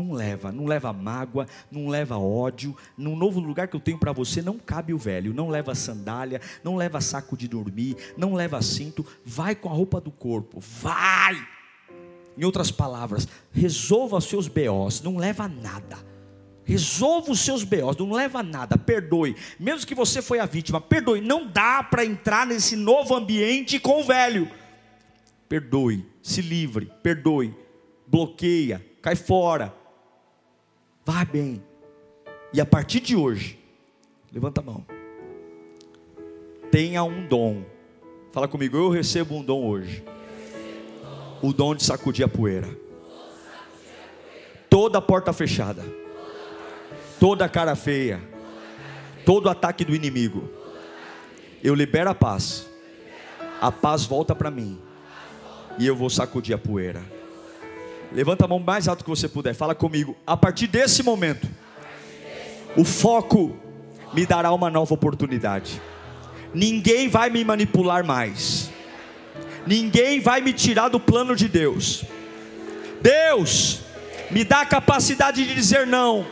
Não 0.00 0.12
leva, 0.12 0.50
não 0.50 0.64
leva 0.64 0.94
mágoa, 0.94 1.46
não 1.70 1.88
leva 1.88 2.16
ódio. 2.16 2.74
No 2.96 3.14
novo 3.14 3.38
lugar 3.38 3.68
que 3.68 3.76
eu 3.76 3.80
tenho 3.80 3.98
para 3.98 4.12
você 4.12 4.40
não 4.40 4.58
cabe 4.58 4.94
o 4.94 4.98
velho. 4.98 5.34
Não 5.34 5.50
leva 5.50 5.74
sandália, 5.74 6.40
não 6.64 6.74
leva 6.74 7.02
saco 7.02 7.36
de 7.36 7.46
dormir, 7.46 7.98
não 8.16 8.32
leva 8.32 8.62
cinto. 8.62 9.06
Vai 9.22 9.54
com 9.54 9.68
a 9.68 9.72
roupa 9.72 10.00
do 10.00 10.10
corpo. 10.10 10.58
Vai! 10.58 11.36
Em 12.34 12.44
outras 12.44 12.70
palavras, 12.70 13.28
resolva 13.52 14.16
os 14.16 14.24
seus 14.24 14.48
BOs, 14.48 15.02
não 15.02 15.18
leva 15.18 15.46
nada. 15.46 15.98
Resolva 16.64 17.32
os 17.32 17.40
seus 17.40 17.62
BOs, 17.62 17.98
não 17.98 18.10
leva 18.10 18.42
nada, 18.42 18.78
perdoe. 18.78 19.36
Mesmo 19.58 19.86
que 19.86 19.94
você 19.94 20.22
foi 20.22 20.38
a 20.38 20.46
vítima, 20.46 20.80
perdoe. 20.80 21.20
Não 21.20 21.46
dá 21.46 21.82
para 21.82 22.06
entrar 22.06 22.46
nesse 22.46 22.74
novo 22.74 23.14
ambiente 23.14 23.78
com 23.78 24.00
o 24.00 24.04
velho. 24.04 24.50
Perdoe, 25.46 26.06
se 26.22 26.40
livre, 26.40 26.90
perdoe, 27.02 27.54
bloqueia, 28.06 28.82
cai 29.02 29.14
fora. 29.14 29.78
Vá 31.12 31.24
bem. 31.24 31.60
E 32.52 32.60
a 32.60 32.64
partir 32.64 33.00
de 33.00 33.16
hoje, 33.16 33.58
levanta 34.32 34.60
a 34.60 34.64
mão. 34.64 34.86
Tenha 36.70 37.02
um 37.02 37.26
dom. 37.26 37.64
Fala 38.30 38.46
comigo, 38.46 38.76
eu 38.76 38.88
recebo 38.90 39.34
um 39.34 39.42
dom 39.42 39.66
hoje 39.66 40.04
o 41.42 41.52
dom 41.52 41.74
de 41.74 41.82
sacudir 41.82 42.24
a 42.24 42.28
poeira. 42.28 42.68
Toda 44.68 45.02
porta 45.02 45.32
fechada, 45.32 45.82
toda 47.18 47.48
cara 47.48 47.74
feia, 47.74 48.22
todo 49.26 49.50
ataque 49.50 49.84
do 49.84 49.96
inimigo, 49.96 50.48
eu 51.60 51.74
libero 51.74 52.10
a 52.10 52.14
paz, 52.14 52.70
a 53.60 53.72
paz 53.72 54.04
volta 54.04 54.32
para 54.32 54.48
mim, 54.48 54.78
e 55.76 55.88
eu 55.88 55.96
vou 55.96 56.08
sacudir 56.08 56.54
a 56.54 56.58
poeira. 56.58 57.02
Levanta 58.12 58.44
a 58.44 58.48
mão 58.48 58.58
mais 58.58 58.88
alto 58.88 59.04
que 59.04 59.10
você 59.10 59.28
puder, 59.28 59.54
fala 59.54 59.74
comigo. 59.74 60.16
A 60.26 60.36
partir 60.36 60.66
desse 60.66 61.02
momento, 61.02 61.48
o 62.76 62.84
foco 62.84 63.56
me 64.12 64.26
dará 64.26 64.52
uma 64.52 64.68
nova 64.68 64.92
oportunidade. 64.94 65.80
Ninguém 66.52 67.08
vai 67.08 67.30
me 67.30 67.44
manipular 67.44 68.04
mais. 68.04 68.70
Ninguém 69.66 70.20
vai 70.20 70.40
me 70.40 70.52
tirar 70.52 70.88
do 70.88 70.98
plano 70.98 71.36
de 71.36 71.48
Deus. 71.48 72.04
Deus, 73.00 73.80
me 74.30 74.42
dá 74.42 74.62
a 74.62 74.66
capacidade 74.66 75.46
de 75.46 75.54
dizer 75.54 75.86
não. 75.86 76.26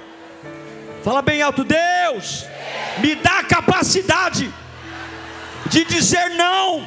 Fala 1.04 1.22
bem 1.22 1.40
alto, 1.40 1.64
Deus, 1.64 2.44
me 3.00 3.14
dá 3.14 3.38
a 3.38 3.44
capacidade 3.44 4.52
de 5.66 5.84
dizer 5.84 6.30
não. 6.30 6.84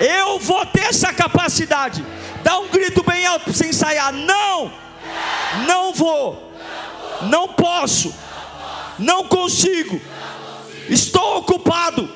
Eu 0.00 0.38
vou 0.38 0.64
ter 0.66 0.84
essa 0.84 1.12
capacidade. 1.12 2.04
Dá 2.44 2.58
um 2.58 2.68
grito 2.68 3.02
bem 3.02 3.24
alto 3.24 3.44
para 3.44 3.54
você 3.54 3.68
ensaiar. 3.68 4.12
Não, 4.12 4.70
não 5.66 5.94
vou, 5.94 6.52
não 7.22 7.48
posso, 7.48 8.14
não 8.98 9.26
consigo, 9.26 9.98
estou 10.90 11.38
ocupado. 11.38 12.06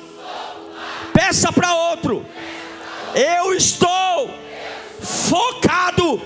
Peça 1.11 1.51
para 1.51 1.73
outro. 1.73 2.23
Eu 3.15 3.55
estou 3.55 4.29
focado 5.01 6.21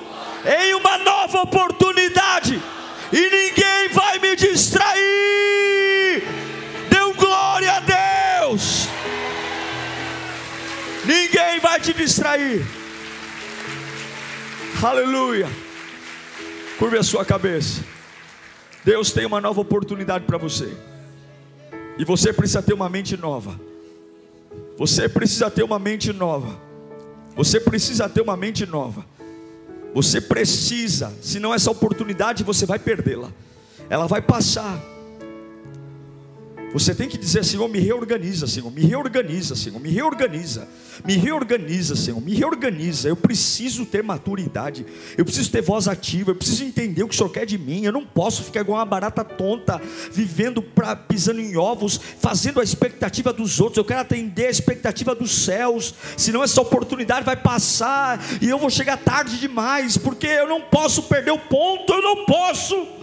em 0.46 0.74
uma 0.74 0.98
nova 0.98 1.44
oportunidade 1.44 2.62
e 3.10 3.22
ninguém 3.22 3.88
vai 3.94 4.20
me 4.20 4.36
distrair. 4.36 6.24
Deu 6.90 7.14
glória 7.14 7.72
a 7.72 7.80
Deus. 8.42 8.90
Ninguém 11.06 11.62
vai 11.62 11.80
te 11.80 11.94
distrair. 11.94 12.83
Aleluia. 14.84 15.48
Curve 16.78 16.98
a 16.98 17.04
sua 17.04 17.24
cabeça. 17.24 17.82
Deus 18.84 19.14
tem 19.14 19.26
uma 19.26 19.40
nova 19.40 19.62
oportunidade 19.62 20.26
para 20.26 20.38
você. 20.38 20.76
E 21.98 22.04
você 22.04 22.34
precisa 22.34 22.62
ter 22.62 22.74
uma 22.74 22.90
mente 22.90 23.16
nova. 23.16 23.58
Você 24.78 25.08
precisa 25.08 25.50
ter 25.50 25.64
uma 25.64 25.80
mente 25.80 26.12
nova. 26.12 26.60
Você 27.34 27.62
precisa 27.62 28.10
ter 28.10 28.20
uma 28.20 28.36
mente 28.36 28.66
nova. 28.66 29.06
Você 29.94 30.20
precisa, 30.20 31.14
senão 31.22 31.54
essa 31.54 31.72
oportunidade 31.72 32.44
você 32.44 32.66
vai 32.66 32.78
perdê-la. 32.78 33.30
Ela 33.90 34.06
vai 34.06 34.22
passar. 34.22 34.93
Você 36.74 36.96
tem 36.96 37.08
que 37.08 37.20
dizer, 37.20 37.46
Senhor, 37.46 37.68
me 37.68 37.80
reorganiza, 37.80 38.48
Senhor, 38.48 38.72
me 38.72 38.82
reorganiza, 38.82 39.56
Senhor, 39.56 39.80
me 39.80 39.92
reorganiza, 39.92 40.68
me 41.06 41.16
reorganiza, 41.16 41.96
Senhor, 41.96 42.20
me 42.20 42.34
reorganiza. 42.34 43.08
Eu 43.08 43.16
preciso 43.16 43.86
ter 43.86 44.02
maturidade, 44.02 44.84
eu 45.16 45.24
preciso 45.24 45.52
ter 45.52 45.62
voz 45.62 45.88
ativa, 45.88 46.32
eu 46.32 46.36
preciso 46.36 46.64
entender 46.64 47.04
o 47.04 47.08
que 47.08 47.14
o 47.14 47.18
Senhor 47.18 47.30
quer 47.30 47.46
de 47.46 47.60
mim. 47.60 47.84
Eu 47.86 47.92
não 47.92 48.04
posso 48.04 48.44
ficar 48.44 48.62
igual 48.62 48.80
uma 48.80 48.86
barata 48.86 49.24
tonta, 49.24 49.80
vivendo, 50.12 50.64
pra, 50.64 50.96
pisando 50.96 51.40
em 51.40 51.56
ovos, 51.56 52.00
fazendo 52.20 52.60
a 52.60 52.64
expectativa 52.64 53.32
dos 53.32 53.60
outros. 53.60 53.78
Eu 53.78 53.86
quero 53.86 54.02
atender 54.02 54.48
a 54.48 54.52
expectativa 54.52 55.14
dos 55.14 55.32
céus, 55.44 55.94
senão 56.18 56.44
essa 56.44 56.60
oportunidade 56.60 57.24
vai 57.24 57.36
passar 57.36 58.20
e 58.42 58.50
eu 58.50 58.58
vou 58.58 58.72
chegar 58.72 58.98
tarde 58.98 59.40
demais, 59.40 59.96
porque 59.96 60.26
eu 60.26 60.48
não 60.48 60.62
posso 60.62 61.04
perder 61.04 61.32
o 61.32 61.40
ponto, 61.40 61.94
eu 61.94 62.02
não 62.02 62.26
posso. 62.26 63.03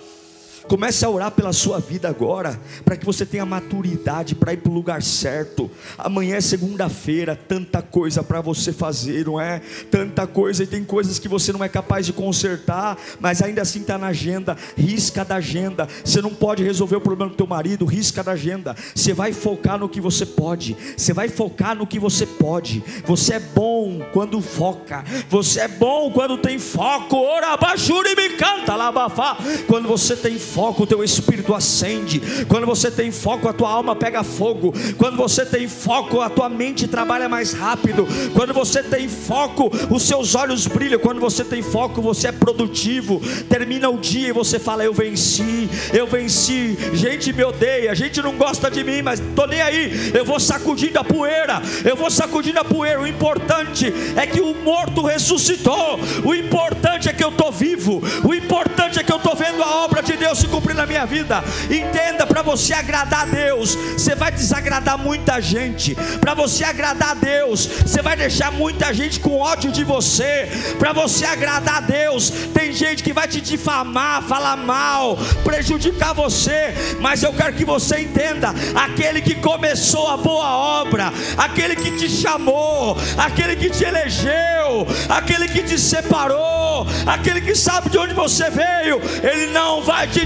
Comece 0.68 1.04
a 1.04 1.10
orar 1.10 1.30
pela 1.30 1.52
sua 1.52 1.80
vida 1.80 2.08
agora, 2.08 2.60
para 2.84 2.96
que 2.96 3.04
você 3.04 3.24
tenha 3.24 3.44
maturidade 3.44 4.34
para 4.34 4.52
ir 4.52 4.58
para 4.58 4.70
o 4.70 4.74
lugar 4.74 5.02
certo. 5.02 5.70
Amanhã 5.98 6.36
é 6.36 6.40
segunda-feira, 6.40 7.34
tanta 7.34 7.82
coisa 7.82 8.22
para 8.22 8.40
você 8.40 8.72
fazer, 8.72 9.26
não 9.26 9.40
é? 9.40 9.60
Tanta 9.90 10.26
coisa, 10.26 10.62
e 10.62 10.66
tem 10.66 10.84
coisas 10.84 11.18
que 11.18 11.28
você 11.28 11.52
não 11.52 11.64
é 11.64 11.68
capaz 11.68 12.06
de 12.06 12.12
consertar, 12.12 12.96
mas 13.18 13.42
ainda 13.42 13.62
assim 13.62 13.80
está 13.80 13.98
na 13.98 14.08
agenda. 14.08 14.56
Risca 14.76 15.24
da 15.24 15.36
agenda. 15.36 15.88
Você 16.04 16.20
não 16.22 16.30
pode 16.30 16.62
resolver 16.62 16.96
o 16.96 17.00
problema 17.00 17.30
do 17.30 17.36
teu 17.36 17.46
marido, 17.46 17.84
risca 17.84 18.22
da 18.22 18.32
agenda. 18.32 18.76
Você 18.94 19.12
vai 19.12 19.32
focar 19.32 19.78
no 19.78 19.88
que 19.88 20.00
você 20.00 20.24
pode. 20.24 20.76
Você 20.96 21.12
vai 21.12 21.28
focar 21.28 21.74
no 21.74 21.86
que 21.86 21.98
você 21.98 22.26
pode. 22.26 22.84
Você 23.06 23.34
é 23.34 23.40
bom 23.40 24.00
quando 24.12 24.40
foca. 24.40 25.04
Você 25.28 25.60
é 25.60 25.68
bom 25.68 26.12
quando 26.12 26.38
tem 26.38 26.58
foco. 26.58 27.16
Ora, 27.16 27.58
e 27.80 28.14
me 28.14 28.36
canta, 28.36 28.76
labafá. 28.76 29.36
Quando 29.66 29.88
você 29.88 30.14
tem 30.14 30.38
foco 30.38 30.59
foco, 30.60 30.82
o 30.82 30.86
teu 30.86 31.02
espírito 31.02 31.54
acende. 31.54 32.20
Quando 32.46 32.66
você 32.66 32.90
tem 32.90 33.10
foco, 33.10 33.48
a 33.48 33.52
tua 33.54 33.70
alma 33.70 33.96
pega 33.96 34.22
fogo. 34.22 34.74
Quando 34.98 35.16
você 35.16 35.46
tem 35.46 35.66
foco, 35.66 36.20
a 36.20 36.28
tua 36.28 36.50
mente 36.50 36.86
trabalha 36.86 37.30
mais 37.30 37.54
rápido. 37.54 38.06
Quando 38.34 38.52
você 38.52 38.82
tem 38.82 39.08
foco, 39.08 39.70
os 39.88 40.02
seus 40.02 40.34
olhos 40.34 40.66
brilham. 40.66 40.98
Quando 40.98 41.18
você 41.18 41.42
tem 41.42 41.62
foco, 41.62 42.02
você 42.02 42.28
é 42.28 42.32
produtivo. 42.32 43.22
Termina 43.48 43.88
o 43.88 43.96
dia 43.96 44.28
e 44.28 44.32
você 44.32 44.58
fala: 44.58 44.84
Eu 44.84 44.92
venci, 44.92 45.66
eu 45.94 46.06
venci. 46.06 46.76
Gente 46.92 47.32
me 47.32 47.42
odeia, 47.42 47.94
gente 47.94 48.20
não 48.20 48.36
gosta 48.36 48.70
de 48.70 48.84
mim, 48.84 49.00
mas 49.00 49.18
tô 49.34 49.46
nem 49.46 49.62
aí. 49.62 50.12
Eu 50.12 50.26
vou 50.26 50.38
sacudindo 50.38 50.98
a 50.98 51.04
poeira, 51.04 51.62
eu 51.86 51.96
vou 51.96 52.10
sacudindo 52.10 52.60
a 52.60 52.64
poeira. 52.64 53.00
O 53.00 53.06
importante 53.06 53.90
é 54.14 54.26
que 54.26 54.42
o 54.42 54.54
morto 54.56 55.06
ressuscitou. 55.06 55.98
O 56.22 56.34
importante 56.34 57.08
é 57.08 57.14
que 57.14 57.24
eu 57.24 57.32
tô 57.32 57.50
vivo. 57.50 58.02
O 58.22 58.34
importante 58.34 58.98
é 58.98 59.02
que 59.02 59.10
eu 59.10 59.18
tô 59.18 59.34
vendo 59.34 59.62
a 59.62 59.84
obra 59.84 60.02
de 60.02 60.18
Deus 60.18 60.39
se 60.40 60.48
cumprir 60.48 60.74
na 60.74 60.86
minha 60.86 61.04
vida. 61.04 61.44
Entenda, 61.64 62.26
para 62.26 62.42
você 62.42 62.72
agradar 62.72 63.22
a 63.22 63.26
Deus, 63.26 63.74
você 63.74 64.14
vai 64.14 64.32
desagradar 64.32 64.96
muita 64.96 65.40
gente. 65.40 65.94
Para 66.20 66.34
você 66.34 66.64
agradar 66.64 67.10
a 67.10 67.14
Deus, 67.14 67.66
você 67.66 68.00
vai 68.00 68.16
deixar 68.16 68.50
muita 68.50 68.92
gente 68.94 69.20
com 69.20 69.38
ódio 69.38 69.70
de 69.70 69.84
você. 69.84 70.48
Para 70.78 70.92
você 70.92 71.26
agradar 71.26 71.76
a 71.76 71.80
Deus, 71.80 72.30
tem 72.54 72.72
gente 72.72 73.02
que 73.02 73.12
vai 73.12 73.28
te 73.28 73.40
difamar, 73.40 74.22
falar 74.22 74.56
mal, 74.56 75.18
prejudicar 75.44 76.14
você. 76.14 76.74
Mas 77.00 77.22
eu 77.22 77.32
quero 77.32 77.52
que 77.52 77.64
você 77.64 78.00
entenda: 78.00 78.54
aquele 78.74 79.20
que 79.20 79.34
começou 79.34 80.08
a 80.08 80.16
boa 80.16 80.80
obra, 80.80 81.12
aquele 81.36 81.76
que 81.76 81.90
te 81.98 82.08
chamou, 82.08 82.96
aquele 83.18 83.56
que 83.56 83.68
te 83.68 83.84
elegeu, 83.84 84.86
aquele 85.08 85.48
que 85.48 85.62
te 85.62 85.78
separou, 85.78 86.86
aquele 87.06 87.40
que 87.40 87.54
sabe 87.54 87.90
de 87.90 87.98
onde 87.98 88.14
você 88.14 88.48
veio, 88.48 89.00
ele 89.22 89.48
não 89.48 89.82
vai 89.82 90.06
te 90.06 90.24